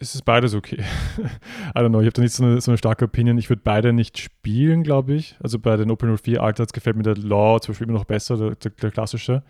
es 0.00 0.14
ist 0.14 0.22
beides 0.22 0.54
okay. 0.54 0.78
I 1.74 1.78
don't 1.78 1.88
know, 1.88 2.00
ich 2.00 2.06
habe 2.06 2.14
da 2.14 2.22
nicht 2.22 2.34
so 2.34 2.44
eine, 2.44 2.60
so 2.60 2.70
eine 2.70 2.78
starke 2.78 3.04
Opinion. 3.04 3.38
Ich 3.38 3.48
würde 3.48 3.62
beide 3.64 3.92
nicht 3.92 4.18
spielen, 4.18 4.82
glaube 4.82 5.14
ich. 5.14 5.36
Also 5.42 5.58
bei 5.58 5.76
den 5.76 5.90
Open 5.90 6.16
04 6.16 6.42
Alters 6.42 6.72
gefällt 6.72 6.96
mir 6.96 7.02
der 7.02 7.16
Law 7.16 7.60
zum 7.60 7.72
Beispiel 7.72 7.88
immer 7.88 7.98
noch 7.98 8.04
besser, 8.04 8.36
der, 8.36 8.54
der, 8.56 8.70
der 8.72 8.90
klassische. 8.90 9.42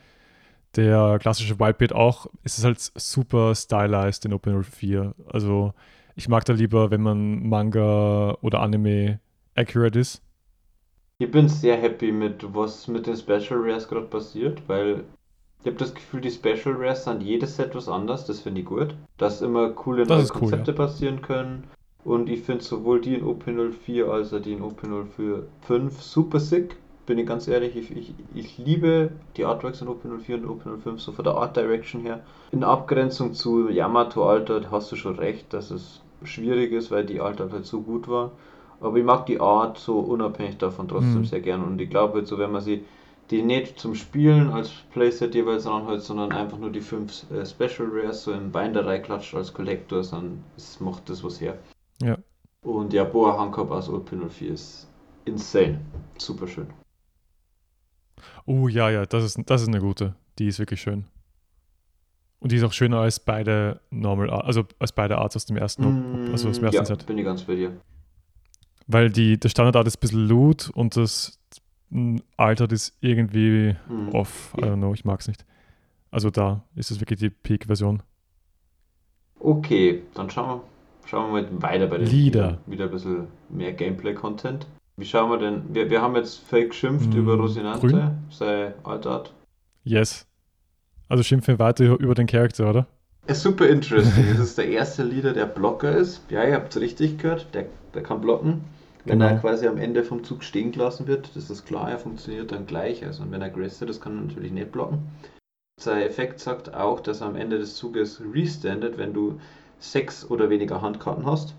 Der 0.77 1.19
klassische 1.21 1.59
Whitebeard 1.61 1.93
auch. 1.93 2.27
Es 2.43 2.59
ist 2.59 2.65
halt 2.65 2.79
super 2.81 3.55
stylized 3.55 4.25
in 4.25 4.33
Open 4.33 4.63
04. 4.63 5.15
Also 5.27 5.73
ich 6.17 6.29
mag 6.29 6.45
da 6.45 6.53
lieber, 6.53 6.91
wenn 6.91 7.03
man 7.03 7.49
Manga 7.49 8.37
oder 8.41 8.61
Anime 8.61 9.21
accurate 9.55 9.99
ist. 9.99 10.23
Ich 11.19 11.31
bin 11.31 11.49
sehr 11.49 11.77
happy 11.77 12.11
mit, 12.11 12.55
was 12.55 12.89
mit 12.89 13.07
den 13.07 13.17
Special 13.17 13.61
Rares 13.61 13.89
gerade 13.89 14.07
passiert, 14.07 14.63
weil 14.69 15.05
ich 15.61 15.67
habe 15.67 15.77
das 15.77 15.95
Gefühl, 15.95 16.21
die 16.21 16.31
Special 16.31 16.75
Rares 16.77 17.05
sind 17.05 17.23
jedes 17.23 17.57
Set 17.57 17.75
was 17.75 17.89
anders, 17.89 18.27
das 18.27 18.41
finde 18.41 18.61
ich 18.61 18.67
gut. 18.67 18.95
Dass 19.17 19.41
immer 19.41 19.71
coole 19.71 20.05
neue 20.05 20.27
Konzepte 20.27 20.73
cool, 20.73 20.79
ja. 20.79 20.85
passieren 20.87 21.23
können. 21.23 21.65
Und 22.05 22.29
ich 22.29 22.43
finde 22.43 22.63
sowohl 22.63 23.01
die 23.01 23.15
in 23.15 23.25
OP04 23.25 24.05
als 24.05 24.35
auch 24.35 24.41
die 24.41 24.53
in 24.53 24.61
OP05 24.61 25.91
super 25.99 26.41
sick. 26.41 26.77
Bin 27.07 27.19
ich 27.19 27.27
ganz 27.27 27.47
ehrlich, 27.49 27.77
ich, 27.77 27.95
ich, 27.95 28.15
ich 28.35 28.59
liebe 28.59 29.11
die 29.37 29.45
Artworks 29.45 29.83
in 29.83 29.89
OP04 29.89 30.43
und 30.43 30.63
OP05, 30.63 30.99
so 30.99 31.13
von 31.13 31.25
der 31.25 31.35
Art 31.35 31.57
Direction 31.57 32.03
her. 32.03 32.21
In 32.51 32.65
Abgrenzung 32.65 33.35
zu 33.35 33.69
Yamato 33.69 34.27
Alter 34.27 34.71
hast 34.71 34.91
du 34.91 34.97
schon 34.97 35.19
recht, 35.19 35.53
dass 35.53 35.71
es 35.71 36.01
schwierig 36.23 36.73
ist, 36.73 36.91
weil 36.91 37.05
die 37.05 37.21
Alter 37.21 37.51
halt 37.53 37.67
so 37.67 37.83
gut 37.83 38.09
war. 38.09 38.33
Aber 38.81 38.97
ich 38.97 39.05
mag 39.05 39.27
die 39.27 39.41
Art 39.41 39.79
so 39.79 39.99
unabhängig 39.99 40.59
davon 40.59 40.89
trotzdem 40.89 41.19
mhm. 41.19 41.25
sehr 41.25 41.41
gern. 41.41 41.63
Und 41.63 41.81
ich 41.81 41.91
glaube, 41.91 42.25
so, 42.25 42.39
wenn 42.39 42.53
man 42.53 42.63
sie 42.63 42.85
die 43.31 43.43
nicht 43.43 43.79
zum 43.79 43.95
Spielen 43.95 44.51
als 44.51 44.71
Playset 44.93 45.35
jeweils 45.35 45.67
anhält, 45.67 46.03
sondern 46.03 46.33
einfach 46.33 46.59
nur 46.59 46.71
die 46.71 46.81
fünf 46.81 47.25
äh, 47.31 47.47
Special 47.47 47.89
Rares 47.91 48.25
so 48.25 48.33
im 48.33 48.53
Binderei 48.53 48.99
klatscht 48.99 49.35
als 49.35 49.53
Collector, 49.53 50.03
dann 50.03 50.43
es 50.57 50.81
macht 50.81 51.09
das 51.09 51.25
was 51.25 51.41
her. 51.41 51.59
Ja. 52.03 52.19
Und 52.63 52.93
ja, 52.93 53.05
Boa 53.05 53.39
Hankob 53.39 53.71
aus 53.71 53.89
OP04 53.89 54.47
ist 54.47 54.89
insane. 55.25 55.81
Super 56.19 56.47
schön. 56.47 56.67
Oh 58.47 58.69
ja, 58.69 58.91
ja, 58.91 59.07
das 59.07 59.25
ist, 59.25 59.39
das 59.47 59.63
ist 59.63 59.69
eine 59.69 59.81
gute. 59.81 60.15
Die 60.39 60.49
ist 60.49 60.59
wirklich 60.59 60.81
schön. 60.81 61.05
Und 62.41 62.53
die 62.53 62.57
ist 62.57 62.65
auch 62.65 62.73
schöner 62.73 62.99
als 62.99 63.21
beide 63.21 63.81
Normal 63.91 64.29
also 64.29 64.65
als 64.79 64.93
beide 64.93 65.17
Arts 65.17 65.37
aus 65.37 65.47
dem 65.47 65.57
ersten, 65.57 66.29
mm, 66.29 66.33
also 66.33 66.51
aus 66.51 66.57
dem 66.57 66.65
ersten 66.65 66.77
ja, 66.77 66.85
Set. 66.85 67.07
bin 67.07 67.17
ich 67.17 67.25
ganz 67.25 67.43
bei 67.43 67.55
dir. 67.55 67.73
Weil 68.87 69.11
die, 69.11 69.41
der 69.41 69.49
Standardart 69.49 69.87
ist 69.87 69.97
ein 69.97 70.01
bisschen 70.01 70.29
loot 70.29 70.69
und 70.75 70.95
das 70.97 71.41
altert 72.37 72.73
ist 72.73 72.97
irgendwie 73.01 73.77
hm. 73.89 74.11
off. 74.11 74.55
I 74.59 74.63
don't 74.63 74.77
know, 74.77 74.93
ich 74.93 75.05
mag 75.05 75.21
es 75.21 75.29
nicht. 75.29 75.45
Also 76.11 76.31
da 76.31 76.63
ist 76.75 76.91
es 76.91 77.01
wirklich 77.01 77.19
die 77.19 77.31
Peak-Version. 77.31 78.03
Okay, 79.41 80.03
dann 80.15 80.31
schauen 80.31 80.61
wir, 80.61 80.65
schauen 81.07 81.35
wir 81.35 81.43
mal 81.43 81.63
weiter 81.63 81.87
bei 81.87 81.99
den 81.99 82.09
Lieder. 82.09 82.59
Wieder 82.67 82.85
ein 82.85 82.91
bisschen 82.91 83.29
mehr 83.49 83.73
Gameplay-Content. 83.73 84.67
Wie 84.97 85.05
schauen 85.05 85.31
wir 85.31 85.39
denn? 85.39 85.63
Wir, 85.75 85.91
wir 85.91 86.03
haben 86.03 86.15
jetzt 86.15 86.39
Fake 86.39 86.71
geschimpft 86.71 87.13
hm, 87.13 87.21
über 87.21 87.35
Rosinante, 87.35 87.87
grün? 87.87 88.11
sei 88.31 88.75
Altart. 88.85 89.33
Yes. 89.83 90.27
Also 91.09 91.23
schimpfen 91.23 91.55
wir 91.55 91.59
weiter 91.59 91.85
über 91.99 92.15
den 92.15 92.27
Charakter, 92.27 92.71
oder? 92.71 92.87
Ist 93.27 93.43
super 93.43 93.69
interesting. 93.69 94.27
das 94.37 94.49
ist 94.49 94.59
der 94.59 94.69
erste 94.69 95.03
Leader, 95.03 95.33
der 95.33 95.47
Blocker 95.47 95.91
ist. 95.97 96.23
Ja, 96.31 96.45
ihr 96.45 96.55
habt 96.55 96.75
es 96.75 96.81
richtig 96.81 97.19
gehört. 97.19 97.49
Der, 97.55 97.67
der 97.95 98.03
kann 98.03 98.21
blocken. 98.21 98.65
Wenn 99.05 99.19
genau. 99.19 99.33
er 99.33 99.39
quasi 99.39 99.67
am 99.67 99.77
Ende 99.77 100.03
vom 100.03 100.25
Zug 100.25 100.43
stehen 100.45 100.73
gelassen 100.73 101.07
wird, 101.07 101.37
das 101.37 101.51
ist 101.51 101.67
klar, 101.67 101.91
er 101.91 101.99
funktioniert 101.99 102.53
dann 102.53 102.67
gleich. 102.67 103.05
Also 103.05 103.25
wenn 103.31 103.43
er 103.43 103.49
aggressiert, 103.49 103.91
das 103.91 104.01
kann 104.01 104.17
er 104.17 104.23
natürlich 104.23 104.53
nicht 104.53 104.73
blocken. 104.73 104.99
Sein 105.79 106.03
Effekt 106.03 106.41
sagt 106.41 106.73
auch, 106.75 107.01
dass 107.01 107.21
er 107.21 107.27
am 107.27 107.37
Ende 107.37 107.59
des 107.59 107.77
Zuges 107.77 108.23
restandet, 108.33 108.97
wenn 108.97 109.13
du 109.13 109.41
sechs 109.79 110.29
oder 110.31 110.49
weniger 110.49 110.81
Handkarten 110.81 111.27
hast. 111.27 111.55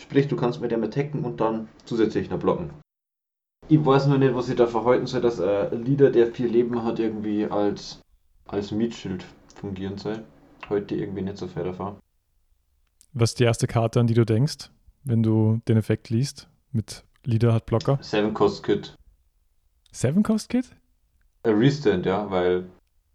Sprich, 0.00 0.28
du 0.28 0.36
kannst 0.36 0.60
mit 0.60 0.70
dem 0.70 0.82
attacken 0.82 1.24
und 1.24 1.40
dann 1.40 1.68
zusätzlich 1.84 2.30
noch 2.30 2.38
blocken. 2.38 2.70
Ich 3.68 3.84
weiß 3.84 4.06
nur 4.06 4.18
nicht, 4.18 4.34
was 4.34 4.48
ich 4.48 4.56
da 4.56 4.66
verhalten 4.66 5.06
soll, 5.06 5.20
dass 5.20 5.40
ein 5.40 5.84
Leader, 5.84 6.10
der 6.10 6.32
vier 6.32 6.48
Leben 6.48 6.82
hat, 6.82 6.98
irgendwie 6.98 7.46
als, 7.46 8.00
als 8.48 8.72
Mietschild 8.72 9.24
fungieren 9.54 9.98
soll. 9.98 10.24
Heute 10.68 10.96
irgendwie 10.96 11.22
nicht 11.22 11.36
so 11.38 11.46
fair 11.46 11.64
davon. 11.64 11.96
Was 13.12 13.30
ist 13.30 13.40
die 13.40 13.44
erste 13.44 13.66
Karte, 13.66 14.00
an 14.00 14.06
die 14.06 14.14
du 14.14 14.24
denkst, 14.24 14.70
wenn 15.04 15.22
du 15.22 15.60
den 15.68 15.76
Effekt 15.76 16.10
liest? 16.10 16.48
mit 16.72 17.04
Leader 17.24 17.52
hat 17.52 17.66
Blocker? 17.66 17.98
Seven 18.00 18.34
Cost 18.34 18.62
Kit. 18.62 18.94
Seven 19.92 20.22
Cost 20.22 20.48
Kit? 20.48 20.70
A 21.44 21.50
Restand, 21.50 22.06
ja, 22.06 22.30
weil. 22.30 22.66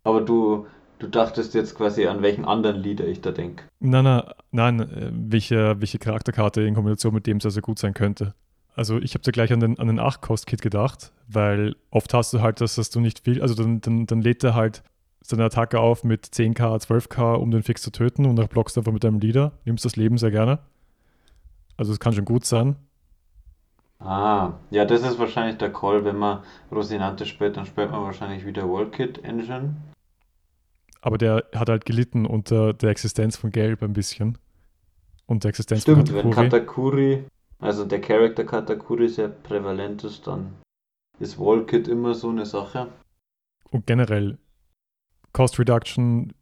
Aber 0.04 0.22
du, 0.22 0.68
du 1.00 1.08
dachtest 1.08 1.54
jetzt 1.54 1.76
quasi 1.76 2.08
an 2.08 2.22
welchen 2.22 2.46
anderen 2.46 2.82
Leader 2.82 3.08
ich 3.08 3.22
da 3.22 3.32
denke. 3.32 3.64
Nein, 3.80 4.04
nein, 4.04 4.24
nein, 4.52 4.80
äh, 4.80 5.12
welche, 5.14 5.80
welche 5.80 6.00
Charakterkarte 6.00 6.62
in 6.62 6.76
Kombination 6.76 7.14
mit 7.14 7.28
dem 7.28 7.40
sehr, 7.40 7.52
sehr 7.52 7.62
gut 7.62 7.80
sein 7.80 7.94
könnte. 7.94 8.34
Also 8.76 8.98
ich 8.98 9.14
habe 9.14 9.24
da 9.24 9.32
gleich 9.32 9.54
an 9.54 9.62
den, 9.62 9.80
an 9.80 9.88
den 9.88 10.00
8-Cost-Kit 10.00 10.62
gedacht, 10.62 11.12
weil 11.28 11.76
oft 11.92 12.14
hast 12.14 12.34
du 12.34 12.42
halt, 12.42 12.60
dass, 12.60 12.76
dass 12.76 12.90
du 12.90 13.00
nicht 13.00 13.22
viel, 13.22 13.42
also 13.42 13.56
dann, 13.56 13.80
dann, 13.82 14.06
dann 14.06 14.22
lädt 14.22 14.44
er 14.44 14.54
halt 14.54 14.84
seine 15.22 15.46
Attacke 15.46 15.80
auf 15.80 16.04
mit 16.04 16.26
10k, 16.26 16.86
12k, 16.86 17.36
um 17.36 17.52
den 17.52 17.64
Fix 17.64 17.82
zu 17.82 17.92
töten 17.92 18.26
und 18.26 18.36
dann 18.36 18.48
blockst 18.48 18.76
du 18.76 18.82
einfach 18.82 18.92
mit 18.92 19.04
deinem 19.04 19.20
Leader, 19.20 19.54
nimmst 19.64 19.86
das 19.86 19.96
Leben 19.96 20.18
sehr 20.18 20.32
gerne. 20.32 20.60
Also 21.78 21.94
es 21.94 22.00
kann 22.00 22.14
schon 22.14 22.26
gut 22.26 22.46
sein. 22.46 22.76
Ah, 24.00 24.54
ja, 24.72 24.86
das 24.86 25.02
ist 25.02 25.18
wahrscheinlich 25.18 25.58
der 25.58 25.72
Call, 25.72 26.04
wenn 26.04 26.18
man 26.18 26.44
Rosinante 26.72 27.26
spielt, 27.26 27.58
dann 27.58 27.66
spielt 27.66 27.92
man 27.92 28.04
wahrscheinlich 28.04 28.46
wieder 28.46 28.70
Wallkit 28.70 29.24
Engine. 29.24 29.76
Aber 31.06 31.20
der 31.20 31.46
hat 31.54 31.70
halt 31.70 31.86
gelitten 31.86 32.26
unter 32.26 32.74
der 32.74 32.90
Existenz 32.90 33.38
von 33.38 33.52
Gelb 33.52 33.84
ein 33.84 33.94
bisschen. 33.94 34.40
Und 35.28 35.44
der 35.44 35.50
Existenz 35.50 35.84
Stimmt, 35.84 36.10
von 36.10 36.32
Katakuri. 36.32 36.36
wenn 36.36 36.50
Katakuri, 36.50 37.24
also 37.60 37.86
der 37.86 38.02
Charakter 38.02 38.44
Katakuri 38.44 39.08
sehr 39.08 39.30
prävalent 39.30 40.04
ist, 40.04 40.26
dann 40.26 40.56
ist 41.20 41.38
Wallkit 41.40 41.88
immer 41.88 42.16
so 42.16 42.30
eine 42.30 42.48
Sache. 42.48 42.88
Und 43.70 43.86
generell 43.86 44.40
Cost 45.32 45.60
Reduction 45.60 46.34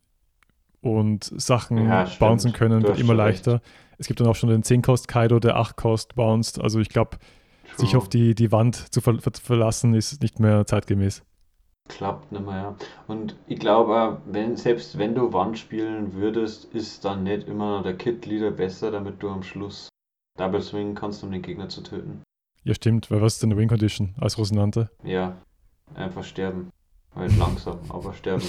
und 0.79 1.25
Sachen 1.35 1.85
ja, 1.85 2.07
bouncen 2.17 2.53
können 2.53 2.83
wird 2.83 2.99
immer 2.99 3.15
leichter. 3.15 3.55
Recht. 3.55 3.65
Es 3.97 4.07
gibt 4.07 4.21
dann 4.21 4.27
auch 4.27 4.35
schon 4.35 4.49
den 4.49 4.63
10-Cost 4.63 5.09
Kaido, 5.09 5.39
der 5.41 5.57
8-Cost 5.57 6.15
bounced. 6.15 6.61
Also 6.61 6.79
ich 6.79 6.87
glaube, 6.87 7.17
sich 7.75 7.97
auf 7.97 8.07
die, 8.07 8.33
die 8.33 8.53
Wand 8.53 8.93
zu 8.93 9.01
ver 9.01 9.17
verlassen, 9.21 9.93
ist 9.93 10.21
nicht 10.21 10.39
mehr 10.39 10.65
zeitgemäß. 10.65 11.21
Klappt 11.89 12.31
nicht 12.31 12.45
mehr, 12.45 12.55
ja. 12.55 12.75
Und 13.07 13.35
ich 13.47 13.59
glaube, 13.59 14.21
wenn, 14.25 14.55
selbst 14.55 14.97
wenn 14.97 15.15
du 15.15 15.33
Wand 15.33 15.59
spielen 15.59 16.13
würdest, 16.13 16.65
ist 16.73 17.03
dann 17.03 17.23
nicht 17.23 17.47
immer 17.47 17.83
der 17.83 17.97
Kit-Leader 17.97 18.51
besser, 18.51 18.89
damit 18.89 19.21
du 19.21 19.29
am 19.29 19.43
Schluss 19.43 19.89
Double 20.37 20.61
Swing 20.61 20.95
kannst, 20.95 21.23
um 21.23 21.31
den 21.31 21.41
Gegner 21.41 21.69
zu 21.69 21.81
töten. 21.81 22.23
Ja, 22.63 22.73
stimmt, 22.73 23.11
weil 23.11 23.21
was 23.21 23.33
ist 23.33 23.43
denn 23.43 23.51
eine 23.51 23.59
Win 23.59 23.67
Condition 23.67 24.15
als 24.19 24.37
Rosinante? 24.37 24.89
Ja, 25.03 25.37
einfach 25.93 26.23
sterben. 26.23 26.69
Halt 27.13 27.37
langsam, 27.37 27.79
aber 27.89 28.13
sterben. 28.13 28.47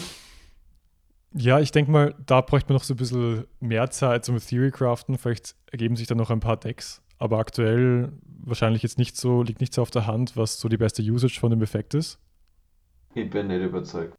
Ja, 1.32 1.58
ich 1.58 1.72
denke 1.72 1.90
mal, 1.90 2.14
da 2.24 2.40
bräuchte 2.40 2.68
man 2.68 2.76
noch 2.76 2.84
so 2.84 2.94
ein 2.94 2.96
bisschen 2.96 3.46
mehr 3.58 3.90
Zeit 3.90 4.24
zum 4.24 4.38
Theory 4.38 4.70
craften. 4.70 5.18
Vielleicht 5.18 5.56
ergeben 5.72 5.96
sich 5.96 6.06
da 6.06 6.14
noch 6.14 6.30
ein 6.30 6.38
paar 6.38 6.56
Decks. 6.56 7.02
Aber 7.18 7.38
aktuell 7.38 8.12
wahrscheinlich 8.22 8.84
jetzt 8.84 8.98
nicht 8.98 9.16
so, 9.16 9.42
liegt 9.42 9.60
nicht 9.60 9.74
so 9.74 9.82
auf 9.82 9.90
der 9.90 10.06
Hand, 10.06 10.36
was 10.36 10.60
so 10.60 10.68
die 10.68 10.76
beste 10.76 11.02
Usage 11.02 11.40
von 11.40 11.50
dem 11.50 11.62
Effekt 11.62 11.94
ist. 11.94 12.20
Ich 13.14 13.30
bin 13.30 13.48
nicht 13.48 13.62
überzeugt. 13.62 14.16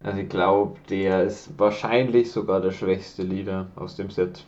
Also 0.00 0.20
ich 0.20 0.28
glaube, 0.28 0.78
der 0.88 1.24
ist 1.24 1.58
wahrscheinlich 1.58 2.30
sogar 2.30 2.60
der 2.60 2.70
schwächste 2.70 3.22
Leader 3.22 3.68
aus 3.76 3.96
dem 3.96 4.10
Set. 4.10 4.44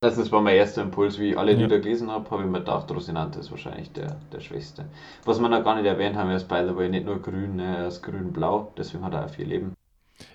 Das 0.00 0.32
war 0.32 0.42
mein 0.42 0.56
erster 0.56 0.82
Impuls, 0.82 1.18
wie 1.18 1.30
ich 1.30 1.38
alle 1.38 1.52
ja. 1.52 1.58
Lieder 1.58 1.78
gelesen 1.78 2.10
habe, 2.10 2.28
habe 2.30 2.42
ich 2.42 2.48
mir 2.48 2.58
gedacht, 2.58 2.90
Rosinante 2.90 3.38
ist 3.38 3.50
wahrscheinlich 3.50 3.92
der, 3.92 4.16
der 4.32 4.40
schwächste. 4.40 4.86
Was 5.24 5.40
wir 5.40 5.48
noch 5.48 5.62
gar 5.62 5.76
nicht 5.76 5.86
erwähnt 5.86 6.16
haben, 6.16 6.30
er 6.30 6.36
ist 6.36 6.48
by 6.48 6.64
the 6.66 6.76
way 6.76 6.88
nicht 6.88 7.06
nur 7.06 7.22
grün, 7.22 7.56
ne? 7.56 7.76
er 7.78 7.88
ist 7.88 8.02
grün-blau, 8.02 8.72
deswegen 8.76 9.04
hat 9.04 9.14
er 9.14 9.24
auch 9.24 9.30
vier 9.30 9.46
Leben. 9.46 9.74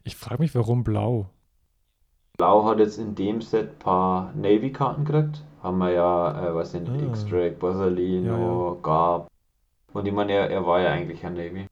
Ich 0.04 0.16
frage 0.16 0.42
mich, 0.42 0.56
warum 0.56 0.84
blau? 0.84 1.30
Blau 2.38 2.66
hat 2.66 2.80
jetzt 2.80 2.98
in 2.98 3.16
dem 3.16 3.42
Set 3.42 3.72
ein 3.72 3.80
paar 3.80 4.34
Navy-Karten 4.36 5.04
gekriegt 5.04 5.44
haben 5.68 5.78
wir 5.80 5.92
ja, 5.92 6.50
äh, 6.50 6.56
was 6.56 6.72
sind 6.72 6.90
ah. 6.90 6.96
X-Drake, 7.10 7.58
Borsalino, 7.58 8.32
ja, 8.32 8.74
ja. 8.74 8.82
Garb. 8.82 9.28
Und 9.94 10.06
ich 10.06 10.14
meine, 10.14 10.34
er, 10.34 10.50
er 10.50 10.66
war 10.66 10.82
ja 10.82 10.92
eigentlich 10.92 11.26
ein 11.26 11.34
Navy. 11.34 11.67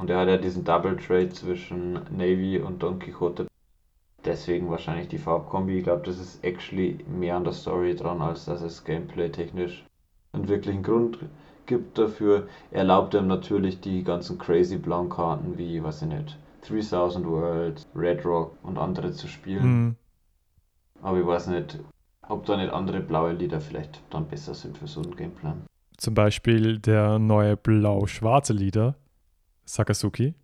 Und 0.00 0.08
er 0.08 0.20
hat 0.20 0.28
ja 0.28 0.38
diesen 0.38 0.64
Double 0.64 0.96
Trade 0.96 1.28
zwischen 1.28 1.92
Navy 2.16 2.58
und 2.58 2.82
Don 2.82 2.98
Quixote. 2.98 3.46
Deswegen 4.24 4.70
wahrscheinlich 4.70 5.08
die 5.08 5.18
Farbkombi. 5.18 5.76
Ich 5.76 5.84
glaube, 5.84 6.06
das 6.06 6.18
ist 6.18 6.42
actually 6.42 7.04
mehr 7.06 7.36
an 7.36 7.44
der 7.44 7.52
Story 7.52 7.94
dran, 7.94 8.22
als 8.22 8.46
dass 8.46 8.62
es 8.62 8.82
gameplay-technisch 8.84 9.84
einen 10.32 10.48
wirklichen 10.48 10.82
Grund 10.82 11.18
gibt 11.66 11.98
dafür. 11.98 12.48
Erlaubt 12.70 13.12
ihm 13.12 13.26
natürlich 13.26 13.80
die 13.80 14.02
ganzen 14.02 14.38
crazy 14.38 14.78
blauen 14.78 15.10
Karten 15.10 15.58
wie, 15.58 15.82
was 15.84 16.00
ich 16.00 16.08
nicht, 16.08 16.38
3000 16.66 17.26
Worlds, 17.26 17.86
Red 17.94 18.24
Rock 18.24 18.56
und 18.62 18.78
andere 18.78 19.12
zu 19.12 19.28
spielen. 19.28 19.84
Mhm. 19.84 19.96
Aber 21.02 21.20
ich 21.20 21.26
weiß 21.26 21.48
nicht, 21.48 21.78
ob 22.26 22.46
da 22.46 22.56
nicht 22.56 22.72
andere 22.72 23.00
blaue 23.00 23.32
Lieder 23.32 23.60
vielleicht 23.60 24.00
dann 24.08 24.26
besser 24.26 24.54
sind 24.54 24.78
für 24.78 24.86
so 24.86 25.02
einen 25.02 25.14
Gameplan. 25.14 25.62
Zum 25.98 26.14
Beispiel 26.14 26.78
der 26.78 27.18
neue 27.18 27.58
blau-schwarze 27.58 28.54
Lieder, 28.54 28.94
Sakazuki. 29.74 30.34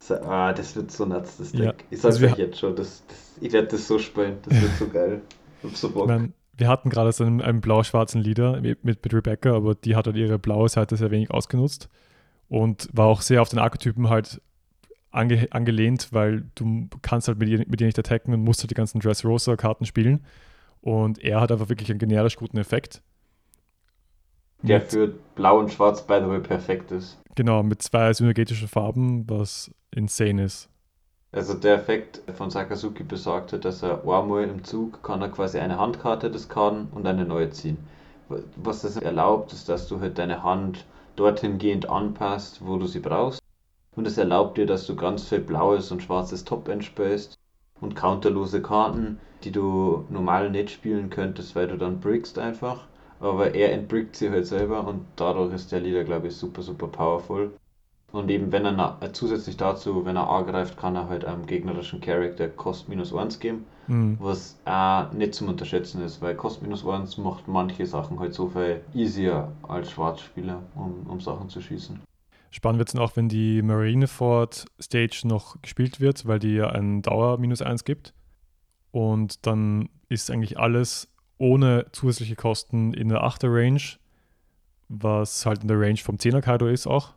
So, 0.00 0.14
ah, 0.14 0.52
das 0.52 0.76
wird 0.76 0.90
so 0.90 1.04
nuts, 1.04 1.38
das 1.38 1.52
Deck. 1.52 1.60
Ja. 1.60 1.74
Ich 1.90 2.00
sag's 2.00 2.16
also 2.16 2.26
euch 2.26 2.38
jetzt 2.38 2.58
schon, 2.58 2.76
das, 2.76 3.02
das, 3.08 3.16
ich 3.40 3.52
werde 3.52 3.68
das 3.68 3.86
so 3.86 3.98
spielen, 3.98 4.38
das 4.48 4.60
wird 4.60 4.72
so 4.78 4.88
geil. 4.92 5.22
Ich 5.58 5.68
hab 5.68 5.76
so 5.76 5.90
Bock. 5.90 6.06
Man, 6.06 6.34
wir 6.56 6.68
hatten 6.68 6.90
gerade 6.90 7.12
so 7.12 7.24
einen, 7.24 7.40
einen 7.40 7.60
blau-schwarzen 7.60 8.20
Leader 8.20 8.60
mit, 8.60 8.84
mit 8.84 9.12
Rebecca, 9.12 9.54
aber 9.54 9.74
die 9.74 9.96
hat 9.96 10.06
halt 10.06 10.16
ihre 10.16 10.38
blaue 10.38 10.68
Seite 10.68 10.96
sehr 10.96 11.10
wenig 11.10 11.30
ausgenutzt 11.30 11.88
und 12.48 12.88
war 12.92 13.06
auch 13.06 13.22
sehr 13.22 13.42
auf 13.42 13.48
den 13.48 13.58
Archetypen 13.58 14.08
halt 14.08 14.40
ange, 15.10 15.48
angelehnt, 15.50 16.08
weil 16.12 16.44
du 16.54 16.88
kannst 17.02 17.28
halt 17.28 17.38
mit 17.38 17.48
ihr, 17.48 17.58
mit 17.58 17.80
ihr 17.80 17.86
nicht 17.86 17.98
attacken 17.98 18.34
und 18.34 18.42
musst 18.42 18.60
halt 18.60 18.70
die 18.70 18.74
ganzen 18.74 19.00
Dressrosa-Karten 19.00 19.84
spielen. 19.84 20.24
Und 20.80 21.18
er 21.18 21.40
hat 21.40 21.50
einfach 21.50 21.68
wirklich 21.68 21.90
einen 21.90 21.98
generisch 21.98 22.36
guten 22.36 22.58
Effekt. 22.58 23.02
Der 24.62 24.80
mit, 24.80 24.90
für 24.90 25.14
Blau 25.34 25.58
und 25.58 25.72
Schwarz, 25.72 26.02
by 26.02 26.20
the 26.20 26.28
way, 26.28 26.40
perfekt 26.40 26.92
ist. 26.92 27.18
Genau, 27.34 27.62
mit 27.62 27.82
zwei 27.82 28.12
synergetischen 28.12 28.68
Farben, 28.68 29.28
was 29.28 29.70
insane 29.94 30.44
ist. 30.44 30.68
Also 31.30 31.54
der 31.54 31.74
Effekt 31.74 32.22
von 32.34 32.50
Sakazuki 32.50 33.02
besagte, 33.02 33.58
dass 33.58 33.82
er 33.82 34.02
einmal 34.08 34.44
im 34.44 34.64
Zug 34.64 35.02
kann 35.02 35.20
er 35.20 35.28
quasi 35.28 35.58
eine 35.58 35.78
Handkarte 35.78 36.30
diskarden 36.30 36.88
und 36.92 37.06
eine 37.06 37.26
neue 37.26 37.50
ziehen. 37.50 37.78
Was 38.56 38.82
das 38.82 38.96
erlaubt, 38.96 39.52
ist, 39.52 39.68
dass 39.68 39.88
du 39.88 40.00
halt 40.00 40.18
deine 40.18 40.42
Hand 40.42 40.86
dorthin 41.16 41.58
gehend 41.58 41.88
anpasst, 41.88 42.64
wo 42.64 42.78
du 42.78 42.86
sie 42.86 43.00
brauchst. 43.00 43.40
Und 43.94 44.06
es 44.06 44.16
erlaubt 44.16 44.58
dir, 44.58 44.66
dass 44.66 44.86
du 44.86 44.96
ganz 44.96 45.28
viel 45.28 45.40
blaues 45.40 45.90
und 45.92 46.02
schwarzes 46.02 46.44
Top-End 46.44 46.84
spielst 46.84 47.38
und 47.80 47.94
counterlose 47.94 48.62
Karten, 48.62 49.20
die 49.44 49.50
du 49.52 50.04
normal 50.08 50.50
nicht 50.50 50.70
spielen 50.70 51.10
könntest, 51.10 51.54
weil 51.54 51.68
du 51.68 51.76
dann 51.76 52.00
brickst 52.00 52.38
einfach. 52.38 52.86
Aber 53.20 53.54
er 53.54 53.72
entbrickt 53.72 54.16
sie 54.16 54.30
halt 54.30 54.46
selber 54.46 54.86
und 54.86 55.04
dadurch 55.16 55.52
ist 55.52 55.72
der 55.72 55.80
Leader, 55.80 56.04
glaube 56.04 56.28
ich, 56.28 56.36
super, 56.36 56.62
super 56.62 56.86
powerful. 56.86 57.50
Und 58.10 58.30
eben, 58.30 58.52
wenn 58.52 58.64
er 58.64 58.96
äh, 59.00 59.12
zusätzlich 59.12 59.56
dazu, 59.56 60.04
wenn 60.06 60.16
er 60.16 60.30
A 60.30 60.42
greift, 60.42 60.78
kann 60.78 60.96
er 60.96 61.08
halt 61.08 61.24
einem 61.26 61.44
gegnerischen 61.44 62.00
Charakter 62.00 62.48
Cost 62.48 62.88
minus 62.88 63.12
1 63.12 63.38
geben, 63.38 63.66
mhm. 63.86 64.16
was 64.18 64.58
auch 64.64 65.12
nicht 65.12 65.34
zum 65.34 65.48
Unterschätzen 65.48 66.02
ist, 66.02 66.22
weil 66.22 66.34
Cost 66.34 66.62
minus 66.62 66.86
1 66.86 67.18
macht 67.18 67.48
manche 67.48 67.84
Sachen 67.84 68.18
halt 68.18 68.32
so 68.32 68.48
viel 68.48 68.80
easier 68.94 69.52
als 69.62 69.90
Schwarzspieler, 69.90 70.62
um, 70.74 71.06
um 71.06 71.20
Sachen 71.20 71.50
zu 71.50 71.60
schießen. 71.60 72.00
Spannend 72.50 72.78
wird 72.78 72.88
es 72.88 72.96
auch, 72.96 73.14
wenn 73.14 73.28
die 73.28 73.60
Marineford 73.60 74.64
Stage 74.80 75.22
noch 75.24 75.60
gespielt 75.60 76.00
wird, 76.00 76.26
weil 76.26 76.38
die 76.38 76.54
ja 76.54 76.70
einen 76.70 77.02
Dauer 77.02 77.36
minus 77.36 77.60
1 77.60 77.84
gibt. 77.84 78.14
Und 78.90 79.46
dann 79.46 79.90
ist 80.08 80.30
eigentlich 80.30 80.58
alles 80.58 81.08
ohne 81.38 81.86
zusätzliche 81.92 82.36
Kosten 82.36 82.92
in 82.92 83.08
der 83.08 83.22
8er 83.22 83.52
Range, 83.52 83.82
was 84.88 85.46
halt 85.46 85.62
in 85.62 85.68
der 85.68 85.80
Range 85.80 85.98
vom 85.98 86.16
10er 86.16 86.40
Kaido 86.40 86.66
ist 86.66 86.86
auch. 86.86 87.14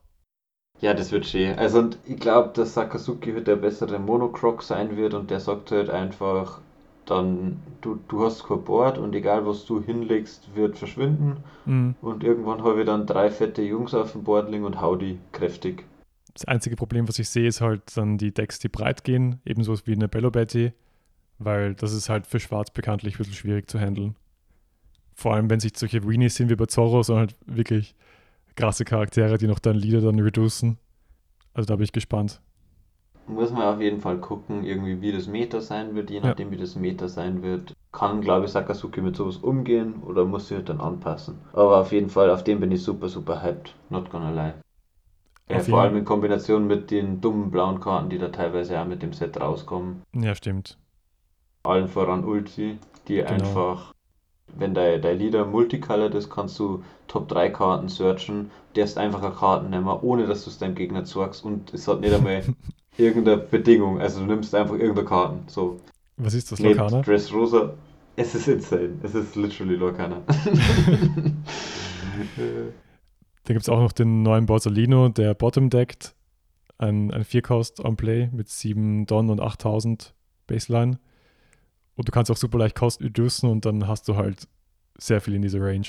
Ja, 0.79 0.93
das 0.95 1.11
wird 1.11 1.27
schön. 1.27 1.57
Also 1.59 1.79
und 1.79 1.97
ich 2.05 2.19
glaube, 2.19 2.51
dass 2.53 2.73
Sakazuki 2.73 3.33
halt 3.33 3.47
der 3.47 3.55
bessere 3.55 3.99
Monocroc 3.99 4.63
sein 4.63 4.97
wird 4.97 5.13
und 5.13 5.29
der 5.29 5.39
sagt 5.39 5.71
halt 5.71 5.89
einfach, 5.89 6.59
dann 7.05 7.59
du, 7.81 7.99
du 8.07 8.23
hast 8.23 8.45
kein 8.45 8.63
Board 8.63 8.97
und 8.97 9.13
egal 9.13 9.45
was 9.45 9.65
du 9.65 9.83
hinlegst, 9.83 10.55
wird 10.55 10.77
verschwinden. 10.77 11.43
Mhm. 11.65 11.95
Und 12.01 12.23
irgendwann 12.23 12.63
habe 12.63 12.79
ich 12.79 12.85
dann 12.85 13.05
drei 13.05 13.29
fette 13.29 13.61
Jungs 13.61 13.93
auf 13.93 14.13
dem 14.13 14.23
Board 14.23 14.49
liegen 14.49 14.63
und 14.63 14.81
hau 14.81 14.95
die 14.95 15.19
kräftig. 15.31 15.85
Das 16.33 16.45
einzige 16.45 16.75
Problem, 16.75 17.07
was 17.07 17.19
ich 17.19 17.29
sehe, 17.29 17.47
ist 17.47 17.61
halt 17.61 17.95
dann 17.95 18.17
die 18.17 18.33
Decks, 18.33 18.59
die 18.59 18.69
breit 18.69 19.03
gehen, 19.03 19.41
ebenso 19.45 19.75
wie 19.85 19.93
eine 19.93 20.07
Bello 20.07 20.31
Betty, 20.31 20.71
weil 21.43 21.75
das 21.75 21.93
ist 21.93 22.09
halt 22.09 22.27
für 22.27 22.39
Schwarz 22.39 22.71
bekanntlich 22.71 23.15
ein 23.15 23.17
bisschen 23.17 23.33
schwierig 23.33 23.69
zu 23.69 23.79
handeln. 23.79 24.15
Vor 25.13 25.33
allem, 25.33 25.49
wenn 25.49 25.59
sich 25.59 25.73
solche 25.75 26.03
Weenies 26.07 26.35
sind 26.35 26.49
wie 26.49 26.55
bei 26.55 26.65
Zorro, 26.65 27.03
sondern 27.03 27.27
halt 27.27 27.35
wirklich 27.45 27.95
krasse 28.55 28.85
Charaktere, 28.85 29.37
die 29.37 29.47
noch 29.47 29.59
dann 29.59 29.75
Lieder 29.75 30.01
dann 30.01 30.19
reducen. 30.19 30.77
Also 31.53 31.67
da 31.67 31.75
bin 31.75 31.83
ich 31.83 31.91
gespannt. 31.91 32.41
Muss 33.27 33.51
man 33.51 33.63
auf 33.63 33.81
jeden 33.81 34.01
Fall 34.01 34.17
gucken, 34.17 34.63
irgendwie 34.63 34.99
wie 35.01 35.11
das 35.11 35.27
Meta 35.27 35.61
sein 35.61 35.95
wird, 35.95 36.09
je 36.09 36.19
nachdem 36.19 36.47
ja. 36.47 36.53
wie 36.53 36.59
das 36.59 36.75
Meta 36.75 37.07
sein 37.07 37.43
wird. 37.43 37.73
Kann, 37.91 38.21
glaube 38.21 38.45
ich, 38.45 38.51
Sakazuki 38.51 39.01
mit 39.01 39.15
sowas 39.15 39.37
umgehen 39.37 40.01
oder 40.03 40.25
muss 40.25 40.47
sich 40.47 40.57
halt 40.57 40.69
dann 40.69 40.81
anpassen. 40.81 41.37
Aber 41.53 41.77
auf 41.79 41.91
jeden 41.91 42.09
Fall, 42.09 42.29
auf 42.29 42.43
den 42.43 42.59
bin 42.59 42.71
ich 42.71 42.83
super, 42.83 43.09
super 43.09 43.41
hyped. 43.41 43.75
Not 43.89 44.09
gonna 44.09 44.31
lie. 44.31 44.53
Ja, 45.49 45.59
vor 45.59 45.81
allem 45.81 45.97
in 45.97 46.05
Kombination 46.05 46.65
mit 46.65 46.91
den 46.91 47.19
dummen 47.19 47.51
blauen 47.51 47.79
Karten, 47.79 48.09
die 48.09 48.17
da 48.17 48.29
teilweise 48.29 48.79
auch 48.79 48.85
mit 48.85 49.03
dem 49.03 49.11
Set 49.13 49.39
rauskommen. 49.39 50.01
Ja, 50.13 50.33
stimmt. 50.33 50.77
Allen 51.63 51.87
voran 51.87 52.23
Ulti, 52.23 52.77
die 53.07 53.15
genau. 53.15 53.29
einfach 53.29 53.93
wenn 54.57 54.73
dein, 54.73 55.01
dein 55.01 55.17
Leader 55.17 55.45
multicolored 55.45 56.13
ist, 56.15 56.29
kannst 56.29 56.59
du 56.59 56.83
Top 57.07 57.27
3 57.29 57.49
Karten 57.49 57.87
searchen, 57.89 58.51
darfst 58.73 58.97
einfach 58.97 59.21
eine 59.21 59.33
Karten 59.33 59.69
nehmen, 59.69 59.87
ohne 59.87 60.27
dass 60.27 60.43
du 60.43 60.49
es 60.49 60.57
deinem 60.57 60.75
Gegner 60.75 61.05
zeigst 61.05 61.43
und 61.43 61.73
es 61.73 61.87
hat 61.87 62.01
nicht 62.01 62.13
einmal 62.13 62.43
irgendeine 62.97 63.37
Bedingung. 63.37 63.99
Also 63.99 64.19
du 64.21 64.25
nimmst 64.25 64.53
einfach 64.55 64.75
irgendeine 64.75 65.07
Karten. 65.07 65.43
So. 65.47 65.79
Was 66.17 66.33
ist 66.33 66.51
das, 66.51 66.59
Locana? 66.59 67.01
Dress 67.01 67.33
Rosa. 67.33 67.73
Es 68.15 68.35
ist 68.35 68.47
insane. 68.47 68.99
Es 69.03 69.15
ist 69.15 69.35
literally 69.35 69.75
Locana. 69.75 70.21
Dann 73.43 73.55
gibt 73.55 73.61
es 73.61 73.69
auch 73.69 73.79
noch 73.79 73.91
den 73.91 74.21
neuen 74.21 74.45
Borsalino, 74.45 75.09
der 75.09 75.33
Bottom 75.33 75.69
deckt. 75.69 76.15
Ein, 76.77 77.11
ein 77.11 77.23
4-Cost 77.23 77.79
on 77.83 77.95
Play 77.95 78.29
mit 78.31 78.49
7 78.49 79.05
Don 79.05 79.29
und 79.29 79.39
8000 79.39 80.13
Baseline. 80.47 80.99
Und 81.95 82.07
du 82.07 82.11
kannst 82.11 82.31
auch 82.31 82.37
super 82.37 82.57
leicht 82.57 82.75
Kosten 82.75 83.03
reducen 83.03 83.49
und 83.49 83.65
dann 83.65 83.87
hast 83.87 84.07
du 84.07 84.15
halt 84.15 84.47
sehr 84.97 85.21
viel 85.21 85.35
in 85.35 85.41
dieser 85.41 85.61
Range. 85.61 85.87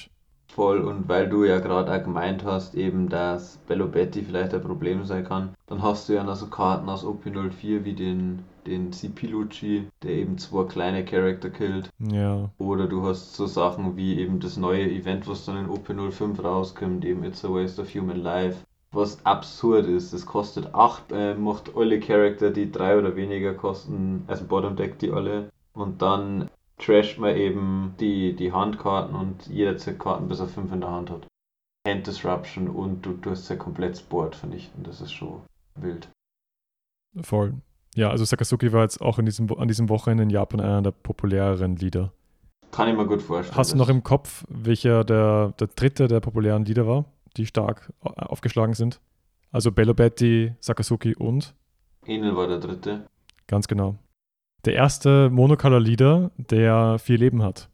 Voll, 0.54 0.82
und 0.82 1.08
weil 1.08 1.30
du 1.30 1.44
ja 1.44 1.60
gerade 1.60 1.90
auch 1.90 2.04
gemeint 2.04 2.44
hast, 2.44 2.74
eben, 2.74 3.08
dass 3.08 3.56
Bello 3.66 3.86
Betty 3.86 4.22
vielleicht 4.22 4.52
ein 4.52 4.60
Problem 4.60 5.02
sein 5.06 5.24
kann, 5.24 5.54
dann 5.66 5.82
hast 5.82 6.08
du 6.08 6.12
ja 6.12 6.24
noch 6.24 6.36
so 6.36 6.48
Karten 6.48 6.90
aus 6.90 7.06
OP04 7.06 7.84
wie 7.84 7.94
den, 7.94 8.40
den 8.66 8.92
Cipilucci, 8.92 9.88
der 10.02 10.10
eben 10.10 10.36
zwei 10.36 10.64
kleine 10.64 11.06
Charakter 11.06 11.48
killt. 11.48 11.88
Ja. 11.98 12.50
Oder 12.58 12.86
du 12.86 13.02
hast 13.02 13.34
so 13.34 13.46
Sachen 13.46 13.96
wie 13.96 14.18
eben 14.18 14.40
das 14.40 14.58
neue 14.58 14.90
Event, 14.90 15.26
was 15.26 15.46
dann 15.46 15.56
in 15.56 15.70
OP05 15.70 16.42
rauskommt, 16.42 17.06
eben 17.06 17.24
It's 17.24 17.46
a 17.46 17.48
Waste 17.48 17.80
of 17.80 17.94
Human 17.94 18.22
Life. 18.22 18.58
Was 18.90 19.24
absurd 19.24 19.86
ist, 19.86 20.12
das 20.12 20.26
kostet 20.26 20.74
8, 20.74 21.12
äh, 21.12 21.34
macht 21.34 21.74
alle 21.74 21.98
Charakter, 21.98 22.50
die 22.50 22.70
drei 22.70 22.98
oder 22.98 23.16
weniger 23.16 23.54
kosten, 23.54 24.24
also 24.26 24.44
Bottom 24.44 24.76
Deck 24.76 24.98
die 24.98 25.10
alle 25.10 25.48
und 25.74 26.02
dann 26.02 26.50
trasht 26.78 27.18
man 27.18 27.36
eben 27.36 27.94
die, 28.00 28.34
die 28.34 28.52
Handkarten 28.52 29.14
und 29.14 29.46
jeder 29.46 29.76
zieht 29.76 29.98
Karten 29.98 30.28
bis 30.28 30.40
er 30.40 30.48
5 30.48 30.72
in 30.72 30.80
der 30.80 30.90
Hand 30.90 31.10
hat. 31.10 31.26
Hand 31.86 32.06
Disruption 32.06 32.68
und 32.68 33.02
du, 33.04 33.12
du 33.12 33.30
hast 33.30 33.48
ja 33.48 33.56
komplett 33.56 33.92
das 33.92 34.02
Board 34.02 34.36
vernichten. 34.36 34.82
Das 34.84 35.00
ist 35.00 35.12
schon 35.12 35.42
wild. 35.74 36.08
Voll. 37.20 37.54
Ja, 37.94 38.10
also 38.10 38.24
Sakazuki 38.24 38.72
war 38.72 38.82
jetzt 38.82 39.00
auch 39.00 39.18
in 39.18 39.26
diesem, 39.26 39.52
an 39.58 39.68
diesem 39.68 39.88
Wochenende 39.88 40.22
in 40.22 40.30
Japan 40.30 40.60
einer 40.60 40.82
der 40.82 40.92
populäreren 40.92 41.76
Lieder. 41.76 42.12
Kann 42.70 42.88
ich 42.88 42.96
mir 42.96 43.06
gut 43.06 43.20
vorstellen. 43.20 43.56
Hast 43.56 43.72
du 43.72 43.76
noch 43.76 43.88
im 43.88 44.02
Kopf, 44.02 44.44
welcher 44.48 45.04
der, 45.04 45.52
der 45.58 45.66
dritte 45.66 46.08
der 46.08 46.20
populären 46.20 46.64
Lieder 46.64 46.86
war, 46.86 47.04
die 47.36 47.46
stark 47.46 47.92
aufgeschlagen 48.00 48.74
sind? 48.74 49.00
Also 49.50 49.72
Bello 49.72 49.92
Betty, 49.92 50.54
Sakazuki 50.60 51.14
und? 51.14 51.54
Enel 52.06 52.34
war 52.34 52.46
der 52.46 52.58
dritte. 52.58 53.06
Ganz 53.46 53.68
genau 53.68 53.98
der 54.64 54.74
erste 54.74 55.30
Monocolor-Leader, 55.30 56.30
der 56.36 56.98
vier 56.98 57.18
Leben 57.18 57.42
hat. 57.42 57.68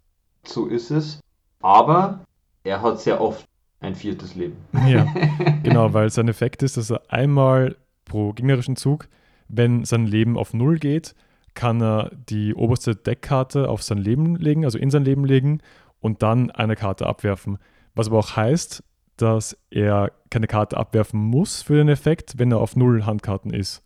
So 0.44 0.66
ist 0.66 0.90
es. 0.90 1.20
Aber 1.60 2.24
er 2.64 2.82
hat 2.82 3.00
sehr 3.00 3.20
oft 3.20 3.44
ein 3.80 3.94
viertes 3.94 4.34
Leben. 4.34 4.56
Ja, 4.86 5.06
genau, 5.62 5.92
weil 5.92 6.10
sein 6.10 6.28
Effekt 6.28 6.62
ist, 6.62 6.76
dass 6.76 6.90
er 6.90 7.02
einmal 7.08 7.76
pro 8.04 8.32
gegnerischen 8.32 8.76
Zug, 8.76 9.08
wenn 9.48 9.84
sein 9.84 10.06
Leben 10.06 10.36
auf 10.36 10.54
Null 10.54 10.78
geht, 10.78 11.14
kann 11.54 11.82
er 11.82 12.10
die 12.28 12.54
oberste 12.54 12.94
Deckkarte 12.94 13.68
auf 13.68 13.82
sein 13.82 13.98
Leben 13.98 14.36
legen, 14.36 14.64
also 14.64 14.78
in 14.78 14.90
sein 14.90 15.04
Leben 15.04 15.24
legen 15.24 15.60
und 16.00 16.22
dann 16.22 16.50
eine 16.50 16.76
Karte 16.76 17.06
abwerfen. 17.06 17.58
Was 17.94 18.08
aber 18.08 18.18
auch 18.18 18.36
heißt, 18.36 18.82
dass 19.16 19.58
er 19.70 20.12
keine 20.30 20.46
Karte 20.46 20.76
abwerfen 20.76 21.20
muss 21.20 21.62
für 21.62 21.74
den 21.74 21.88
Effekt, 21.88 22.38
wenn 22.38 22.52
er 22.52 22.58
auf 22.58 22.76
Null 22.76 23.04
Handkarten 23.04 23.52
ist 23.52 23.82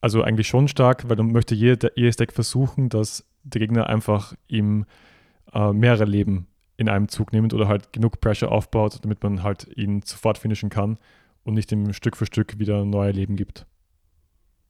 also 0.00 0.22
eigentlich 0.22 0.48
schon 0.48 0.68
stark, 0.68 1.08
weil 1.08 1.16
dann 1.16 1.32
möchte 1.32 1.54
jeder, 1.54 1.90
jedes 1.96 2.16
Deck 2.16 2.32
versuchen, 2.32 2.88
dass 2.88 3.24
der 3.42 3.60
Gegner 3.60 3.88
einfach 3.88 4.34
ihm 4.46 4.84
äh, 5.52 5.72
mehrere 5.72 6.04
Leben 6.04 6.46
in 6.76 6.88
einem 6.88 7.08
Zug 7.08 7.32
nimmt 7.32 7.54
oder 7.54 7.68
halt 7.68 7.92
genug 7.92 8.20
Pressure 8.20 8.52
aufbaut, 8.52 8.98
damit 9.02 9.22
man 9.22 9.42
halt 9.42 9.66
ihn 9.76 10.02
sofort 10.02 10.38
finishen 10.38 10.70
kann 10.70 10.98
und 11.44 11.54
nicht 11.54 11.72
ihm 11.72 11.92
Stück 11.92 12.16
für 12.16 12.26
Stück 12.26 12.58
wieder 12.58 12.84
neue 12.84 13.10
Leben 13.10 13.36
gibt. 13.36 13.66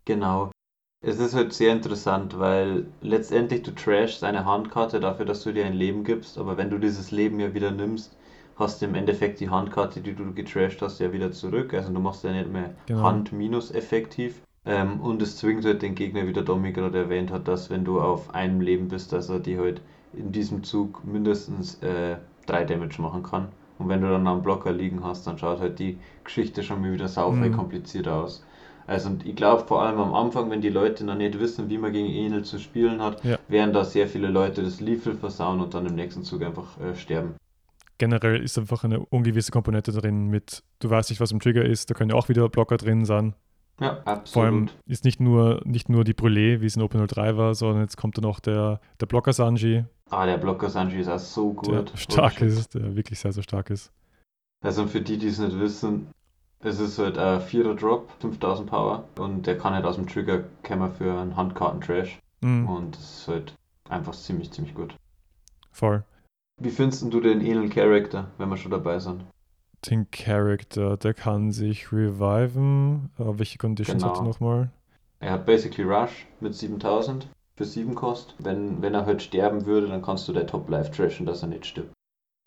Genau. 0.04 0.50
Es 1.00 1.20
ist 1.20 1.34
halt 1.34 1.52
sehr 1.52 1.72
interessant, 1.72 2.38
weil 2.38 2.86
letztendlich 3.02 3.62
du 3.62 3.72
trashst 3.72 4.24
eine 4.24 4.44
Handkarte 4.44 4.98
dafür, 4.98 5.26
dass 5.26 5.44
du 5.44 5.52
dir 5.52 5.64
ein 5.64 5.74
Leben 5.74 6.02
gibst, 6.02 6.38
aber 6.38 6.56
wenn 6.56 6.70
du 6.70 6.78
dieses 6.78 7.12
Leben 7.12 7.38
ja 7.38 7.54
wieder 7.54 7.70
nimmst, 7.70 8.16
hast 8.56 8.82
du 8.82 8.86
im 8.86 8.94
Endeffekt 8.94 9.38
die 9.38 9.48
Handkarte, 9.48 10.00
die 10.00 10.14
du 10.14 10.32
getrashed 10.34 10.82
hast, 10.82 10.98
ja 10.98 11.12
wieder 11.12 11.30
zurück. 11.30 11.72
Also 11.74 11.92
du 11.92 12.00
machst 12.00 12.24
ja 12.24 12.32
nicht 12.32 12.50
mehr 12.50 12.74
genau. 12.86 13.02
Hand 13.02 13.32
minus 13.32 13.70
effektiv, 13.70 14.42
ähm, 14.68 15.00
und 15.00 15.22
es 15.22 15.38
zwingt 15.38 15.64
halt 15.64 15.80
den 15.80 15.94
Gegner, 15.94 16.26
wie 16.26 16.32
der 16.34 16.42
Domi 16.42 16.72
gerade 16.72 16.98
erwähnt 16.98 17.30
hat, 17.30 17.48
dass 17.48 17.70
wenn 17.70 17.86
du 17.86 18.00
auf 18.00 18.34
einem 18.34 18.60
Leben 18.60 18.88
bist, 18.88 19.14
dass 19.14 19.30
er 19.30 19.40
die 19.40 19.58
halt 19.58 19.80
in 20.12 20.30
diesem 20.30 20.62
Zug 20.62 21.02
mindestens 21.06 21.82
äh, 21.82 22.16
drei 22.44 22.64
Damage 22.64 23.00
machen 23.00 23.22
kann. 23.22 23.48
Und 23.78 23.88
wenn 23.88 24.02
du 24.02 24.10
dann 24.10 24.26
einen 24.26 24.42
Blocker 24.42 24.70
liegen 24.70 25.02
hast, 25.02 25.26
dann 25.26 25.38
schaut 25.38 25.60
halt 25.60 25.78
die 25.78 25.98
Geschichte 26.22 26.62
schon 26.62 26.82
mal 26.82 26.92
wieder 26.92 27.08
sau 27.08 27.32
mhm. 27.32 27.52
komplizierter 27.52 28.14
aus. 28.14 28.44
Also 28.86 29.10
ich 29.24 29.36
glaube 29.36 29.64
vor 29.64 29.82
allem 29.82 29.98
am 30.00 30.14
Anfang, 30.14 30.50
wenn 30.50 30.60
die 30.60 30.68
Leute 30.68 31.04
noch 31.04 31.14
nicht 31.14 31.38
wissen, 31.38 31.70
wie 31.70 31.78
man 31.78 31.92
gegen 31.92 32.08
Enel 32.08 32.44
zu 32.44 32.58
spielen 32.58 33.00
hat, 33.00 33.24
ja. 33.24 33.38
werden 33.48 33.72
da 33.72 33.84
sehr 33.84 34.06
viele 34.06 34.28
Leute 34.28 34.62
das 34.62 34.80
Lethal 34.80 35.14
versauen 35.14 35.60
und 35.60 35.72
dann 35.72 35.86
im 35.86 35.94
nächsten 35.94 36.24
Zug 36.24 36.42
einfach 36.42 36.78
äh, 36.78 36.94
sterben. 36.94 37.36
Generell 37.96 38.42
ist 38.42 38.58
einfach 38.58 38.84
eine 38.84 39.00
ungewisse 39.00 39.50
Komponente 39.50 39.92
drin 39.92 40.28
mit, 40.28 40.62
du 40.78 40.90
weißt 40.90 41.08
nicht, 41.08 41.20
was 41.20 41.32
im 41.32 41.40
Trigger 41.40 41.64
ist, 41.64 41.88
da 41.88 41.94
können 41.94 42.10
ja 42.10 42.16
auch 42.16 42.28
wieder 42.28 42.48
Blocker 42.50 42.76
drin 42.76 43.06
sein. 43.06 43.34
Ja, 43.80 43.98
absolut. 44.04 44.28
Vor 44.28 44.42
allem 44.44 44.68
ist 44.86 45.04
nicht 45.04 45.20
nur, 45.20 45.60
nicht 45.64 45.88
nur 45.88 46.04
die 46.04 46.14
Brûlé, 46.14 46.60
wie 46.60 46.66
es 46.66 46.76
in 46.76 46.82
Open 46.82 47.06
03 47.06 47.36
war, 47.36 47.54
sondern 47.54 47.82
jetzt 47.82 47.96
kommt 47.96 48.16
dann 48.16 48.24
noch 48.24 48.40
der, 48.40 48.80
der 49.00 49.06
Blocker 49.06 49.32
Sanji. 49.32 49.84
Ah, 50.10 50.26
der 50.26 50.38
Blocker 50.38 50.68
Sanji 50.68 51.00
ist 51.00 51.08
auch 51.08 51.18
so 51.18 51.52
gut. 51.52 51.92
Der 51.92 51.96
stark 51.96 52.40
ist, 52.40 52.74
der 52.74 52.96
wirklich 52.96 53.20
sehr, 53.20 53.32
sehr 53.32 53.42
stark 53.42 53.70
ist. 53.70 53.92
Also 54.64 54.86
für 54.86 55.00
die, 55.00 55.18
die 55.18 55.28
es 55.28 55.38
nicht 55.38 55.58
wissen, 55.60 56.08
es 56.60 56.80
ist 56.80 56.98
halt 56.98 57.18
ein 57.18 57.40
vierer 57.40 57.76
Drop, 57.76 58.10
5000 58.20 58.68
Power 58.68 59.04
und 59.16 59.46
der 59.46 59.56
kann 59.56 59.74
halt 59.74 59.84
aus 59.84 59.94
dem 59.94 60.08
Trigger 60.08 60.44
kommen 60.64 60.92
für 60.92 61.12
einen 61.12 61.36
Handkarten-Trash. 61.36 62.18
Mhm. 62.40 62.68
Und 62.68 62.96
das 62.96 63.20
ist 63.20 63.28
halt 63.28 63.54
einfach 63.88 64.14
ziemlich, 64.14 64.50
ziemlich 64.50 64.74
gut. 64.74 64.96
Voll. 65.70 66.02
Wie 66.60 66.70
findest 66.70 67.02
du 67.12 67.20
den 67.20 67.40
Enel 67.40 67.68
Character, 67.68 68.26
wenn 68.38 68.48
wir 68.48 68.56
schon 68.56 68.72
dabei 68.72 68.98
sind? 68.98 69.22
Den 69.86 70.10
Character, 70.10 70.96
der 70.96 71.14
kann 71.14 71.52
sich 71.52 71.92
reviven. 71.92 73.10
Uh, 73.18 73.38
welche 73.38 73.58
Conditions 73.58 74.02
genau. 74.02 74.14
hat 74.14 74.20
er 74.20 74.24
nochmal? 74.24 74.70
Er 75.20 75.32
hat 75.32 75.46
basically 75.46 75.88
Rush 75.88 76.26
mit 76.40 76.54
7000 76.54 77.28
für 77.56 77.64
7 77.64 77.94
Kost. 77.94 78.34
Wenn, 78.38 78.82
wenn 78.82 78.94
er 78.94 79.06
halt 79.06 79.22
sterben 79.22 79.66
würde, 79.66 79.88
dann 79.88 80.02
kannst 80.02 80.26
du 80.28 80.32
der 80.32 80.46
Top 80.46 80.68
Life 80.68 80.90
trashen, 80.90 81.26
dass 81.26 81.42
er 81.42 81.48
nicht 81.48 81.66
stirbt. 81.66 81.92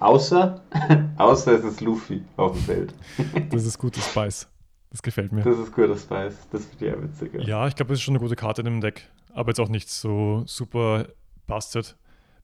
Außer, 0.01 0.61
außer 1.17 1.53
es 1.53 1.63
ist 1.63 1.81
Luffy 1.81 2.23
auf 2.35 2.53
dem 2.53 2.61
Feld. 2.61 2.93
das 3.49 3.65
ist 3.65 3.77
gutes 3.77 4.05
Spice. 4.09 4.47
Das 4.89 5.01
gefällt 5.01 5.31
mir. 5.31 5.41
Das 5.41 5.57
ist 5.57 5.73
guter 5.73 5.95
Spice. 5.95 6.35
Das 6.51 6.65
finde 6.65 6.85
ich 6.85 6.91
ja 6.91 7.01
witzig. 7.01 7.47
Ja, 7.47 7.67
ich 7.67 7.75
glaube, 7.75 7.89
das 7.89 7.99
ist 7.99 8.03
schon 8.03 8.13
eine 8.15 8.21
gute 8.21 8.35
Karte 8.35 8.61
in 8.61 8.65
dem 8.65 8.81
Deck. 8.81 9.09
Aber 9.33 9.49
jetzt 9.49 9.59
auch 9.59 9.69
nicht 9.69 9.89
so 9.89 10.43
super 10.45 11.07
busted. 11.47 11.95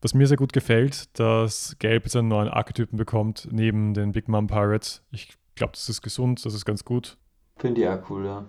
Was 0.01 0.13
mir 0.13 0.27
sehr 0.27 0.37
gut 0.37 0.53
gefällt, 0.53 1.17
dass 1.19 1.75
Gelb 1.79 2.03
jetzt 2.03 2.15
einen 2.15 2.27
neuen 2.27 2.49
Archetypen 2.49 2.97
bekommt, 2.97 3.47
neben 3.51 3.93
den 3.93 4.11
Big 4.11 4.27
Mom 4.27 4.47
Pirates. 4.47 5.03
Ich 5.11 5.35
glaube, 5.55 5.73
das 5.73 5.89
ist 5.89 6.01
gesund, 6.01 6.45
das 6.45 6.53
ist 6.53 6.65
ganz 6.65 6.85
gut. 6.85 7.17
Finde 7.59 7.81
ich 7.81 7.87
auch 7.87 8.09
cool, 8.09 8.25
ja. 8.25 8.45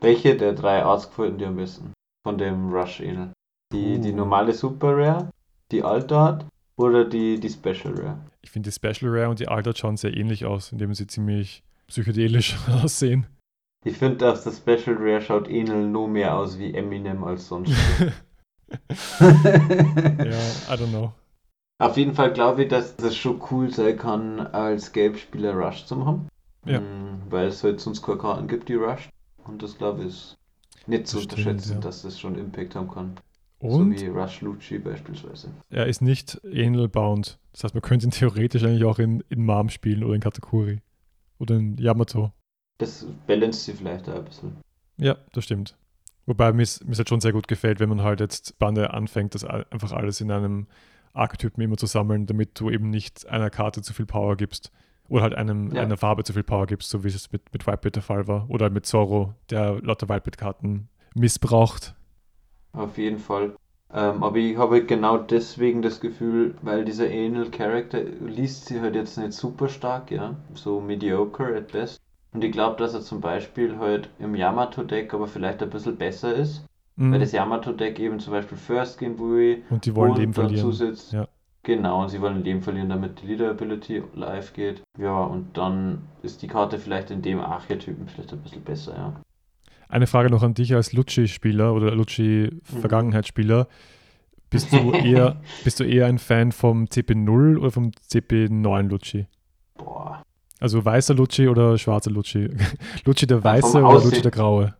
Welche 0.00 0.36
der 0.36 0.52
drei 0.52 0.82
Arts 0.82 1.08
gefallen 1.08 1.38
dir 1.38 1.48
am 1.48 1.56
besten? 1.56 1.92
Von 2.24 2.38
dem 2.38 2.72
Rush 2.72 3.00
Enel? 3.00 3.32
Die, 3.72 3.98
uh. 3.98 4.00
die 4.00 4.12
normale 4.12 4.52
Super 4.52 4.96
Rare, 4.96 5.30
die 5.72 5.82
Alte 5.82 6.16
Art 6.16 6.46
oder 6.76 7.04
die, 7.04 7.40
die 7.40 7.50
Special 7.50 7.94
Rare? 7.94 8.18
Ich 8.42 8.50
finde 8.50 8.70
die 8.70 8.74
Special 8.74 9.10
Rare 9.10 9.30
und 9.30 9.40
die 9.40 9.48
Alte 9.48 9.70
Art 9.70 9.78
schauen 9.78 9.96
sehr 9.96 10.16
ähnlich 10.16 10.44
aus, 10.44 10.72
indem 10.72 10.94
sie 10.94 11.06
ziemlich 11.06 11.62
psychedelisch 11.88 12.56
aussehen. 12.82 13.26
Ich 13.84 13.98
finde, 13.98 14.18
dass 14.18 14.44
das 14.44 14.58
Special 14.58 14.96
Rare 14.98 15.20
schaut 15.20 15.48
Enel 15.48 15.86
nur 15.86 16.08
mehr 16.08 16.36
aus 16.36 16.58
wie 16.58 16.72
Eminem 16.72 17.24
als 17.24 17.48
sonst. 17.48 17.72
ja, 19.20 20.74
I 20.74 20.78
don't 20.78 20.90
know. 20.90 21.12
Auf 21.78 21.96
jeden 21.96 22.14
Fall 22.14 22.32
glaube 22.32 22.64
ich, 22.64 22.68
dass 22.68 22.94
es 22.98 23.16
schon 23.16 23.42
cool 23.50 23.70
sein 23.70 23.98
kann, 23.98 24.40
als 24.40 24.92
Gelbspieler 24.92 25.54
Rush 25.54 25.86
zu 25.86 26.04
haben. 26.06 26.28
Ja. 26.64 26.80
Mm, 26.80 27.22
weil 27.28 27.48
es 27.48 27.62
halt 27.62 27.80
sonst 27.80 28.02
keine 28.02 28.18
Karten 28.18 28.48
gibt, 28.48 28.68
die 28.68 28.74
Rush. 28.74 29.08
Und 29.44 29.62
das 29.62 29.76
glaube 29.76 30.02
ich 30.02 30.08
ist 30.08 30.38
nicht 30.86 31.08
zu 31.08 31.18
unterschätzen, 31.18 31.74
ja. 31.74 31.80
dass 31.80 32.02
das 32.02 32.18
schon 32.18 32.36
Impact 32.36 32.74
haben 32.74 32.90
kann. 32.90 33.16
Und 33.58 33.98
so 33.98 34.02
wie 34.02 34.06
Rush 34.08 34.40
Lucci 34.42 34.78
beispielsweise. 34.78 35.48
Er 35.70 35.86
ist 35.86 36.02
nicht 36.02 36.40
Enel-bound. 36.44 37.38
Das 37.52 37.64
heißt, 37.64 37.74
man 37.74 37.82
könnte 37.82 38.06
ihn 38.06 38.10
theoretisch 38.10 38.62
eigentlich 38.62 38.84
auch 38.84 38.98
in, 38.98 39.22
in 39.28 39.44
Marm 39.44 39.68
spielen 39.70 40.04
oder 40.04 40.14
in 40.14 40.20
Katakuri. 40.20 40.80
Oder 41.38 41.56
in 41.56 41.76
Yamato. 41.78 42.32
Das 42.78 43.06
balanced 43.26 43.64
sie 43.64 43.72
vielleicht 43.72 44.08
auch 44.08 44.16
ein 44.16 44.24
bisschen. 44.24 44.56
Ja, 44.96 45.16
das 45.32 45.44
stimmt. 45.44 45.76
Wobei 46.26 46.52
mir 46.52 46.62
es 46.62 46.80
halt 46.96 47.08
schon 47.08 47.20
sehr 47.20 47.32
gut 47.32 47.48
gefällt, 47.48 47.80
wenn 47.80 47.88
man 47.88 48.02
halt 48.02 48.20
jetzt 48.20 48.58
Bande 48.58 48.92
anfängt, 48.94 49.34
das 49.34 49.44
einfach 49.44 49.92
alles 49.92 50.20
in 50.20 50.30
einem 50.30 50.66
Archetypen 51.12 51.62
immer 51.62 51.76
zu 51.76 51.86
sammeln, 51.86 52.26
damit 52.26 52.58
du 52.58 52.70
eben 52.70 52.90
nicht 52.90 53.28
einer 53.28 53.50
Karte 53.50 53.82
zu 53.82 53.92
viel 53.92 54.06
Power 54.06 54.36
gibst. 54.36 54.72
Oder 55.08 55.22
halt 55.22 55.34
einem, 55.34 55.70
ja. 55.74 55.82
einer 55.82 55.98
Farbe 55.98 56.24
zu 56.24 56.32
viel 56.32 56.44
Power 56.44 56.66
gibst, 56.66 56.88
so 56.88 57.04
wie 57.04 57.08
es 57.08 57.30
mit, 57.30 57.52
mit 57.52 57.66
Whitebit 57.66 57.96
der 57.96 58.02
Fall 58.02 58.26
war. 58.26 58.48
Oder 58.48 58.70
mit 58.70 58.86
Zorro, 58.86 59.34
der 59.50 59.80
lauter 59.82 60.08
Whitebit-Karten 60.08 60.88
missbraucht. 61.14 61.94
Auf 62.72 62.96
jeden 62.96 63.18
Fall. 63.18 63.54
Ähm, 63.92 64.22
aber 64.22 64.36
ich 64.38 64.56
habe 64.56 64.84
genau 64.84 65.18
deswegen 65.18 65.82
das 65.82 66.00
Gefühl, 66.00 66.56
weil 66.62 66.84
dieser 66.84 67.06
Anal 67.06 67.50
Character 67.50 68.02
liest 68.02 68.66
sie 68.66 68.80
halt 68.80 68.96
jetzt 68.96 69.18
nicht 69.18 69.32
super 69.32 69.68
stark, 69.68 70.10
ja. 70.10 70.36
So 70.54 70.80
mediocre 70.80 71.54
at 71.54 71.70
best. 71.70 72.00
Und 72.34 72.42
ich 72.42 72.52
glaube, 72.52 72.76
dass 72.76 72.94
er 72.94 73.00
zum 73.00 73.20
Beispiel 73.20 73.78
halt 73.78 74.10
im 74.18 74.34
Yamato-Deck 74.34 75.14
aber 75.14 75.28
vielleicht 75.28 75.62
ein 75.62 75.70
bisschen 75.70 75.96
besser 75.96 76.34
ist. 76.34 76.66
Mhm. 76.96 77.12
Weil 77.12 77.20
das 77.20 77.32
Yamato-Deck 77.32 77.98
eben 78.00 78.18
zum 78.18 78.32
Beispiel 78.32 78.58
First 78.58 78.98
Game 78.98 79.18
Wui 79.18 79.62
und 79.70 79.86
die 79.86 79.94
wollen 79.94 80.12
und 80.12 80.18
Leben 80.18 80.34
verlieren. 80.34 80.72
Sitzt. 80.72 81.12
Ja. 81.12 81.28
Genau, 81.62 82.02
und 82.02 82.10
sie 82.10 82.20
wollen 82.20 82.44
Leben 82.44 82.60
verlieren, 82.60 82.90
damit 82.90 83.22
die 83.22 83.26
Leader 83.28 83.50
Ability 83.50 84.02
live 84.14 84.52
geht. 84.52 84.82
Ja, 84.98 85.22
und 85.22 85.56
dann 85.56 86.02
ist 86.22 86.42
die 86.42 86.46
Karte 86.46 86.78
vielleicht 86.78 87.10
in 87.10 87.22
dem 87.22 87.40
Archetypen 87.40 88.06
vielleicht 88.06 88.32
ein 88.32 88.40
bisschen 88.40 88.62
besser, 88.62 88.94
ja. 88.96 89.20
Eine 89.88 90.06
Frage 90.06 90.28
noch 90.28 90.42
an 90.42 90.54
dich 90.54 90.74
als 90.74 90.92
Lucci-Spieler 90.92 91.72
oder 91.72 91.94
Lucci-Vergangenheitsspieler. 91.94 93.68
Bist 94.50 94.72
du 94.72 94.90
eher, 94.92 95.40
bist 95.62 95.80
du 95.80 95.84
eher 95.84 96.06
ein 96.06 96.18
Fan 96.18 96.52
vom 96.52 96.84
CP0 96.84 97.58
oder 97.58 97.70
vom 97.70 97.92
CP9 98.10 98.88
Lucci? 98.88 99.26
Also 100.60 100.84
weißer 100.84 101.14
Lucci 101.14 101.48
oder 101.48 101.76
schwarzer 101.78 102.10
Lucci? 102.10 102.50
Lucci 103.04 103.26
der 103.28 103.42
weiße 103.42 103.82
oder 103.82 104.02
Lucci 104.02 104.22
der 104.22 104.30
graue? 104.30 104.74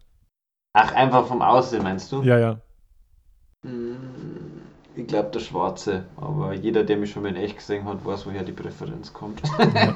Ach, 0.73 0.93
einfach 0.93 1.27
vom 1.27 1.43
Aussehen 1.43 1.83
meinst 1.83 2.11
du? 2.11 2.23
Ja, 2.23 2.39
ja. 2.39 2.61
Hm, 3.65 3.97
ich 4.97 5.07
glaube 5.07 5.31
der 5.31 5.41
schwarze, 5.41 6.05
aber 6.17 6.53
jeder, 6.53 6.85
der 6.85 6.97
mich 6.97 7.11
schon 7.11 7.23
mal 7.23 7.31
in 7.31 7.37
echt 7.37 7.57
gesehen 7.57 7.85
hat, 7.85 8.05
weiß, 8.05 8.27
woher 8.27 8.43
die 8.43 8.53
Präferenz 8.53 9.13
kommt. 9.13 9.43
Ja. 9.59 9.95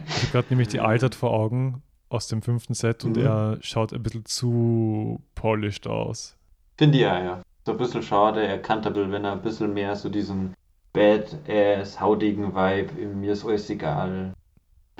Ich 0.10 0.26
habe 0.26 0.32
gerade 0.32 0.46
nämlich 0.50 0.68
die 0.68 0.80
Altert 0.80 1.14
vor 1.14 1.32
Augen 1.32 1.82
aus 2.08 2.26
dem 2.26 2.42
fünften 2.42 2.74
Set 2.74 3.04
und 3.04 3.16
mhm. 3.16 3.24
er 3.24 3.58
schaut 3.60 3.92
ein 3.92 4.02
bisschen 4.02 4.26
zu 4.26 5.22
polished 5.34 5.86
aus. 5.86 6.36
Finde 6.76 6.98
ich 6.98 7.02
ja, 7.02 7.22
ja. 7.22 7.42
So 7.64 7.72
ein 7.72 7.78
bisschen 7.78 8.02
schade, 8.02 8.42
er 8.42 8.50
erkannable, 8.50 9.10
wenn 9.10 9.24
er 9.24 9.32
ein 9.32 9.42
bisschen 9.42 9.72
mehr 9.72 9.94
so 9.96 10.08
diesen 10.08 10.54
Badass, 10.92 12.00
hautigen 12.00 12.54
Vibe, 12.54 13.06
mir 13.14 13.32
ist 13.32 13.44
alles 13.44 13.70
egal, 13.70 14.34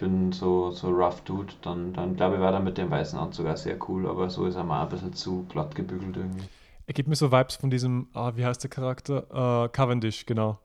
bin 0.01 0.33
so, 0.33 0.71
so 0.71 0.89
rough 0.89 1.21
Dude, 1.23 1.53
dann, 1.63 1.93
dann 1.93 2.17
glaube 2.17 2.37
ich, 2.37 2.41
war 2.41 2.53
er 2.53 2.61
mit 2.61 2.79
dem 2.79 2.91
weißen 2.91 3.19
Anzug 3.19 3.47
auch 3.47 3.57
sehr 3.57 3.77
cool, 3.89 4.09
aber 4.09 4.31
so 4.31 4.47
ist 4.47 4.57
er 4.57 4.65
mal 4.65 4.83
ein 4.83 4.89
bisschen 4.89 5.13
zu 5.13 5.45
glatt 5.49 5.75
gebügelt 5.75 6.17
irgendwie. 6.17 6.45
Er 6.87 6.95
gibt 6.95 7.09
mir 7.09 7.15
so 7.15 7.31
Vibes 7.31 7.57
von 7.57 7.71
diesem, 7.71 8.09
ah, 8.15 8.33
wie 8.35 8.45
heißt 8.45 8.63
der 8.63 8.71
Charakter? 8.71 9.27
Uh, 9.31 9.69
Cavendish, 9.69 10.27
genau. 10.27 10.59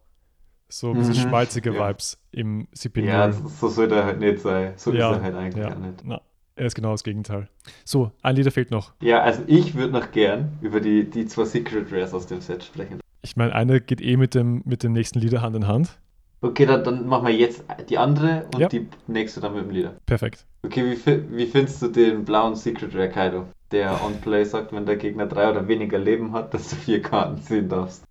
So 0.69 0.91
ein 0.91 0.97
bisschen 0.97 1.13
mhm, 1.13 1.29
schmalzige 1.29 1.73
ja. 1.73 1.89
Vibes 1.89 2.17
im 2.31 2.67
CP0. 2.75 3.01
Ja, 3.01 3.31
so 3.31 3.67
soll 3.67 3.91
er 3.91 4.05
halt 4.05 4.19
nicht 4.19 4.39
sein. 4.39 4.73
So 4.77 4.91
ja, 4.91 5.11
ist 5.11 5.17
er 5.17 5.23
halt 5.23 5.36
eigentlich 5.36 5.63
ja. 5.63 5.75
nicht. 5.75 6.01
Na, 6.03 6.21
er 6.55 6.65
ist 6.65 6.73
genau 6.73 6.91
das 6.91 7.03
Gegenteil. 7.03 7.49
So, 7.83 8.11
ein 8.23 8.36
Lieder 8.36 8.49
fehlt 8.49 8.71
noch. 8.71 8.93
Ja, 9.01 9.21
also 9.21 9.43
ich 9.45 9.75
würde 9.75 9.93
noch 9.93 10.11
gern 10.11 10.57
über 10.61 10.79
die, 10.79 11.07
die 11.07 11.27
zwei 11.27 11.45
Secret 11.45 11.91
Rares 11.91 12.13
aus 12.13 12.25
dem 12.25 12.41
Set 12.41 12.63
sprechen. 12.63 13.01
Ich 13.21 13.36
meine, 13.36 13.53
eine 13.53 13.81
geht 13.81 14.01
eh 14.01 14.17
mit 14.17 14.33
dem, 14.33 14.63
mit 14.65 14.81
dem 14.81 14.93
nächsten 14.93 15.19
Lieder 15.19 15.41
Hand 15.41 15.55
in 15.55 15.67
Hand. 15.67 15.99
Okay, 16.45 16.67
dann, 16.67 16.83
dann 16.83 17.07
machen 17.07 17.25
wir 17.25 17.33
jetzt 17.33 17.63
die 17.89 17.97
andere 17.97 18.45
und 18.53 18.59
ja. 18.59 18.67
die 18.67 18.87
nächste 19.07 19.41
dann 19.41 19.55
mit 19.55 19.63
dem 19.63 19.71
Lieder. 19.71 19.95
Perfekt. 20.05 20.45
Okay, 20.61 20.95
wie, 21.03 21.37
wie 21.37 21.47
findest 21.47 21.81
du 21.81 21.87
den 21.87 22.23
blauen 22.23 22.55
Secret 22.55 22.93
Rare 22.93 23.09
Kaido, 23.09 23.47
der 23.71 23.99
on 24.05 24.21
Play 24.21 24.43
sagt, 24.43 24.71
wenn 24.71 24.85
der 24.85 24.97
Gegner 24.97 25.25
drei 25.25 25.49
oder 25.49 25.67
weniger 25.67 25.97
Leben 25.97 26.33
hat, 26.33 26.53
dass 26.53 26.69
du 26.69 26.75
vier 26.75 27.01
Karten 27.01 27.41
ziehen 27.41 27.67
darfst? 27.67 28.03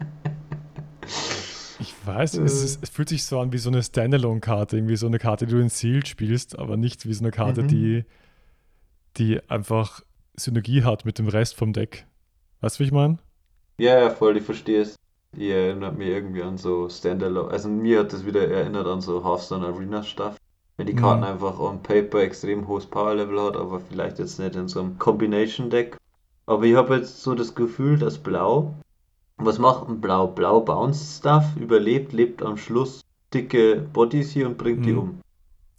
Ich 1.80 2.06
weiß, 2.06 2.34
es, 2.34 2.62
ist, 2.62 2.82
es, 2.82 2.90
fühlt 2.90 3.08
sich 3.08 3.24
so 3.24 3.40
an 3.40 3.52
wie 3.52 3.58
so 3.58 3.68
eine 3.68 3.82
Standalone-Karte, 3.82 4.76
irgendwie 4.76 4.96
so 4.96 5.06
eine 5.06 5.18
Karte, 5.18 5.46
die 5.46 5.52
du 5.52 5.60
in 5.60 5.70
Sealed 5.70 6.06
spielst, 6.06 6.58
aber 6.58 6.76
nicht 6.76 7.06
wie 7.06 7.12
so 7.14 7.24
eine 7.24 7.30
Karte, 7.30 7.62
mhm. 7.62 7.68
die, 7.68 8.04
die 9.16 9.40
einfach 9.48 10.02
Synergie 10.36 10.84
hat 10.84 11.04
mit 11.04 11.18
dem 11.18 11.28
Rest 11.28 11.56
vom 11.56 11.72
Deck. 11.72 12.06
Weißt 12.60 12.76
du, 12.76 12.80
wie 12.80 12.86
ich 12.86 12.92
meine? 12.92 13.18
Ja, 13.78 13.98
ja, 13.98 14.10
voll, 14.10 14.36
ich 14.36 14.44
verstehe 14.44 14.82
es. 14.82 14.96
Die 15.36 15.50
erinnert 15.50 15.98
mich 15.98 16.08
irgendwie 16.08 16.42
an 16.42 16.58
so 16.58 16.88
Standalone. 16.88 17.50
Also 17.50 17.68
mir 17.68 18.00
hat 18.00 18.12
das 18.12 18.24
wieder 18.24 18.48
erinnert 18.48 18.86
an 18.86 19.00
so 19.00 19.24
Hearthstone 19.24 19.66
Arena 19.66 20.02
Stuff. 20.02 20.36
Wenn 20.76 20.86
die 20.86 20.94
Karten 20.94 21.20
mhm. 21.20 21.26
einfach 21.26 21.58
on 21.60 21.82
Paper 21.82 22.20
extrem 22.20 22.66
hohes 22.66 22.86
Power 22.86 23.14
Level 23.14 23.40
hat, 23.40 23.56
aber 23.56 23.80
vielleicht 23.80 24.18
jetzt 24.18 24.38
nicht 24.38 24.56
in 24.56 24.68
so 24.68 24.80
einem 24.80 24.98
Combination 24.98 25.70
Deck. 25.70 25.96
Aber 26.46 26.64
ich 26.64 26.74
habe 26.74 26.96
jetzt 26.96 27.22
so 27.22 27.34
das 27.34 27.54
Gefühl, 27.54 27.98
dass 27.98 28.18
Blau. 28.18 28.74
Was 29.36 29.58
macht 29.58 29.88
ein 29.88 30.00
Blau? 30.00 30.26
Blau 30.26 30.60
Bounce 30.60 31.18
Stuff, 31.18 31.44
überlebt, 31.56 32.12
lebt 32.12 32.42
am 32.42 32.56
Schluss 32.56 33.04
dicke 33.34 33.80
Bodies 33.92 34.30
hier 34.30 34.46
und 34.46 34.56
bringt 34.56 34.80
mhm. 34.80 34.84
die 34.84 34.92
um. 34.94 35.20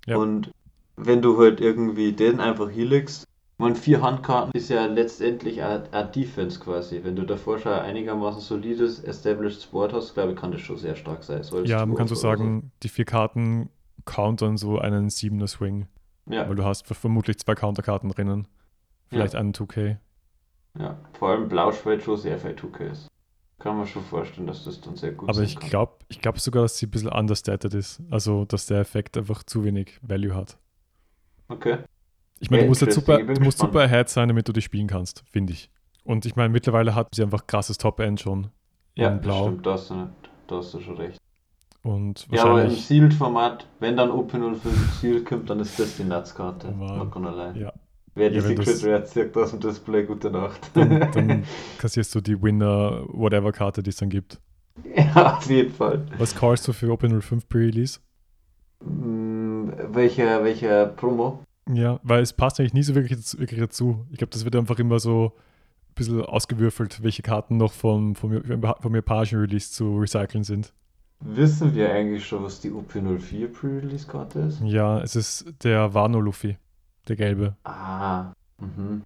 Ja. 0.05 0.17
Und 0.17 0.51
wenn 0.97 1.21
du 1.21 1.37
halt 1.39 1.61
irgendwie 1.61 2.13
den 2.13 2.39
einfach 2.39 2.69
helixst, 2.69 3.25
und 3.57 3.77
vier 3.77 4.01
Handkarten 4.01 4.51
ist 4.53 4.69
ja 4.69 4.85
letztendlich 4.85 5.63
eine 5.63 5.87
Defense 6.13 6.59
quasi. 6.59 7.01
Wenn 7.03 7.15
du 7.15 7.23
davor 7.23 7.57
schon 7.59 7.71
einigermaßen 7.71 8.41
solides 8.41 9.03
Established 9.03 9.61
Sport 9.61 9.93
hast, 9.93 10.13
glaube 10.13 10.33
ich, 10.33 10.37
kann 10.37 10.51
das 10.51 10.61
schon 10.61 10.77
sehr 10.77 10.95
stark 10.95 11.23
sein. 11.23 11.41
Ja, 11.63 11.85
man 11.85 11.95
kann 11.95 12.07
so 12.07 12.15
sagen, 12.15 12.61
so. 12.61 12.69
die 12.83 12.89
vier 12.89 13.05
Karten 13.05 13.69
countern 14.03 14.57
so 14.57 14.77
einen 14.77 15.09
siebener 15.09 15.47
Swing. 15.47 15.87
Ja. 16.27 16.49
Weil 16.49 16.55
du 16.55 16.65
hast 16.65 16.85
vermutlich 16.87 17.37
zwei 17.39 17.55
Counterkarten 17.55 18.09
drinnen. 18.09 18.47
vielleicht 19.09 19.33
ja. 19.33 19.39
einen 19.39 19.53
2K. 19.53 19.97
Ja, 20.77 20.97
vor 21.13 21.29
allem 21.29 21.47
Blau-Schweiz 21.47 22.03
schon 22.03 22.17
sehr 22.17 22.37
viel 22.37 22.51
2K 22.51 22.91
ist. 22.91 23.07
Kann 23.59 23.77
man 23.77 23.87
schon 23.87 24.03
vorstellen, 24.03 24.47
dass 24.47 24.65
das 24.65 24.81
dann 24.81 24.97
sehr 24.97 25.13
gut 25.13 25.29
ist. 25.29 25.35
Aber 25.35 25.45
ich 25.45 25.57
glaube 25.57 25.93
ich 26.09 26.19
glaub 26.19 26.39
sogar, 26.39 26.63
dass 26.63 26.77
sie 26.77 26.87
ein 26.87 26.91
bisschen 26.91 27.09
understated 27.09 27.73
ist. 27.73 28.01
Also, 28.11 28.43
dass 28.43 28.65
der 28.65 28.79
Effekt 28.79 29.17
einfach 29.17 29.43
zu 29.43 29.63
wenig 29.63 29.97
Value 30.01 30.35
hat. 30.35 30.57
Okay. 31.47 31.77
Ich 32.39 32.49
meine, 32.49 32.63
du 32.63 32.69
musst, 32.69 32.91
super, 32.91 33.23
du 33.23 33.41
musst 33.41 33.59
super 33.59 33.81
ahead 33.81 34.09
sein, 34.09 34.27
damit 34.27 34.47
du 34.47 34.53
die 34.53 34.61
spielen 34.61 34.87
kannst, 34.87 35.23
finde 35.31 35.53
ich. 35.53 35.69
Und 36.03 36.25
ich 36.25 36.35
meine, 36.35 36.49
mittlerweile 36.49 36.93
hat 36.93 37.15
sie 37.15 37.23
einfach 37.23 37.47
krasses 37.47 37.77
Top-End 37.77 38.19
schon. 38.19 38.49
Ja, 38.95 39.09
Blau. 39.09 39.47
stimmt, 39.47 39.65
da 39.65 39.73
hast, 39.73 39.89
du 39.89 39.95
nicht, 39.95 40.11
da 40.47 40.57
hast 40.57 40.73
du 40.73 40.79
schon 40.79 40.97
recht. 40.97 41.19
Und 41.81 42.27
ja, 42.31 42.45
aber 42.45 42.65
im 42.65 42.71
Sealed-Format, 42.71 43.67
wenn 43.79 43.97
dann 43.97 44.09
OP05 44.09 44.57
Sealed 44.99 45.25
kommt, 45.25 45.49
dann 45.49 45.59
ist 45.59 45.79
das 45.79 45.97
die 45.97 46.03
Netzkarte. 46.03 46.71
Not 46.71 47.11
gonna 47.11 47.51
lie. 47.51 47.61
Ja. 47.61 47.73
Wer 48.15 48.29
die 48.29 48.37
ja, 48.37 48.41
Secret 48.41 48.83
Rare 48.85 49.03
zirkt 49.03 49.37
aus 49.37 49.51
dem 49.51 49.59
Display, 49.59 50.03
gute 50.05 50.31
Nacht. 50.31 50.71
Dann, 50.73 50.89
dann 51.11 51.43
kassierst 51.77 52.15
du 52.15 52.21
die 52.21 52.41
Winner-Whatever-Karte, 52.41 53.83
die 53.83 53.89
es 53.89 53.97
dann 53.97 54.09
gibt. 54.09 54.39
Ja, 54.95 55.37
auf 55.37 55.49
jeden 55.49 55.73
Fall. 55.73 56.05
Was 56.17 56.33
callst 56.33 56.67
du 56.67 56.73
für 56.73 56.87
OP05 56.87 57.47
Pre-Release? 57.47 57.99
Hm, 58.83 59.73
welcher, 59.89 60.43
welcher 60.43 60.87
Promo? 60.87 61.43
Ja, 61.71 61.99
weil 62.03 62.21
es 62.21 62.33
passt 62.33 62.59
eigentlich 62.59 62.73
nie 62.73 62.83
so 62.83 62.95
wirklich, 62.95 63.39
wirklich 63.39 63.59
dazu. 63.59 64.05
Ich 64.11 64.17
glaube, 64.17 64.31
das 64.31 64.45
wird 64.45 64.55
einfach 64.55 64.77
immer 64.79 64.99
so 64.99 65.33
ein 65.89 65.95
bisschen 65.95 66.21
ausgewürfelt, 66.21 67.01
welche 67.01 67.23
Karten 67.23 67.57
noch 67.57 67.73
vom, 67.73 68.15
vom, 68.15 68.41
vom 68.41 68.95
japanischen 68.95 69.39
Release 69.39 69.71
zu 69.71 69.97
recyceln 69.97 70.43
sind. 70.43 70.73
Wissen 71.21 71.73
wir 71.73 71.91
eigentlich 71.91 72.25
schon, 72.27 72.43
was 72.43 72.59
die 72.59 72.71
OP04 72.71 73.47
Pre-Release-Karte 73.47 74.39
ist? 74.39 74.61
Ja, 74.61 74.99
es 74.99 75.15
ist 75.15 75.45
der 75.63 75.93
Wano 75.93 76.19
Luffy, 76.19 76.57
der 77.07 77.15
gelbe. 77.15 77.55
Ah, 77.63 78.33
mhm. 78.59 79.01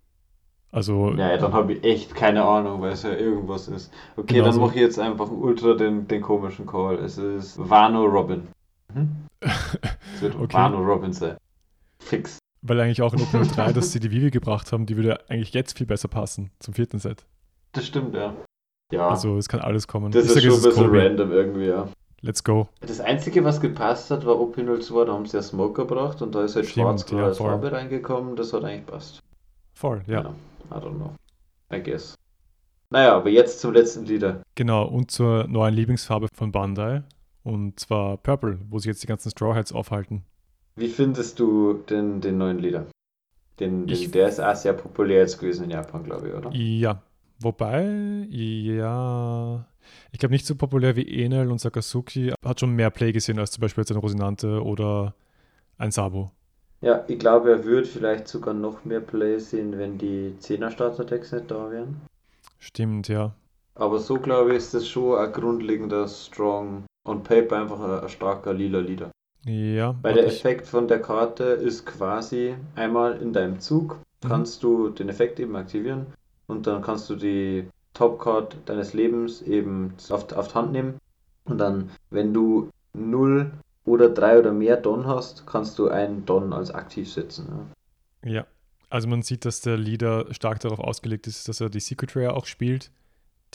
Also. 0.72 1.14
Ja, 1.14 1.36
dann 1.38 1.54
habe 1.54 1.74
ich 1.74 1.84
echt 1.84 2.14
keine 2.14 2.44
Ahnung, 2.44 2.82
weil 2.82 2.92
es 2.92 3.04
ja 3.04 3.14
irgendwas 3.14 3.68
ist. 3.68 3.92
Okay, 4.18 4.36
genau 4.36 4.46
dann 4.46 4.54
so. 4.54 4.62
mache 4.62 4.76
ich 4.76 4.82
jetzt 4.82 5.00
einfach 5.00 5.32
ultra 5.32 5.74
den, 5.76 6.08
den 6.08 6.22
komischen 6.22 6.66
Call. 6.66 6.96
Es 6.96 7.18
ist 7.18 7.58
Wano 7.58 8.06
Robin. 8.06 8.48
Mhm. 8.94 9.28
es 9.40 10.22
wird 10.22 10.36
okay. 10.36 10.54
Wano 10.54 10.80
Robin 10.80 11.14
sein. 11.14 11.38
Fix. 12.00 12.39
Weil 12.62 12.80
eigentlich 12.82 13.02
auch 13.02 13.14
in 13.14 13.20
OP03, 13.20 13.74
dass 13.74 13.92
sie 13.92 14.00
die 14.00 14.12
Vivi 14.12 14.32
gebracht 14.32 14.72
haben, 14.72 14.86
die 14.86 14.96
würde 14.96 15.30
eigentlich 15.30 15.54
jetzt 15.54 15.78
viel 15.78 15.88
besser 15.88 16.08
passen 16.08 16.52
zum 16.60 16.74
vierten 16.74 17.00
Set. 17.00 17.26
Das 17.72 17.88
stimmt, 17.88 18.16
ja. 18.16 18.34
Ja. 18.92 19.10
Also 19.10 19.38
es 19.38 19.48
kann 19.48 19.62
alles 19.62 19.88
kommen. 19.88 20.12
Das 20.12 20.26
ich 20.26 20.36
ist 20.36 20.44
schon 20.44 20.54
ein 20.54 20.62
bisschen 20.62 20.86
Kobe. 20.88 21.04
random 21.04 21.32
irgendwie, 21.32 21.68
ja. 21.68 21.88
Let's 22.22 22.44
go. 22.44 22.68
Das 22.82 23.00
Einzige, 23.00 23.44
was 23.46 23.62
gepasst 23.62 24.12
hat, 24.12 24.26
war 24.26 24.36
OP02, 24.36 25.06
da 25.06 25.14
haben 25.14 25.26
sie 25.26 25.38
ja 25.38 25.44
Smoker 25.44 25.86
gebracht 25.86 26.22
und 26.22 26.36
da 26.36 26.44
ist 26.44 26.56
halt 26.56 26.66
schwarz 26.66 27.10
ja, 27.12 27.26
als 27.26 27.38
Farbe 27.38 27.72
reingekommen, 27.72 28.36
das 28.36 28.52
hat 28.52 28.64
eigentlich 28.66 28.86
passt. 28.88 29.22
Voll, 29.74 30.02
ja. 30.08 30.24
ja. 30.24 30.34
I 30.72 30.74
don't 30.74 30.96
know. 30.96 31.14
I 31.74 31.82
guess. 31.82 32.16
Naja, 32.90 33.16
aber 33.16 33.30
jetzt 33.30 33.62
zum 33.62 33.74
letzten 33.74 34.06
Lieder. 34.06 34.42
Genau, 34.56 34.86
und 34.86 35.12
zur 35.12 35.48
neuen 35.48 35.76
Lieblingsfarbe 35.76 36.28
von 36.34 36.52
Bandai. 36.52 37.04
Und 37.44 37.80
zwar 37.80 38.18
Purple, 38.18 38.60
wo 38.70 38.80
sich 38.80 38.88
jetzt 38.88 39.04
die 39.04 39.08
ganzen 39.08 39.30
Straw 39.30 39.56
Hats 39.56 39.72
aufhalten. 39.72 40.26
Wie 40.80 40.88
findest 40.88 41.40
du 41.40 41.74
den, 41.74 42.22
den 42.22 42.38
neuen 42.38 42.60
Lieder? 42.60 42.88
Den, 43.60 43.86
den, 43.88 44.12
der 44.12 44.30
ist 44.30 44.40
auch 44.40 44.56
sehr 44.56 44.74
populär 44.74 45.20
jetzt 45.20 45.38
gewesen 45.38 45.66
in 45.66 45.72
Japan, 45.72 46.04
glaube 46.04 46.30
ich, 46.30 46.34
oder? 46.34 46.50
Ja, 46.54 47.02
Wobei, 47.42 48.28
ja, 48.30 49.66
ich 50.12 50.20
glaube 50.20 50.34
nicht 50.34 50.46
so 50.46 50.56
populär 50.56 50.98
wie 50.98 51.24
Enel 51.24 51.50
und 51.50 51.62
Sakazuki, 51.62 52.34
hat 52.44 52.60
schon 52.60 52.76
mehr 52.76 52.90
Play 52.90 53.14
gesehen 53.14 53.40
als 53.40 53.52
zum 53.52 53.62
Beispiel 53.62 53.84
jetzt 53.84 53.92
ein 53.92 53.98
Rosinante 53.98 54.62
oder 54.62 55.14
ein 55.78 55.92
Sabo. 55.92 56.32
Ja, 56.82 57.06
ich 57.08 57.18
glaube, 57.18 57.52
er 57.52 57.64
würde 57.64 57.88
vielleicht 57.88 58.28
sogar 58.28 58.54
noch 58.54 58.84
mehr 58.84 59.00
Play 59.00 59.40
sehen, 59.40 59.78
wenn 59.78 59.98
die 59.98 60.36
10er 60.42 60.70
Starter-Decks 60.70 61.32
nicht 61.32 61.50
da 61.50 61.72
wären. 61.72 62.02
Stimmt, 62.58 63.08
ja. 63.08 63.34
Aber 63.76 64.00
so 64.00 64.16
glaube 64.16 64.52
ich, 64.52 64.58
ist 64.58 64.74
das 64.74 64.88
schon 64.88 65.18
ein 65.18 65.32
grundlegender 65.32 66.10
Strong 66.10 66.84
on 67.08 67.24
Paper 67.24 67.62
einfach 67.62 67.80
ein, 67.80 68.04
ein 68.04 68.10
starker 68.10 68.54
lila 68.54 68.80
Leader. 68.80 69.12
Ja. 69.46 69.96
Weil 70.02 70.16
der 70.16 70.28
Effekt 70.28 70.68
von 70.68 70.88
der 70.88 71.02
Karte 71.02 71.44
ist 71.44 71.86
quasi 71.86 72.56
einmal 72.76 73.18
in 73.22 73.34
deinem 73.34 73.60
Zug 73.60 73.98
mhm. 74.24 74.28
kannst 74.28 74.64
du 74.64 74.90
den 74.90 75.10
Effekt 75.10 75.40
eben 75.40 75.56
aktivieren 75.56 76.08
und 76.48 76.68
dann 76.68 76.82
kannst 76.82 77.10
du 77.10 77.16
die 77.16 77.68
Topcard 77.94 78.58
deines 78.66 78.94
Lebens 78.94 79.42
eben 79.42 79.94
auf, 80.10 80.32
auf 80.34 80.48
die 80.50 80.54
Hand 80.54 80.72
nehmen 80.72 81.00
und 81.46 81.58
dann, 81.58 81.90
wenn 82.10 82.34
du 82.34 82.70
0 82.94 83.52
oder 83.86 84.10
3 84.10 84.40
oder 84.40 84.52
mehr 84.52 84.78
Don 84.78 85.08
hast, 85.08 85.48
kannst 85.48 85.80
du 85.80 85.88
einen 85.88 86.26
Don 86.26 86.54
als 86.54 86.72
aktiv 86.72 87.12
setzen. 87.12 87.70
Ja. 88.24 88.32
ja. 88.32 88.48
also 88.90 89.08
man 89.08 89.22
sieht, 89.22 89.46
dass 89.46 89.62
der 89.62 89.78
Leader 89.78 90.32
stark 90.34 90.60
darauf 90.60 90.80
ausgelegt 90.80 91.28
ist, 91.28 91.48
dass 91.48 91.62
er 91.62 91.70
die 91.70 91.80
Secret 91.80 92.16
Rare 92.16 92.36
auch 92.36 92.46
spielt, 92.46 92.92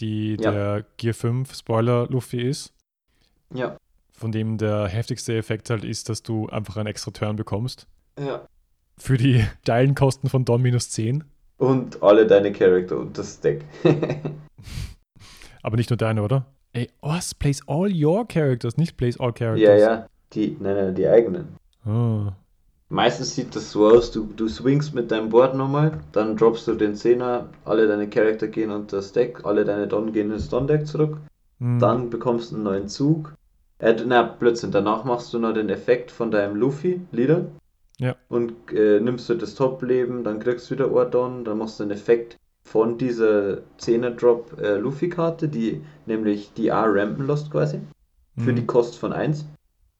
die 0.01 0.37
ja. 0.41 0.51
der 0.51 0.85
Gear 0.97 1.15
5 1.15 1.55
Spoiler 1.55 2.09
Luffy 2.09 2.41
ist. 2.43 2.73
Ja. 3.53 3.77
Von 4.17 4.33
dem 4.33 4.59
der 4.59 4.87
heftigste 4.87 5.37
Effekt 5.37 5.71
halt 5.71 5.85
ist, 5.85 6.09
dass 6.09 6.23
du 6.23 6.49
einfach 6.49 6.77
einen 6.77 6.87
extra 6.87 7.11
Turn 7.11 7.37
bekommst. 7.37 7.87
Ja. 8.19 8.47
Für 8.97 9.17
die 9.17 9.45
steilen 9.63 9.95
Kosten 9.95 10.29
von 10.29 10.45
Don 10.45 10.63
minus 10.63 10.91
10. 10.91 11.25
Und 11.59 12.03
alle 12.03 12.27
deine 12.27 12.53
Charakter 12.53 12.97
und 12.99 13.19
das 13.19 13.41
Deck. 13.41 13.65
Aber 15.63 15.77
nicht 15.77 15.91
nur 15.91 15.97
deine, 15.97 16.23
oder? 16.23 16.47
Ey, 16.73 16.91
was? 17.01 17.35
Plays 17.35 17.63
all 17.67 17.91
your 17.93 18.27
characters, 18.27 18.77
nicht 18.77 18.97
plays 18.97 19.19
all 19.19 19.33
characters. 19.33 19.69
Ja, 19.69 19.77
ja. 19.77 20.07
Die, 20.33 20.57
nein, 20.61 20.75
nein, 20.75 20.95
die 20.95 21.07
eigenen. 21.07 21.57
Oh. 21.87 22.33
Meistens 22.89 23.35
sieht 23.35 23.57
das 23.57 23.71
so 23.71 23.89
aus, 23.89 24.11
du, 24.11 24.29
du 24.37 24.49
swingst 24.49 24.95
mit 24.95 25.11
deinem 25.11 25.31
Board 25.31 25.55
nochmal, 25.57 26.01
dann 26.13 26.37
droppst 26.37 26.69
du 26.69 26.75
den 26.75 26.95
Zehner, 26.95 27.49
alle 27.65 27.89
deine 27.89 28.09
Charakter 28.09 28.47
gehen 28.47 28.71
unter 28.71 28.99
das 28.99 29.13
Deck, 29.13 29.45
alle 29.45 29.65
deine 29.65 29.89
Don 29.89 30.13
gehen 30.13 30.31
ins 30.31 30.49
Don-Deck 30.49 30.87
zurück, 30.87 31.19
hm. 31.59 31.79
dann 31.79 32.11
bekommst 32.11 32.51
du 32.51 32.57
einen 32.57 32.65
neuen 32.65 32.89
Zug. 32.89 33.35
Äh, 33.85 34.03
na, 34.07 34.23
Blödsinn, 34.23 34.71
danach 34.71 35.05
machst 35.05 35.35
du 35.35 35.39
noch 35.39 35.53
den 35.53 35.69
Effekt 35.69 36.11
von 36.11 36.31
deinem 36.31 36.57
Luffy-Leader. 36.57 37.45
Ja. 37.99 38.17
Und 38.31 38.73
äh, 38.73 38.99
nimmst 38.99 39.29
du 39.29 39.35
das 39.35 39.55
Top-Leben, 39.55 40.25
dann 40.25 40.41
kriegst 40.41 40.71
du 40.71 40.75
wieder 40.75 40.91
Ordon, 40.91 41.45
dann 41.45 41.59
machst 41.59 41.79
du 41.79 41.83
einen 41.83 41.93
Effekt 41.93 42.39
von 42.63 42.97
dieser 42.97 43.59
10er 43.79 44.11
Drop 44.11 44.59
äh, 44.59 44.79
Luffy-Karte, 44.79 45.49
die 45.49 45.83
nämlich 46.07 46.55
die 46.55 46.73
A 46.73 46.85
rampen 46.87 47.27
lässt 47.27 47.51
quasi. 47.51 47.81
Für 48.39 48.53
mhm. 48.53 48.57
die 48.57 48.67
Kost 48.67 48.97
von 48.97 49.13
1. 49.13 49.45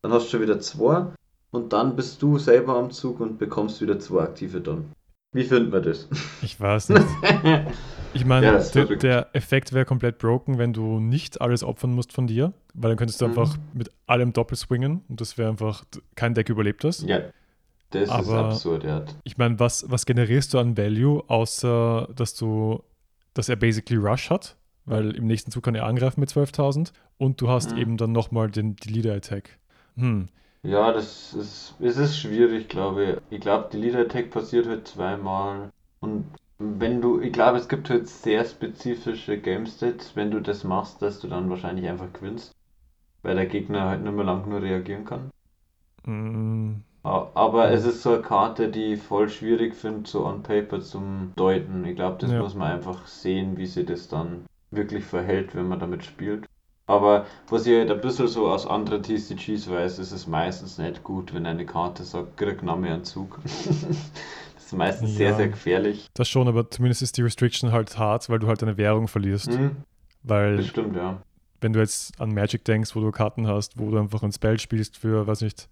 Dann 0.01 0.13
hast 0.13 0.27
du 0.27 0.31
schon 0.31 0.41
wieder 0.41 0.59
2 0.59 1.07
und 1.51 1.75
dann 1.75 1.95
bist 1.95 2.23
du 2.23 2.39
selber 2.39 2.77
am 2.77 2.91
Zug 2.91 3.21
und 3.21 3.39
bekommst 3.39 3.83
wieder 3.83 3.99
2 3.99 4.23
aktive 4.23 4.63
Don. 4.63 4.87
Wie 5.35 5.45
finden 5.45 5.73
wir 5.73 5.81
das? 5.81 6.09
Ich 6.43 6.59
weiß 6.59 6.89
nicht. 6.91 7.07
Ich 8.17 8.25
meine, 8.25 8.47
ja, 8.47 8.59
der, 8.59 8.85
der, 8.97 9.29
Effekt 9.35 9.73
wäre 9.73 9.85
komplett 9.85 10.19
broken, 10.19 10.57
wenn 10.57 10.73
du 10.73 11.01
nicht 11.01 11.41
alles 11.41 11.65
opfern 11.65 11.93
musst 11.93 12.13
von 12.13 12.29
dir, 12.29 12.53
weil 12.73 12.91
dann 12.91 12.97
könntest 12.97 13.21
du 13.21 13.27
mhm. 13.27 13.33
einfach 13.33 13.57
mit 13.73 13.91
allem 14.07 14.33
doppelt 14.33 14.61
swingen 14.61 15.03
und 15.09 15.21
das 15.21 15.37
wäre 15.37 15.51
einfach 15.51 15.85
kein 16.15 16.33
Deck 16.33 16.49
überlebt 16.49 16.85
das. 16.85 17.03
Ja. 17.03 17.23
Das 17.91 18.09
Aber 18.09 18.23
ist 18.23 18.55
absurd, 18.55 18.85
ja. 18.85 19.05
Ich 19.25 19.37
meine, 19.37 19.59
was, 19.59 19.85
was 19.89 20.07
generierst 20.07 20.55
du 20.55 20.59
an 20.61 20.77
Value, 20.77 21.25
außer 21.29 22.09
dass 22.15 22.35
du, 22.35 22.85
dass 23.35 23.49
er 23.49 23.57
basically 23.57 23.99
Rush 23.99 24.31
hat, 24.31 24.57
weil 24.85 25.11
im 25.17 25.27
nächsten 25.27 25.51
Zug 25.51 25.65
kann 25.65 25.75
er 25.75 25.87
angreifen 25.87 26.21
mit 26.21 26.31
12.000 26.31 26.93
und 27.19 27.41
du 27.41 27.49
hast 27.49 27.73
mhm. 27.73 27.79
eben 27.79 27.97
dann 27.97 28.13
nochmal 28.13 28.49
den 28.49 28.77
die 28.77 28.91
Leader 28.91 29.15
Attack. 29.15 29.59
Hm. 29.97 30.29
Ja, 30.65 30.93
das 30.93 31.35
ist, 31.35 31.75
es 31.79 31.99
ist 31.99 32.19
schwierig, 32.19 32.69
glaube 32.69 33.05
ich. 33.05 33.17
Ich 33.37 33.41
glaube, 33.41 33.69
die 33.71 33.77
Leader 33.77 34.01
Attack 34.01 34.31
passiert 34.31 34.67
halt 34.67 34.89
zweimal 34.89 35.71
und 36.01 36.25
wenn 36.59 37.03
du, 37.03 37.21
ich 37.21 37.33
glaube, 37.33 37.59
es 37.59 37.69
gibt 37.69 37.91
halt 37.91 38.09
sehr 38.09 38.45
spezifische 38.45 39.39
Game 39.39 39.67
Stats, 39.67 40.17
wenn 40.17 40.31
du 40.31 40.41
das 40.41 40.65
machst, 40.65 41.03
dass 41.03 41.21
du 41.21 41.29
dann 41.29 41.51
wahrscheinlich 41.51 41.87
einfach 41.89 42.13
gewinnst, 42.13 42.53
weil 43.23 43.35
der 43.35 43.47
Gegner 43.47 43.89
halt 43.89 44.03
nicht 44.03 44.15
mehr 44.15 44.25
lang 44.25 44.49
nur 44.49 44.63
reagieren 44.63 45.05
kann. 45.05 45.31
Mm. 46.07 46.83
Aber 47.03 47.71
es 47.71 47.85
ist 47.85 48.03
so 48.03 48.15
eine 48.15 48.23
Karte, 48.23 48.69
die 48.71 48.95
ich 48.95 49.03
voll 49.03 49.29
schwierig 49.29 49.75
finde, 49.75 50.09
so 50.09 50.25
on 50.25 50.43
paper 50.43 50.81
zum 50.81 51.33
Deuten. 51.37 51.85
Ich 51.85 51.97
glaube, 51.97 52.17
das 52.19 52.31
ja. 52.31 52.41
muss 52.41 52.55
man 52.55 52.73
einfach 52.73 53.07
sehen, 53.07 53.59
wie 53.59 53.67
sie 53.67 53.85
das 53.85 54.09
dann 54.09 54.47
wirklich 54.71 55.05
verhält, 55.05 55.55
wenn 55.55 55.69
man 55.69 55.81
damit 55.81 56.05
spielt. 56.05 56.47
Aber 56.87 57.27
was 57.49 57.67
ich 57.67 57.75
halt 57.77 57.91
ein 57.91 58.01
bisschen 58.01 58.29
so 58.29 58.49
aus 58.49 58.67
anderen 58.67 59.03
TCGs 59.03 59.71
weiß, 59.71 59.99
ist 59.99 60.13
es 60.13 60.27
meistens 60.27 60.77
nicht 60.77 61.03
gut, 61.03 61.33
wenn 61.33 61.47
eine 61.47 61.65
Karte 61.65 62.05
sagt, 62.05 62.37
krieg 62.37 62.63
Name 62.63 62.93
einen 62.93 63.05
Zug. 63.05 63.41
das 63.45 64.67
ist 64.67 64.73
meistens 64.75 65.13
ja, 65.13 65.17
sehr, 65.17 65.35
sehr 65.35 65.49
gefährlich. 65.49 66.11
Das 66.13 66.29
schon, 66.29 66.47
aber 66.47 66.71
zumindest 66.71 67.01
ist 67.01 67.17
die 67.17 67.23
Restriction 67.23 67.73
halt 67.73 67.99
hart, 67.99 68.29
weil 68.29 68.39
du 68.39 68.49
halt 68.49 68.63
eine 68.63 68.77
Währung 68.77 69.09
verlierst. 69.09 69.51
Mhm. 69.51 69.77
Weil, 70.23 70.59
das 70.59 70.67
stimmt, 70.67 70.95
ja. 70.97 71.23
Wenn 71.61 71.73
du 71.73 71.81
jetzt 71.81 72.21
an 72.21 72.35
Magic 72.35 72.65
denkst, 72.65 72.95
wo 72.95 73.01
du 73.01 73.11
Karten 73.11 73.47
hast, 73.47 73.79
wo 73.79 73.91
du 73.91 73.99
einfach 73.99 74.23
ein 74.23 74.33
Spell 74.33 74.59
spielst 74.59 74.99
für, 74.99 75.27
weiß 75.27 75.41
nicht, 75.41 75.69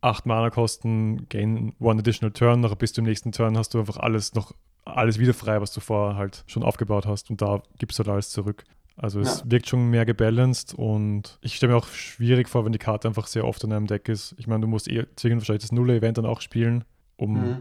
8 0.00 0.26
Mana 0.26 0.50
kosten, 0.50 1.28
gain 1.28 1.74
one 1.78 2.00
additional 2.00 2.32
turn, 2.32 2.60
noch 2.60 2.74
bis 2.74 2.92
zum 2.92 3.04
nächsten 3.04 3.32
Turn 3.32 3.56
hast 3.56 3.74
du 3.74 3.78
einfach 3.78 3.98
alles 3.98 4.34
noch, 4.34 4.52
alles 4.84 5.18
wieder 5.18 5.34
frei, 5.34 5.60
was 5.60 5.72
du 5.72 5.80
vorher 5.80 6.16
halt 6.16 6.44
schon 6.46 6.62
aufgebaut 6.62 7.06
hast 7.06 7.30
und 7.30 7.40
da 7.40 7.62
gibst 7.78 7.98
du 7.98 8.04
halt 8.04 8.12
alles 8.12 8.30
zurück. 8.30 8.64
Also 8.96 9.20
es 9.20 9.40
ja. 9.40 9.50
wirkt 9.50 9.68
schon 9.68 9.90
mehr 9.90 10.06
gebalanced 10.06 10.74
und 10.74 11.38
ich 11.42 11.56
stelle 11.56 11.72
mir 11.72 11.78
auch 11.78 11.88
schwierig 11.88 12.48
vor, 12.48 12.64
wenn 12.64 12.72
die 12.72 12.78
Karte 12.78 13.08
einfach 13.08 13.26
sehr 13.26 13.44
oft 13.44 13.62
in 13.62 13.72
einem 13.72 13.86
Deck 13.86 14.08
ist. 14.08 14.34
Ich 14.38 14.46
meine, 14.46 14.62
du 14.62 14.66
musst 14.66 14.88
eh 14.88 15.04
zwingend 15.16 15.42
wahrscheinlich 15.42 15.62
das 15.62 15.72
Nuller-Event 15.72 16.16
dann 16.16 16.26
auch 16.26 16.40
spielen, 16.40 16.84
um 17.16 17.32
mhm. 17.34 17.56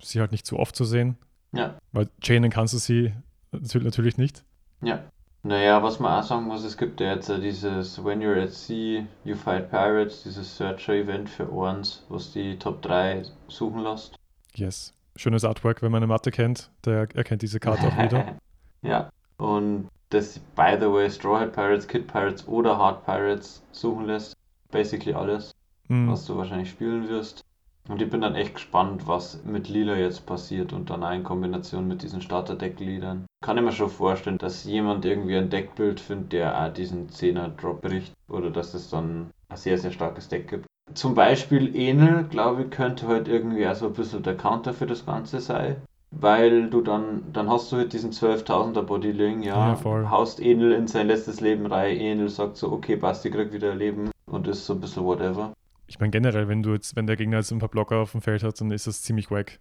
sie 0.00 0.20
halt 0.20 0.32
nicht 0.32 0.46
zu 0.46 0.58
oft 0.58 0.74
zu 0.74 0.84
sehen. 0.84 1.18
Ja. 1.52 1.74
Weil 1.92 2.08
chainen 2.22 2.50
kannst 2.50 2.72
du 2.72 2.78
sie 2.78 3.12
natürlich 3.52 4.16
nicht. 4.16 4.44
Ja. 4.80 5.04
Naja, 5.42 5.82
was 5.82 5.98
man 6.00 6.18
auch 6.18 6.22
sagen 6.22 6.44
muss, 6.44 6.64
es 6.64 6.76
gibt 6.76 7.00
ja 7.00 7.14
jetzt 7.14 7.28
dieses 7.28 8.02
When 8.04 8.20
You're 8.20 8.42
at 8.42 8.52
Sea, 8.52 9.06
You 9.24 9.34
Fight 9.34 9.70
Pirates, 9.70 10.22
dieses 10.22 10.56
Searcher-Event 10.56 11.30
für 11.30 11.50
Orns, 11.50 12.04
was 12.10 12.32
die 12.32 12.58
Top 12.58 12.82
3 12.82 13.22
suchen 13.48 13.82
lässt. 13.82 14.16
Yes. 14.54 14.92
Schönes 15.16 15.44
Artwork, 15.44 15.82
wenn 15.82 15.92
man 15.92 16.02
eine 16.02 16.08
Mathe 16.08 16.30
kennt, 16.30 16.70
der 16.84 17.08
erkennt 17.14 17.42
diese 17.42 17.58
Karte 17.58 17.88
auch 17.88 17.98
wieder. 17.98 18.36
ja, 18.82 19.10
und 19.38 19.88
das, 20.10 20.38
by 20.56 20.76
the 20.78 20.92
way, 20.92 21.08
Straw 21.08 21.40
Hat 21.40 21.52
Pirates, 21.52 21.86
Kid 21.86 22.06
Pirates 22.06 22.46
oder 22.46 22.76
Hard 22.76 23.04
Pirates 23.04 23.62
suchen 23.72 24.06
lässt. 24.06 24.36
Basically 24.70 25.14
alles, 25.14 25.52
mhm. 25.88 26.08
was 26.10 26.26
du 26.26 26.36
wahrscheinlich 26.36 26.70
spielen 26.70 27.08
wirst. 27.08 27.44
Und 27.88 28.02
ich 28.02 28.10
bin 28.10 28.20
dann 28.20 28.36
echt 28.36 28.54
gespannt, 28.54 29.08
was 29.08 29.42
mit 29.44 29.68
Lila 29.68 29.96
jetzt 29.96 30.26
passiert 30.26 30.72
und 30.72 30.90
dann 30.90 31.02
auch 31.02 31.12
in 31.12 31.24
Kombination 31.24 31.88
mit 31.88 32.02
diesen 32.02 32.20
Starter-Deck-Liedern. 32.20 33.26
Kann 33.42 33.56
ich 33.56 33.64
mir 33.64 33.72
schon 33.72 33.88
vorstellen, 33.88 34.38
dass 34.38 34.64
jemand 34.64 35.04
irgendwie 35.04 35.36
ein 35.36 35.50
Deckbild 35.50 35.98
findet, 35.98 36.32
der 36.32 36.60
auch 36.60 36.72
diesen 36.72 37.08
10er-Drop 37.08 37.80
bricht 37.80 38.12
oder 38.28 38.50
dass 38.50 38.74
es 38.74 38.90
dann 38.90 39.30
ein 39.48 39.56
sehr, 39.56 39.78
sehr 39.78 39.90
starkes 39.90 40.28
Deck 40.28 40.48
gibt. 40.48 40.66
Zum 40.94 41.14
Beispiel 41.14 41.74
Enel, 41.74 42.24
glaube 42.24 42.64
ich, 42.64 42.70
könnte 42.70 43.08
halt 43.08 43.28
irgendwie 43.28 43.66
auch 43.66 43.74
so 43.74 43.86
ein 43.86 43.92
bisschen 43.92 44.22
der 44.22 44.36
Counter 44.36 44.72
für 44.72 44.86
das 44.86 45.06
Ganze 45.06 45.40
sein. 45.40 45.76
Weil 46.12 46.68
du 46.70 46.80
dann, 46.80 47.32
dann 47.32 47.48
hast 47.48 47.70
du 47.70 47.76
halt 47.76 47.92
diesen 47.92 48.10
12.000er 48.10 48.82
Bodyling, 48.82 49.42
ja, 49.42 49.74
ja 49.74 50.10
haust 50.10 50.40
Enel 50.40 50.72
in 50.72 50.88
sein 50.88 51.06
letztes 51.06 51.40
Leben 51.40 51.66
rein, 51.66 51.96
Enel 51.98 52.28
sagt 52.28 52.56
so, 52.56 52.72
okay, 52.72 52.96
Basti 52.96 53.30
kriegt 53.30 53.52
wieder 53.52 53.74
Leben 53.74 54.10
und 54.26 54.48
ist 54.48 54.66
so 54.66 54.74
ein 54.74 54.80
bisschen 54.80 55.04
whatever. 55.04 55.52
Ich 55.86 56.00
meine 56.00 56.10
generell, 56.10 56.48
wenn 56.48 56.62
du 56.62 56.72
jetzt, 56.72 56.96
wenn 56.96 57.06
der 57.06 57.16
Gegner 57.16 57.38
jetzt 57.38 57.52
ein 57.52 57.58
paar 57.58 57.68
Blocker 57.68 57.98
auf 57.98 58.12
dem 58.12 58.22
Feld 58.22 58.42
hat, 58.42 58.60
dann 58.60 58.70
ist 58.70 58.86
das 58.86 59.02
ziemlich 59.02 59.30
wack. 59.30 59.58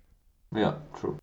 Ja, 0.55 0.81
true. 0.99 1.17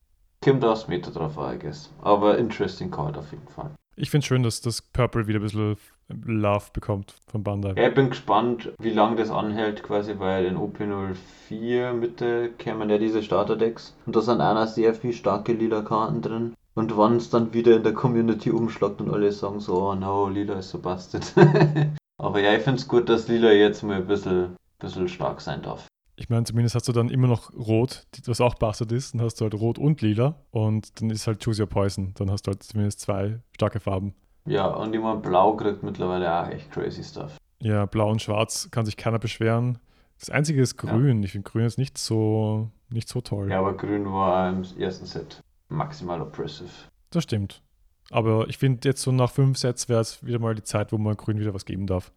Kommt 0.44 0.64
aufs 0.64 0.86
Meter 0.86 1.10
drauf 1.10 1.36
I 1.38 1.58
guess. 1.58 1.92
Aber 2.02 2.38
interesting 2.38 2.90
card 2.90 3.18
auf 3.18 3.30
jeden 3.32 3.48
Fall. 3.48 3.70
Ich 3.96 4.10
finde 4.10 4.26
schön, 4.26 4.42
dass 4.42 4.60
das 4.60 4.82
Purple 4.82 5.26
wieder 5.26 5.38
ein 5.38 5.42
bisschen 5.42 5.76
Love 6.08 6.66
bekommt 6.72 7.14
von 7.26 7.42
Bandai. 7.42 7.80
Ja, 7.80 7.88
ich 7.88 7.94
bin 7.94 8.10
gespannt, 8.10 8.70
wie 8.78 8.90
lange 8.90 9.16
das 9.16 9.30
anhält, 9.30 9.82
quasi, 9.82 10.18
weil 10.18 10.44
in 10.44 10.58
OP04 10.58 11.94
Mitte 11.94 12.50
kämen 12.58 12.90
ja 12.90 12.98
diese 12.98 13.22
Starterdecks 13.22 13.96
und 14.04 14.14
da 14.14 14.20
sind 14.20 14.40
einer 14.42 14.66
sehr 14.66 14.94
viel 14.94 15.14
starke 15.14 15.54
lila 15.54 15.80
Karten 15.80 16.20
drin. 16.20 16.54
Und 16.74 16.96
wann 16.98 17.16
es 17.16 17.30
dann 17.30 17.54
wieder 17.54 17.74
in 17.74 17.84
der 17.84 17.94
Community 17.94 18.50
umschlagt 18.50 19.00
und 19.00 19.10
alle 19.10 19.32
sagen 19.32 19.60
so, 19.60 19.90
oh 19.90 19.94
no, 19.94 20.28
Lila 20.28 20.58
ist 20.58 20.68
so 20.68 20.78
busted. 20.78 21.32
Aber 22.18 22.40
ja, 22.40 22.52
ich 22.52 22.62
finde 22.62 22.80
es 22.80 22.86
gut, 22.86 23.08
dass 23.08 23.28
Lila 23.28 23.50
jetzt 23.50 23.82
mal 23.82 23.96
ein 23.96 24.06
bisschen 24.06 24.56
bisschen 24.78 25.08
stark 25.08 25.40
sein 25.40 25.62
darf. 25.62 25.86
Ich 26.18 26.30
meine, 26.30 26.44
zumindest 26.44 26.74
hast 26.74 26.88
du 26.88 26.92
dann 26.92 27.10
immer 27.10 27.28
noch 27.28 27.52
Rot, 27.52 28.06
was 28.24 28.40
auch 28.40 28.54
bastard 28.54 28.90
ist. 28.92 29.12
Dann 29.12 29.20
hast 29.20 29.38
du 29.40 29.44
halt 29.44 29.54
Rot 29.54 29.78
und 29.78 30.00
Lila. 30.00 30.36
Und 30.50 31.00
dann 31.00 31.10
ist 31.10 31.26
halt 31.26 31.44
Choose 31.44 31.62
Your 31.62 31.68
Poison. 31.68 32.14
Dann 32.14 32.30
hast 32.30 32.46
du 32.46 32.52
halt 32.52 32.62
zumindest 32.62 33.00
zwei 33.00 33.40
starke 33.54 33.80
Farben. 33.80 34.14
Ja, 34.46 34.66
und 34.66 34.92
jemand 34.94 35.22
Blau 35.22 35.56
kriegt 35.56 35.82
mittlerweile 35.82 36.32
auch 36.32 36.48
echt 36.48 36.70
crazy 36.70 37.04
Stuff. 37.04 37.36
Ja, 37.60 37.84
Blau 37.84 38.10
und 38.10 38.22
Schwarz 38.22 38.68
kann 38.70 38.86
sich 38.86 38.96
keiner 38.96 39.18
beschweren. 39.18 39.78
Das 40.18 40.30
Einzige 40.30 40.62
ist 40.62 40.78
Grün. 40.78 41.18
Ja. 41.18 41.24
Ich 41.26 41.32
finde 41.32 41.50
Grün 41.50 41.66
ist 41.66 41.78
nicht 41.78 41.98
so, 41.98 42.70
nicht 42.88 43.08
so 43.08 43.20
toll. 43.20 43.50
Ja, 43.50 43.58
aber 43.58 43.76
Grün 43.76 44.10
war 44.10 44.48
im 44.48 44.64
ersten 44.78 45.04
Set 45.04 45.42
maximal 45.68 46.22
oppressive. 46.22 46.70
Das 47.10 47.24
stimmt. 47.24 47.62
Aber 48.10 48.48
ich 48.48 48.56
finde 48.56 48.88
jetzt 48.88 49.02
so 49.02 49.12
nach 49.12 49.30
fünf 49.30 49.58
Sets 49.58 49.88
wäre 49.88 50.00
es 50.00 50.24
wieder 50.24 50.38
mal 50.38 50.54
die 50.54 50.62
Zeit, 50.62 50.92
wo 50.92 50.98
man 50.98 51.16
Grün 51.16 51.40
wieder 51.40 51.52
was 51.52 51.64
geben 51.64 51.86
darf. 51.86 52.12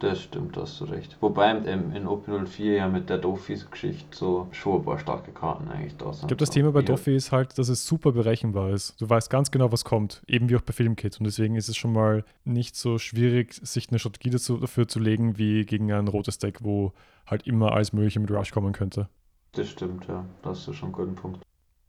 Das 0.00 0.22
stimmt, 0.22 0.56
hast 0.56 0.80
du 0.80 0.84
recht. 0.84 1.16
Wobei 1.20 1.50
ähm, 1.50 1.90
in 1.92 2.06
OP04 2.06 2.76
ja 2.76 2.88
mit 2.88 3.10
der 3.10 3.18
Doffis-Geschichte 3.18 4.16
so 4.16 4.46
schon 4.52 4.76
ein 4.76 4.84
paar 4.84 4.98
starke 5.00 5.32
Karten 5.32 5.68
eigentlich 5.68 5.96
da 5.96 6.12
sind. 6.12 6.22
Ich 6.22 6.28
glaube, 6.28 6.36
das 6.36 6.50
Thema 6.50 6.70
bei 6.70 6.82
Doffy 6.82 7.16
ist 7.16 7.32
halt, 7.32 7.58
dass 7.58 7.68
es 7.68 7.84
super 7.84 8.12
berechenbar 8.12 8.70
ist. 8.70 9.00
Du 9.00 9.10
weißt 9.10 9.28
ganz 9.28 9.50
genau, 9.50 9.72
was 9.72 9.84
kommt, 9.84 10.22
eben 10.28 10.50
wie 10.50 10.56
auch 10.56 10.60
bei 10.62 10.72
Filmkit. 10.72 11.18
Und 11.18 11.24
deswegen 11.24 11.56
ist 11.56 11.68
es 11.68 11.76
schon 11.76 11.92
mal 11.92 12.24
nicht 12.44 12.76
so 12.76 12.98
schwierig, 12.98 13.54
sich 13.54 13.88
eine 13.88 13.98
Strategie 13.98 14.30
dazu, 14.30 14.58
dafür 14.58 14.86
zu 14.86 15.00
legen, 15.00 15.36
wie 15.36 15.64
gegen 15.64 15.90
ein 15.90 16.06
rotes 16.06 16.38
Deck, 16.38 16.58
wo 16.62 16.92
halt 17.26 17.44
immer 17.48 17.72
alles 17.72 17.92
Mögliche 17.92 18.20
mit 18.20 18.30
Rush 18.30 18.52
kommen 18.52 18.72
könnte. 18.72 19.08
Das 19.52 19.68
stimmt, 19.68 20.06
ja. 20.06 20.24
Da 20.42 20.50
hast 20.50 20.68
du 20.68 20.72
schon 20.72 20.88
einen 20.88 20.92
guten 20.92 21.14
Punkt. 21.16 21.42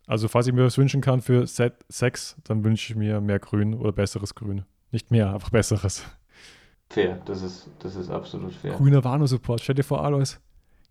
Also, 0.07 0.27
falls 0.27 0.47
ich 0.47 0.53
mir 0.53 0.65
was 0.65 0.79
wünschen 0.79 1.01
kann 1.01 1.21
für 1.21 1.45
Set 1.45 1.75
6, 1.89 2.37
dann 2.43 2.63
wünsche 2.63 2.91
ich 2.91 2.97
mir 2.97 3.21
mehr 3.21 3.37
Grün 3.37 3.75
oder 3.75 3.91
besseres 3.91 4.33
Grün. 4.33 4.65
Nicht 4.91 5.11
mehr, 5.11 5.31
einfach 5.31 5.51
besseres. 5.51 6.03
Fair, 6.91 7.21
das 7.25 7.43
ist, 7.43 7.69
das 7.79 7.95
ist 7.95 8.09
absolut 8.09 8.53
fair. 8.53 8.73
Grüner 8.73 9.03
Wano-Support, 9.03 9.61
stell 9.61 9.75
dir 9.75 9.83
vor, 9.83 10.03
Alois. 10.03 10.39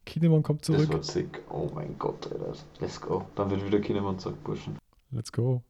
Kinemann 0.04 0.42
kommt 0.42 0.64
zurück. 0.64 0.82
Das 0.82 0.90
wird 0.90 1.04
sick. 1.04 1.42
Oh 1.50 1.68
mein 1.74 1.96
Gott, 1.98 2.30
Alter. 2.32 2.52
Let's 2.80 3.00
go. 3.00 3.24
Dann 3.34 3.50
wird 3.50 3.66
wieder 3.66 3.80
Kinemann 3.80 4.18
zurückpushen. 4.18 4.78
Let's 5.10 5.32
go. 5.32 5.62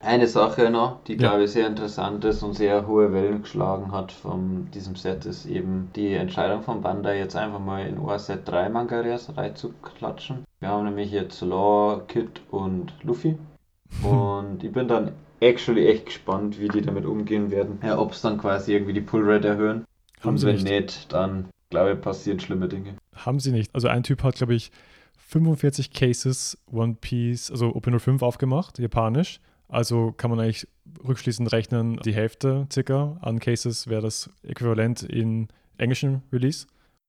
Eine 0.00 0.26
Sache 0.26 0.70
noch, 0.70 1.02
die 1.04 1.12
ja. 1.12 1.18
glaube 1.18 1.44
ich 1.44 1.52
sehr 1.52 1.66
interessant 1.66 2.24
ist 2.24 2.42
und 2.42 2.54
sehr 2.54 2.86
hohe 2.86 3.12
Wellen 3.12 3.42
geschlagen 3.42 3.90
hat 3.92 4.12
von 4.12 4.70
diesem 4.72 4.96
Set, 4.96 5.24
ist 5.24 5.46
eben 5.46 5.90
die 5.96 6.12
Entscheidung 6.12 6.62
von 6.62 6.82
Bandai 6.82 7.18
jetzt 7.18 7.36
einfach 7.36 7.58
mal 7.58 7.86
in 7.86 7.98
ORZ 7.98 8.44
3 8.44 8.68
Mangarias 8.68 9.34
reinzuklatschen. 9.36 10.44
Wir 10.60 10.68
haben 10.68 10.84
nämlich 10.84 11.10
jetzt 11.10 11.40
Law, 11.40 12.02
Kid 12.06 12.42
und 12.50 12.92
Luffy. 13.02 13.38
Und 14.02 14.64
ich 14.64 14.72
bin 14.72 14.88
dann 14.88 15.12
actually 15.40 15.86
echt 15.86 16.06
gespannt, 16.06 16.60
wie 16.60 16.68
die 16.68 16.82
damit 16.82 17.04
umgehen 17.04 17.50
werden. 17.50 17.78
Ja, 17.82 17.98
ob 17.98 18.12
es 18.12 18.20
dann 18.20 18.38
quasi 18.38 18.72
irgendwie 18.72 18.92
die 18.92 19.00
Pullrate 19.00 19.48
erhöhen. 19.48 19.84
Haben 20.20 20.30
Und 20.30 20.38
sie 20.38 20.46
wenn 20.46 20.54
nicht. 20.56 20.68
nicht, 20.68 21.12
dann 21.12 21.48
glaube 21.70 21.92
ich, 21.92 22.00
passieren 22.00 22.40
schlimme 22.40 22.68
Dinge. 22.68 22.94
Haben 23.14 23.40
sie 23.40 23.52
nicht. 23.52 23.74
Also 23.74 23.88
ein 23.88 24.02
Typ 24.02 24.22
hat, 24.22 24.36
glaube 24.36 24.54
ich, 24.54 24.70
45 25.18 25.92
Cases 25.92 26.58
One 26.70 26.96
Piece, 27.00 27.50
also 27.50 27.70
OP05 27.70 28.22
aufgemacht, 28.22 28.78
japanisch. 28.78 29.40
Also 29.68 30.12
kann 30.12 30.30
man 30.30 30.38
eigentlich 30.38 30.68
rückschließend 31.06 31.50
rechnen, 31.50 31.98
die 32.04 32.14
Hälfte 32.14 32.66
circa 32.72 33.18
an 33.22 33.40
Cases 33.40 33.88
wäre 33.88 34.02
das 34.02 34.30
äquivalent 34.42 35.02
in 35.02 35.48
englischen 35.78 36.22
Release. 36.32 36.66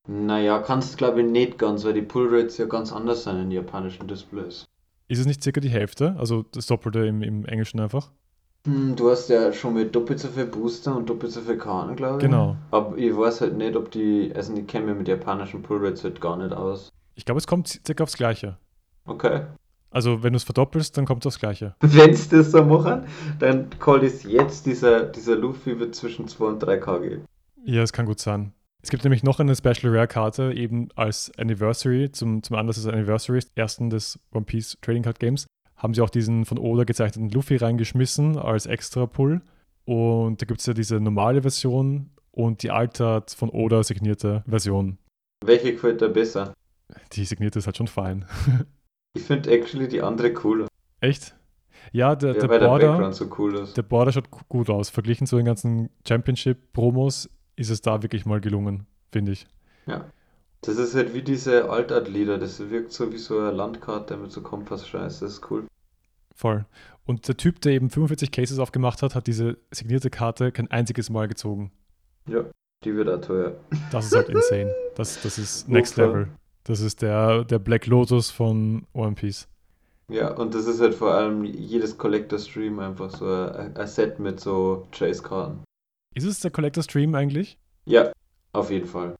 Naja, 0.08 0.60
kannst 0.60 0.94
du 0.94 0.98
glaube 0.98 1.22
ich 1.22 1.28
nicht 1.30 1.58
ganz, 1.58 1.84
weil 1.84 1.94
die 1.94 2.02
Pullrates 2.02 2.58
ja 2.58 2.66
ganz 2.66 2.92
anders 2.92 3.24
sind 3.24 3.40
in 3.40 3.52
japanischen 3.52 4.08
Displays. 4.08 4.66
Ist 5.08 5.20
es 5.20 5.26
nicht 5.26 5.44
circa 5.44 5.62
die 5.62 5.70
Hälfte? 5.70 6.16
Also 6.18 6.44
das 6.52 6.68
Doppelte 6.68 7.06
im, 7.06 7.22
im 7.22 7.46
Englischen 7.46 7.80
einfach? 7.80 8.12
Hm, 8.66 8.96
du 8.96 9.12
hast 9.12 9.30
ja 9.30 9.54
schon 9.54 9.76
mit 9.76 9.96
doppelt 9.96 10.20
so 10.20 10.28
viel 10.30 10.46
Booster 10.46 10.96
und 10.96 11.10
doppelt 11.10 11.32
so 11.32 11.42
viel 11.42 11.58
Karten, 11.58 11.96
glaube 11.96 12.18
ich. 12.18 12.22
Genau. 12.22 12.56
Aber 12.72 12.98
ich 12.98 13.16
weiß 13.16 13.42
halt 13.42 13.58
nicht, 13.58 13.76
ob 13.76 13.92
die, 13.92 14.32
also 14.36 14.54
ich 14.56 14.66
kenne 14.66 14.88
mich 14.88 14.98
mit 14.98 15.08
japanischen 15.08 15.62
Pullrates 15.62 16.04
halt 16.04 16.20
gar 16.20 16.38
nicht 16.38 16.52
aus. 16.52 16.90
Ich 17.14 17.26
glaube, 17.26 17.38
es 17.38 17.46
kommt 17.46 17.68
circa 17.86 18.04
aufs 18.04 18.18
Gleiche. 18.18 18.58
Okay. 19.06 19.42
Also, 19.92 20.24
wenn 20.24 20.34
du 20.34 20.38
es 20.38 20.44
verdoppelst, 20.44 20.98
dann 20.98 21.06
kommt 21.06 21.24
es 21.24 21.28
aufs 21.28 21.40
Gleiche. 21.40 21.76
Wenn 21.80 22.10
es 22.10 22.28
das 22.28 22.52
so 22.52 22.62
machen, 22.66 23.06
dann 23.40 23.70
call 23.80 24.04
es 24.04 24.24
jetzt, 24.24 24.66
dieser, 24.66 25.04
dieser 25.06 25.38
Luffy 25.38 25.80
wird 25.80 25.96
zwischen 25.96 26.28
2 26.28 26.46
und 26.46 26.62
3k 26.62 27.00
gehen. 27.00 27.26
Ja, 27.64 27.82
es 27.82 27.94
kann 27.94 28.06
gut 28.06 28.20
sein. 28.20 28.52
Es 28.86 28.92
gibt 28.92 29.04
nämlich 29.04 29.24
noch 29.24 29.40
eine 29.40 29.56
Special 29.56 29.92
Rare 29.92 30.08
Karte, 30.08 30.54
eben 30.54 30.90
als 30.94 31.32
Anniversary, 31.40 32.12
zum, 32.12 32.44
zum 32.44 32.56
Anlass 32.56 32.76
des 32.76 32.86
Anniversary, 32.86 33.40
ersten 33.56 33.90
des 33.90 34.20
One 34.32 34.46
Piece 34.46 34.78
Trading 34.80 35.02
Card 35.02 35.20
Games, 35.20 35.48
haben 35.76 35.96
sie 35.96 36.02
auch 36.02 36.12
diesen 36.12 36.46
von 36.46 36.60
Oda 36.60 36.84
gezeichneten 36.84 37.32
Luffy 37.32 37.56
reingeschmissen 37.56 38.38
als 38.38 38.68
extra 38.68 39.08
Pull. 39.08 39.42
Und 39.86 40.40
da 40.40 40.46
gibt 40.46 40.60
es 40.60 40.68
ja 40.68 40.76
diese 40.76 41.00
normale 41.00 41.42
Version 41.42 42.12
und 42.30 42.62
die 42.62 42.70
altert 42.70 43.32
von 43.32 43.50
Oda 43.50 43.82
signierte 43.82 44.44
Version. 44.46 45.00
Welche 45.44 45.74
gefällt 45.74 46.02
dir 46.02 46.10
besser? 46.10 46.54
Die 47.14 47.26
signierte 47.26 47.58
ist 47.58 47.66
halt 47.66 47.78
schon 47.78 47.88
fein. 47.88 48.26
ich 49.16 49.24
finde 49.24 49.50
actually 49.50 49.88
die 49.88 50.04
andere 50.04 50.32
cooler. 50.32 50.68
Echt? 51.00 51.36
Ja, 51.92 52.16
der, 52.16 52.34
ja, 52.34 52.40
der 52.40 52.60
Border, 52.60 52.98
der, 53.00 53.14
so 53.14 53.30
cool 53.40 53.68
der 53.76 53.82
Border 53.82 54.12
schaut 54.12 54.30
gut 54.48 54.70
aus. 54.70 54.92
Verglichen 54.92 55.26
zu 55.26 55.38
den 55.38 55.46
ganzen 55.46 55.90
Championship-Promos 56.08 57.30
ist 57.56 57.70
es 57.70 57.82
da 57.82 58.02
wirklich 58.02 58.26
mal 58.26 58.42
gelungen, 58.42 58.86
finde 59.12 59.34
ich. 59.34 59.48
Ja. 59.86 60.06
Das 60.62 60.78
ist 60.78 60.96
halt 60.96 61.14
wie 61.14 61.22
diese 61.22 61.70
Altart-Lieder, 61.70 62.40
das 62.40 62.60
wirkt 62.70 62.92
so 62.92 63.12
wie 63.12 63.18
so 63.18 63.38
eine 63.38 63.52
Landkarte 63.52 64.18
mit 64.18 64.32
so 64.32 64.42
Kompass-Scheiß, 64.42 65.20
das 65.20 65.34
ist 65.34 65.52
cool. 65.52 65.66
Voll. 66.34 66.66
Und 67.06 67.28
der 67.28 67.38
Typ, 67.38 67.62
der 67.62 67.74
eben 67.74 67.90
45 67.90 68.32
Cases 68.32 68.58
aufgemacht 68.58 69.04
hat, 69.04 69.14
hat 69.14 69.28
diese 69.28 69.58
signierte 69.72 70.10
Karte 70.10 70.52
kein 70.52 70.70
einziges 70.72 71.10
Mal 71.10 71.28
gezogen. 71.28 71.72
Ja, 72.28 72.46
die 72.84 72.96
wird 72.96 73.10
auch 73.10 73.22
teuer. 73.22 73.56
Das 73.92 74.08
ist 74.08 74.16
halt 74.16 74.30
insane. 74.30 74.74
Das, 74.96 75.22
das 75.22 75.38
ist 75.38 75.70
Next 75.70 75.98
Level. 75.98 76.30
Das 76.64 76.80
ist 76.80 77.04
der, 77.04 77.44
der 77.44 77.60
Black 77.60 77.86
Lotus 77.86 78.32
von 78.32 78.88
One 78.94 79.14
Piece. 79.14 79.48
Ja, 80.10 80.32
und 80.34 80.54
das 80.54 80.66
ist 80.66 80.82
halt 80.82 80.96
vor 80.96 81.14
allem 81.14 81.44
jedes 81.44 81.98
Collector-Stream 81.98 82.80
einfach 82.80 83.12
so 83.12 83.28
ein, 83.28 83.76
ein 83.76 83.88
Set 83.88 84.20
mit 84.20 84.40
so 84.40 84.88
Chase-Karten. 84.92 85.64
Ist 86.16 86.24
es 86.24 86.40
der 86.40 86.50
Collector 86.50 86.82
Stream 86.82 87.14
eigentlich? 87.14 87.60
Ja, 87.86 88.12
auf 88.54 88.72
jeden 88.72 88.88
Fall. 88.88 89.16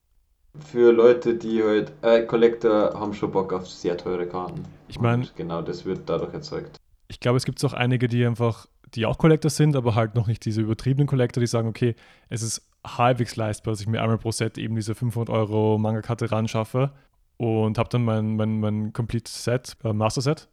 Für 0.58 0.92
Leute, 0.92 1.34
die 1.34 1.62
halt, 1.62 1.92
äh, 2.00 2.22
Collector 2.22 2.98
haben 2.98 3.12
schon 3.12 3.30
Bock 3.30 3.52
auf 3.52 3.68
sehr 3.68 3.98
teure 3.98 4.26
Karten. 4.26 4.64
Ich 4.88 4.98
meine, 4.98 5.28
genau 5.36 5.60
das 5.60 5.84
wird 5.84 6.08
dadurch 6.08 6.32
erzeugt. 6.32 6.78
Ich 7.08 7.20
glaube, 7.20 7.36
es 7.36 7.44
gibt 7.44 7.62
auch 7.64 7.74
einige, 7.74 8.08
die 8.08 8.24
einfach, 8.24 8.66
die 8.94 9.04
auch 9.04 9.18
Collector 9.18 9.50
sind, 9.50 9.76
aber 9.76 9.94
halt 9.94 10.14
noch 10.14 10.26
nicht 10.26 10.44
diese 10.46 10.62
übertriebenen 10.62 11.06
Collector, 11.06 11.42
die 11.42 11.46
sagen, 11.46 11.68
okay, 11.68 11.94
es 12.30 12.42
ist 12.42 12.66
halbwegs 12.84 13.36
leistbar, 13.36 13.72
dass 13.72 13.82
ich 13.82 13.86
mir 13.86 14.00
einmal 14.00 14.16
pro 14.16 14.32
Set 14.32 14.56
eben 14.56 14.74
diese 14.74 14.94
500 14.94 15.28
Euro 15.28 15.76
Manga-Karte 15.76 16.32
ran 16.32 16.48
schaffe 16.48 16.92
und 17.36 17.76
habe 17.76 17.90
dann 17.90 18.04
mein, 18.04 18.36
mein, 18.36 18.58
mein 18.58 18.92
Complete 18.94 19.30
Set, 19.30 19.76
äh, 19.84 19.92
Master 19.92 20.22
Set. 20.22 20.48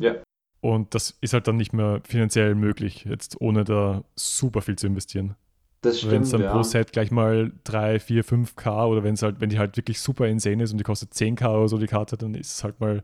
Ja. 0.00 0.16
Und 0.60 0.94
das 0.94 1.16
ist 1.20 1.32
halt 1.32 1.46
dann 1.46 1.56
nicht 1.56 1.72
mehr 1.72 2.00
finanziell 2.04 2.56
möglich, 2.56 3.04
jetzt 3.04 3.40
ohne 3.40 3.64
da 3.64 4.02
super 4.16 4.62
viel 4.62 4.76
zu 4.76 4.86
investieren. 4.88 5.36
Das 5.84 5.98
stimmt. 5.98 6.12
Wenn 6.12 6.22
es 6.22 6.30
dann 6.30 6.40
ja. 6.40 6.52
pro 6.52 6.62
Set 6.62 6.92
gleich 6.92 7.10
mal 7.10 7.52
3, 7.64 8.00
4, 8.00 8.24
5K 8.24 8.86
oder 8.86 9.04
wenn 9.04 9.14
es 9.14 9.22
halt, 9.22 9.40
wenn 9.40 9.50
die 9.50 9.58
halt 9.58 9.76
wirklich 9.76 10.00
super 10.00 10.26
insane 10.26 10.62
ist 10.62 10.72
und 10.72 10.78
die 10.78 10.84
kostet 10.84 11.12
10K 11.12 11.46
oder 11.48 11.68
so 11.68 11.76
die 11.76 11.86
Karte, 11.86 12.16
dann 12.16 12.34
ist 12.34 12.56
es 12.56 12.64
halt 12.64 12.80
mal 12.80 13.02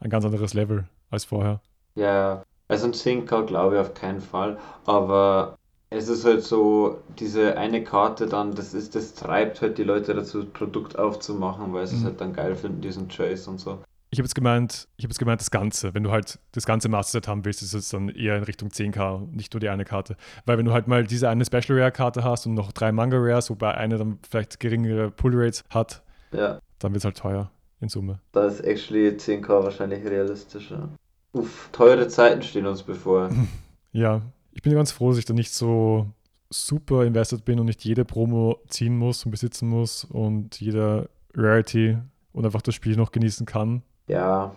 ein 0.00 0.08
ganz 0.08 0.24
anderes 0.24 0.54
Level 0.54 0.84
als 1.10 1.26
vorher. 1.26 1.60
Ja, 1.94 2.44
also 2.68 2.86
ein 2.86 2.94
10K 2.94 3.44
glaube 3.44 3.74
ich 3.74 3.80
auf 3.82 3.92
keinen 3.92 4.22
Fall, 4.22 4.56
aber 4.86 5.58
es 5.90 6.08
ist 6.08 6.24
halt 6.24 6.42
so, 6.42 7.02
diese 7.18 7.58
eine 7.58 7.84
Karte 7.84 8.26
dann, 8.26 8.54
das 8.54 8.72
ist, 8.72 8.94
das 8.94 9.12
treibt 9.12 9.60
halt 9.60 9.76
die 9.76 9.84
Leute 9.84 10.14
dazu, 10.14 10.42
das 10.42 10.52
Produkt 10.52 10.98
aufzumachen, 10.98 11.74
weil 11.74 11.86
sie 11.86 11.96
mhm. 11.96 12.00
es 12.00 12.06
halt 12.06 12.20
dann 12.22 12.32
geil 12.32 12.56
finden, 12.56 12.80
diesen 12.80 13.08
Chase 13.08 13.50
und 13.50 13.60
so. 13.60 13.78
Ich 14.12 14.18
habe 14.18 14.26
jetzt 14.26 14.34
gemeint, 14.34 14.88
ich 14.98 15.06
habe 15.06 15.12
jetzt 15.12 15.18
gemeint, 15.18 15.40
das 15.40 15.50
Ganze. 15.50 15.94
Wenn 15.94 16.02
du 16.02 16.10
halt 16.10 16.38
das 16.52 16.66
ganze 16.66 16.90
Master-Set 16.90 17.28
haben 17.28 17.46
willst, 17.46 17.62
ist 17.62 17.72
es 17.72 17.88
dann 17.88 18.10
eher 18.10 18.36
in 18.36 18.42
Richtung 18.42 18.68
10k, 18.68 19.26
nicht 19.34 19.54
nur 19.54 19.60
die 19.60 19.70
eine 19.70 19.86
Karte. 19.86 20.16
Weil 20.44 20.58
wenn 20.58 20.66
du 20.66 20.74
halt 20.74 20.86
mal 20.86 21.04
diese 21.04 21.30
eine 21.30 21.46
Special 21.46 21.80
Rare-Karte 21.80 22.22
hast 22.22 22.44
und 22.44 22.52
noch 22.52 22.72
drei 22.72 22.92
Manga 22.92 23.16
Rares, 23.18 23.48
wobei 23.48 23.72
eine 23.72 23.96
dann 23.96 24.18
vielleicht 24.28 24.60
geringere 24.60 25.10
Pull 25.10 25.32
Rates 25.34 25.64
hat, 25.70 26.02
ja. 26.30 26.60
dann 26.78 26.92
wird 26.92 27.00
es 27.00 27.04
halt 27.06 27.16
teuer 27.16 27.50
in 27.80 27.88
Summe. 27.88 28.20
Da 28.32 28.44
ist 28.44 28.60
actually 28.60 29.08
10k 29.08 29.48
wahrscheinlich 29.48 30.04
realistischer. 30.04 30.90
Uff, 31.32 31.70
teure 31.72 32.06
Zeiten 32.08 32.42
stehen 32.42 32.66
uns 32.66 32.82
bevor. 32.82 33.30
ja, 33.92 34.20
ich 34.52 34.60
bin 34.60 34.74
ganz 34.74 34.92
froh, 34.92 35.08
dass 35.08 35.20
ich 35.20 35.24
da 35.24 35.32
nicht 35.32 35.54
so 35.54 36.06
super 36.50 37.06
invested 37.06 37.46
bin 37.46 37.58
und 37.58 37.64
nicht 37.64 37.82
jede 37.82 38.04
Promo 38.04 38.58
ziehen 38.68 38.94
muss 38.94 39.24
und 39.24 39.30
besitzen 39.30 39.70
muss 39.70 40.04
und 40.04 40.60
jeder 40.60 41.08
Rarity 41.34 41.96
und 42.32 42.44
einfach 42.44 42.60
das 42.60 42.74
Spiel 42.74 42.96
noch 42.96 43.10
genießen 43.10 43.46
kann 43.46 43.82
ja, 44.06 44.54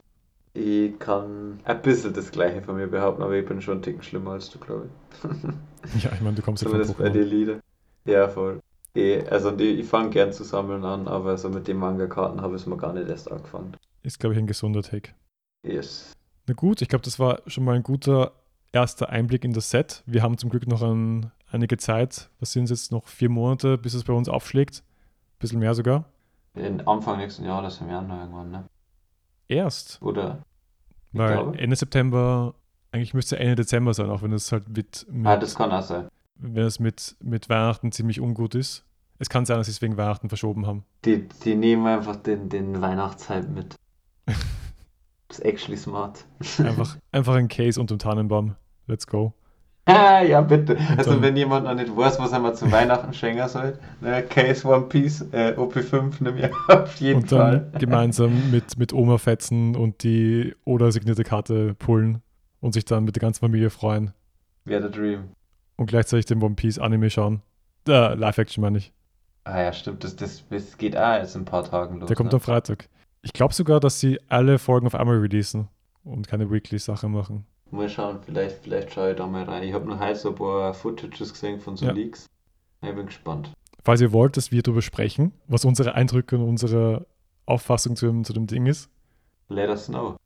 ich 0.53 0.97
kann 0.99 1.59
ein 1.63 1.81
bisschen 1.81 2.13
das 2.13 2.31
Gleiche 2.31 2.61
von 2.61 2.77
mir 2.77 2.87
behaupten, 2.87 3.21
aber 3.21 3.33
ich 3.33 3.45
bin 3.45 3.61
schon 3.61 3.79
ein 3.79 3.81
Ticken 3.81 4.01
schlimmer 4.01 4.31
als 4.31 4.49
du, 4.49 4.59
glaube 4.59 4.87
ich. 4.87 6.03
ja, 6.03 6.11
ich 6.13 6.21
meine, 6.21 6.35
du 6.35 6.41
kommst 6.41 6.63
ja 6.63 6.69
von 6.69 6.95
bei 6.97 7.09
den 7.09 7.23
Lieder. 7.23 7.59
Ja, 8.05 8.29
voll. 8.29 8.61
Ich, 8.93 9.29
also 9.29 9.51
die, 9.51 9.71
ich 9.71 9.87
fange 9.87 10.11
gern 10.11 10.31
zu 10.31 10.45
sammeln 10.45 10.85
an, 10.85 11.07
aber 11.07 11.37
so 11.37 11.49
mit 11.49 11.67
den 11.67 11.77
Manga-Karten 11.77 12.41
habe 12.41 12.55
ich 12.55 12.61
es 12.61 12.67
mir 12.67 12.77
gar 12.77 12.93
nicht 12.93 13.09
erst 13.09 13.29
angefangen. 13.29 13.75
Ist, 14.03 14.19
glaube 14.19 14.33
ich, 14.33 14.39
ein 14.39 14.47
gesunder 14.47 14.81
Take. 14.81 15.11
Yes. 15.63 16.13
Na 16.47 16.53
gut, 16.53 16.81
ich 16.81 16.87
glaube, 16.87 17.03
das 17.03 17.19
war 17.19 17.41
schon 17.47 17.65
mal 17.65 17.75
ein 17.75 17.83
guter 17.83 18.31
erster 18.71 19.09
Einblick 19.09 19.43
in 19.43 19.51
das 19.51 19.69
Set. 19.69 20.03
Wir 20.05 20.23
haben 20.23 20.37
zum 20.37 20.49
Glück 20.49 20.67
noch 20.67 20.81
ein, 20.81 21.31
einige 21.51 21.77
Zeit. 21.77 22.29
Was 22.39 22.53
sind 22.53 22.65
es 22.65 22.69
jetzt 22.69 22.91
noch? 22.91 23.07
Vier 23.07 23.29
Monate, 23.29 23.77
bis 23.77 23.93
es 23.93 24.03
bei 24.03 24.13
uns 24.13 24.29
aufschlägt? 24.29 24.83
Ein 24.85 25.39
bisschen 25.39 25.59
mehr 25.59 25.73
sogar. 25.73 26.05
In 26.53 26.79
Anfang 26.87 27.17
nächsten 27.17 27.43
Jahres 27.43 27.81
im 27.81 27.89
Januar 27.89 28.21
irgendwann, 28.21 28.51
ne? 28.51 28.63
Erst. 29.47 30.01
Oder? 30.01 30.43
Weil. 31.11 31.55
Ende 31.57 31.75
September, 31.75 32.55
eigentlich 32.91 33.13
müsste 33.13 33.39
Ende 33.39 33.55
Dezember 33.55 33.93
sein, 33.93 34.09
auch 34.09 34.21
wenn 34.21 34.33
es 34.33 34.51
halt 34.51 34.67
mit, 34.69 35.05
mit 35.09 35.27
Ah, 35.27 35.37
das 35.37 35.55
kann 35.55 35.71
auch 35.71 35.81
sein. 35.81 36.07
Wenn 36.35 36.65
es 36.65 36.79
mit, 36.79 37.15
mit 37.21 37.49
Weihnachten 37.49 37.91
ziemlich 37.91 38.19
ungut 38.19 38.55
ist. 38.55 38.83
Es 39.17 39.29
kann 39.29 39.45
sein, 39.45 39.57
dass 39.57 39.67
sie 39.67 39.71
es 39.71 39.81
wegen 39.81 39.95
Weihnachten 39.95 40.27
verschoben 40.27 40.67
haben. 40.67 40.83
Die, 41.05 41.27
die 41.43 41.55
nehmen 41.55 41.87
einfach 41.87 42.17
den, 42.17 42.49
den 42.49 42.81
Weihnachtshype 42.81 43.47
mit. 43.47 43.75
das 44.25 45.39
ist 45.39 45.45
actually 45.45 45.77
smart. 45.77 46.25
einfach, 46.57 46.97
einfach 47.13 47.35
ein 47.35 47.47
Case 47.47 47.79
unter 47.79 47.95
dem 47.95 47.99
Tannenbaum. 47.99 48.55
Let's 48.87 49.07
go. 49.07 49.33
Ja, 49.87 50.41
bitte. 50.41 50.77
Also, 50.97 51.21
wenn 51.21 51.37
jemand 51.37 51.65
noch 51.65 51.75
nicht 51.75 51.95
weiß, 51.95 52.19
was 52.19 52.31
er 52.31 52.39
mal 52.39 52.55
zu 52.55 52.71
Weihnachten 52.71 53.13
schenken 53.13 53.47
soll, 53.47 53.77
ne, 54.01 54.23
Case 54.23 54.67
One 54.67 54.85
Piece, 54.85 55.21
äh, 55.31 55.53
OP5 55.55 56.13
nimm 56.21 56.37
ich 56.37 56.49
auf 56.67 56.95
jeden 56.95 57.21
und 57.21 57.31
dann 57.31 57.69
Fall. 57.69 57.79
gemeinsam 57.79 58.51
mit, 58.51 58.77
mit 58.77 58.93
Oma 58.93 59.17
fetzen 59.17 59.75
und 59.75 60.03
die 60.03 60.55
oder 60.65 60.91
signierte 60.91 61.23
Karte 61.23 61.75
pullen 61.75 62.21
und 62.61 62.73
sich 62.73 62.85
dann 62.85 63.03
mit 63.03 63.15
der 63.15 63.21
ganzen 63.21 63.41
Familie 63.41 63.69
freuen. 63.69 64.11
Wäre 64.63 64.81
der 64.81 64.89
Dream. 64.89 65.29
Und 65.75 65.87
gleichzeitig 65.87 66.25
den 66.25 66.41
One 66.41 66.55
Piece 66.55 66.79
Anime 66.79 67.09
schauen. 67.11 67.43
Äh, 67.87 68.15
Live-Action 68.15 68.61
meine 68.61 68.79
ich. 68.79 68.91
Ah 69.43 69.61
ja, 69.61 69.73
stimmt. 69.73 70.03
Das, 70.03 70.15
das, 70.15 70.43
das 70.49 70.77
geht 70.77 70.97
auch 70.97 71.17
jetzt 71.17 71.35
in 71.35 71.41
ein 71.41 71.45
paar 71.45 71.63
Tagen 71.63 71.99
los. 71.99 72.07
Der 72.07 72.15
kommt 72.15 72.31
ne? 72.31 72.35
am 72.35 72.41
Freitag. 72.41 72.89
Ich 73.21 73.33
glaube 73.33 73.53
sogar, 73.53 73.79
dass 73.79 73.99
sie 73.99 74.19
alle 74.29 74.57
Folgen 74.57 74.87
auf 74.87 74.95
einmal 74.95 75.17
releasen 75.17 75.67
und 76.03 76.27
keine 76.27 76.49
Weekly-Sache 76.49 77.07
machen. 77.07 77.45
Mal 77.71 77.89
schauen, 77.89 78.19
vielleicht, 78.23 78.59
vielleicht 78.63 78.93
schaue 78.93 79.11
ich 79.11 79.17
da 79.17 79.25
mal 79.25 79.43
rein. 79.43 79.63
Ich 79.63 79.73
habe 79.73 79.85
noch 79.85 79.99
heute 79.99 80.15
so 80.15 80.29
ein 80.29 80.35
paar 80.35 80.73
Footages 80.73 81.33
gesehen 81.33 81.59
von 81.59 81.75
so 81.75 81.85
ja. 81.85 81.91
Leaks. 81.91 82.27
Ich 82.81 82.93
bin 82.93 83.07
gespannt. 83.07 83.51
Falls 83.83 84.01
ihr 84.01 84.11
wollt, 84.11 84.37
dass 84.37 84.51
wir 84.51 84.61
darüber 84.61 84.81
sprechen, 84.81 85.33
was 85.47 85.65
unsere 85.65 85.95
Eindrücke 85.95 86.37
und 86.37 86.43
unsere 86.43 87.07
Auffassung 87.45 87.95
zu, 87.95 88.21
zu 88.21 88.33
dem 88.33 88.47
Ding 88.47 88.67
ist. 88.67 88.89
Let 89.49 89.69
us 89.69 89.87
know. 89.87 90.17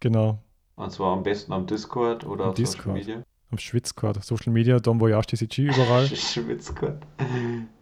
Genau. 0.00 0.38
Und 0.76 0.90
zwar 0.92 1.12
am 1.12 1.22
besten 1.22 1.52
am 1.52 1.66
Discord 1.66 2.24
oder 2.24 2.44
am 2.44 2.50
auf 2.50 2.54
Discord. 2.54 2.84
Social 2.84 2.92
Media. 2.94 3.22
Am 3.50 3.58
Schwitzcord. 3.58 4.24
Social 4.24 4.52
Media, 4.52 4.78
Don 4.78 5.00
Voyage 5.00 5.36
TCG 5.36 5.58
überall. 5.64 6.06
Schwitzcord. 6.16 7.04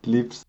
Liebst. 0.04 0.44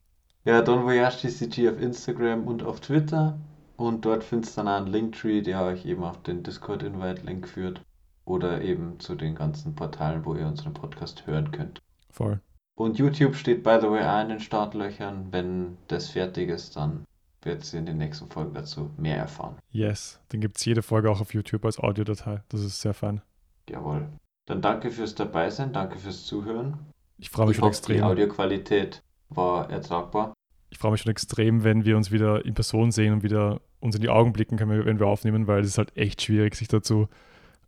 Ja, 0.46 0.62
Don 0.62 0.86
Voyage 0.86 1.28
TCG 1.28 1.70
auf 1.70 1.80
Instagram 1.80 2.48
und 2.48 2.64
auf 2.64 2.80
Twitter. 2.80 3.38
Und 3.76 4.04
dort 4.06 4.24
findest 4.24 4.58
du 4.58 4.62
dann 4.62 4.68
einen 4.68 4.88
Linktree, 4.88 5.42
der 5.42 5.64
euch 5.64 5.86
eben 5.86 6.04
auf 6.04 6.22
den 6.24 6.44
Discord-Invite-Link 6.44 7.48
führt 7.48 7.82
oder 8.30 8.62
eben 8.62 9.00
zu 9.00 9.16
den 9.16 9.36
ganzen 9.36 9.76
Portalen, 9.76 10.24
wo 10.24 10.36
ihr 10.36 10.46
unseren 10.46 10.74
Podcast 10.74 11.26
hören 11.26 11.52
könnt. 11.52 11.82
Voll. 12.12 12.40
Und 12.76 12.98
YouTube 12.98 13.36
steht, 13.36 13.64
by 13.64 13.80
the 13.82 13.90
way, 13.90 14.04
auch 14.04 14.22
in 14.22 14.30
den 14.30 14.40
Startlöchern. 14.40 15.28
Wenn 15.32 15.78
das 15.88 16.10
fertig 16.10 16.50
ist, 16.50 16.78
dann 16.78 17.04
wird 17.42 17.74
ihr 17.74 17.80
in 17.80 17.86
den 17.86 17.98
nächsten 17.98 18.30
Folgen 18.30 18.54
dazu 18.54 18.92
mehr 18.98 19.18
erfahren. 19.18 19.56
Yes, 19.72 20.20
dann 20.30 20.42
gibt 20.42 20.58
es 20.58 20.66
jede 20.66 20.82
Folge 20.82 21.10
auch 21.10 21.20
auf 21.20 21.34
YouTube 21.34 21.66
als 21.66 21.80
Audiodatei. 21.80 22.44
Das 22.50 22.62
ist 22.62 22.80
sehr 22.80 22.94
fein. 22.94 23.22
Jawohl. 23.70 24.08
Dann 24.46 24.62
danke 24.62 24.92
fürs 24.92 25.16
Dabeisein, 25.16 25.74
danke 25.74 25.98
fürs 25.98 26.26
Zuhören. 26.26 26.78
Ich 27.18 27.30
freue 27.30 27.48
mich 27.48 27.54
ich 27.54 27.58
schon 27.58 27.66
hoffe, 27.66 27.78
extrem. 27.78 27.98
Die 27.98 28.04
Audioqualität 28.04 29.02
war 29.30 29.70
ertragbar. 29.70 30.34
Ich 30.70 30.78
freue 30.78 30.92
mich 30.92 31.02
schon 31.02 31.12
extrem, 31.12 31.64
wenn 31.64 31.84
wir 31.84 31.98
uns 31.98 32.12
wieder 32.12 32.46
in 32.46 32.54
Person 32.54 32.92
sehen 32.92 33.12
und 33.14 33.24
wieder 33.24 33.60
uns 33.80 33.96
in 33.96 34.02
die 34.02 34.10
Augen 34.10 34.34
blicken 34.34 34.58
können, 34.58 34.86
wenn 34.86 35.00
wir 35.00 35.08
aufnehmen, 35.08 35.48
weil 35.48 35.62
es 35.62 35.70
ist 35.70 35.78
halt 35.78 35.98
echt 35.98 36.22
schwierig, 36.22 36.56
sich 36.56 36.68
dazu 36.68 37.10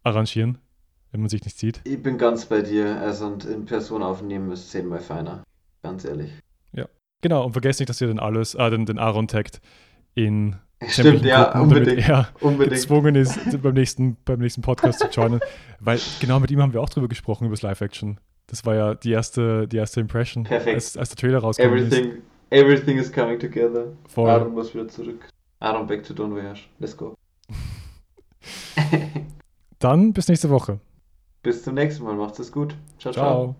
arrangieren, 0.03 0.57
wenn 1.11 1.21
man 1.21 1.29
sich 1.29 1.43
nicht 1.43 1.57
sieht. 1.57 1.81
Ich 1.83 2.01
bin 2.01 2.17
ganz 2.17 2.45
bei 2.45 2.61
dir. 2.61 2.99
Also 3.01 3.27
und 3.27 3.45
in 3.45 3.65
Person 3.65 4.03
aufnehmen 4.03 4.51
ist 4.51 4.71
zehnmal 4.71 4.99
feiner. 4.99 5.43
Ganz 5.83 6.05
ehrlich. 6.05 6.31
Ja. 6.73 6.85
Genau, 7.21 7.45
und 7.45 7.53
vergesst 7.53 7.79
nicht, 7.79 7.89
dass 7.89 8.01
ihr 8.01 8.07
den 8.07 8.19
alles, 8.19 8.55
äh, 8.55 8.69
den, 8.69 8.85
den 8.85 8.99
Aaron 8.99 9.27
taggt 9.27 9.61
in 10.13 10.55
Stimmt, 10.87 11.23
ja, 11.23 11.43
Gruppen, 11.43 11.61
unbedingt, 11.61 12.09
er 12.09 12.29
unbedingt. 12.39 12.75
gezwungen 12.75 13.13
ist, 13.13 13.61
beim 13.61 13.75
nächsten, 13.75 14.17
beim 14.25 14.39
nächsten 14.39 14.61
Podcast 14.63 14.99
zu 14.99 15.07
joinen. 15.09 15.39
Weil 15.79 15.99
genau 16.19 16.39
mit 16.39 16.49
ihm 16.49 16.59
haben 16.59 16.73
wir 16.73 16.81
auch 16.81 16.89
drüber 16.89 17.07
gesprochen, 17.07 17.45
über 17.45 17.53
das 17.53 17.61
Live-Action. 17.61 18.19
Das 18.47 18.65
war 18.65 18.73
ja 18.75 18.95
die 18.95 19.11
erste, 19.11 19.67
die 19.67 19.77
erste 19.77 19.99
Impression, 19.99 20.43
Perfekt. 20.43 20.75
Als, 20.75 20.97
als 20.97 21.09
der 21.09 21.17
Trailer 21.17 21.37
rauskam. 21.39 21.61
Everything, 21.63 22.11
ist. 22.13 22.21
everything 22.49 22.97
is 22.97 23.11
coming 23.11 23.39
together. 23.39 23.93
Voll. 24.07 24.29
Aaron 24.29 24.53
muss 24.53 24.73
wieder 24.73 24.87
zurück. 24.87 25.29
Aaron 25.59 25.85
back 25.85 26.03
to 26.03 26.13
Don 26.15 26.31
Voyage. 26.31 26.67
Let's 26.79 26.97
go. 26.97 27.15
Dann 29.81 30.13
bis 30.13 30.27
nächste 30.27 30.49
Woche. 30.49 30.79
Bis 31.43 31.63
zum 31.63 31.73
nächsten 31.73 32.03
Mal. 32.03 32.15
Macht's 32.15 32.39
es 32.39 32.51
gut. 32.51 32.75
Ciao, 32.99 33.11
ciao. 33.11 33.13
ciao. 33.13 33.55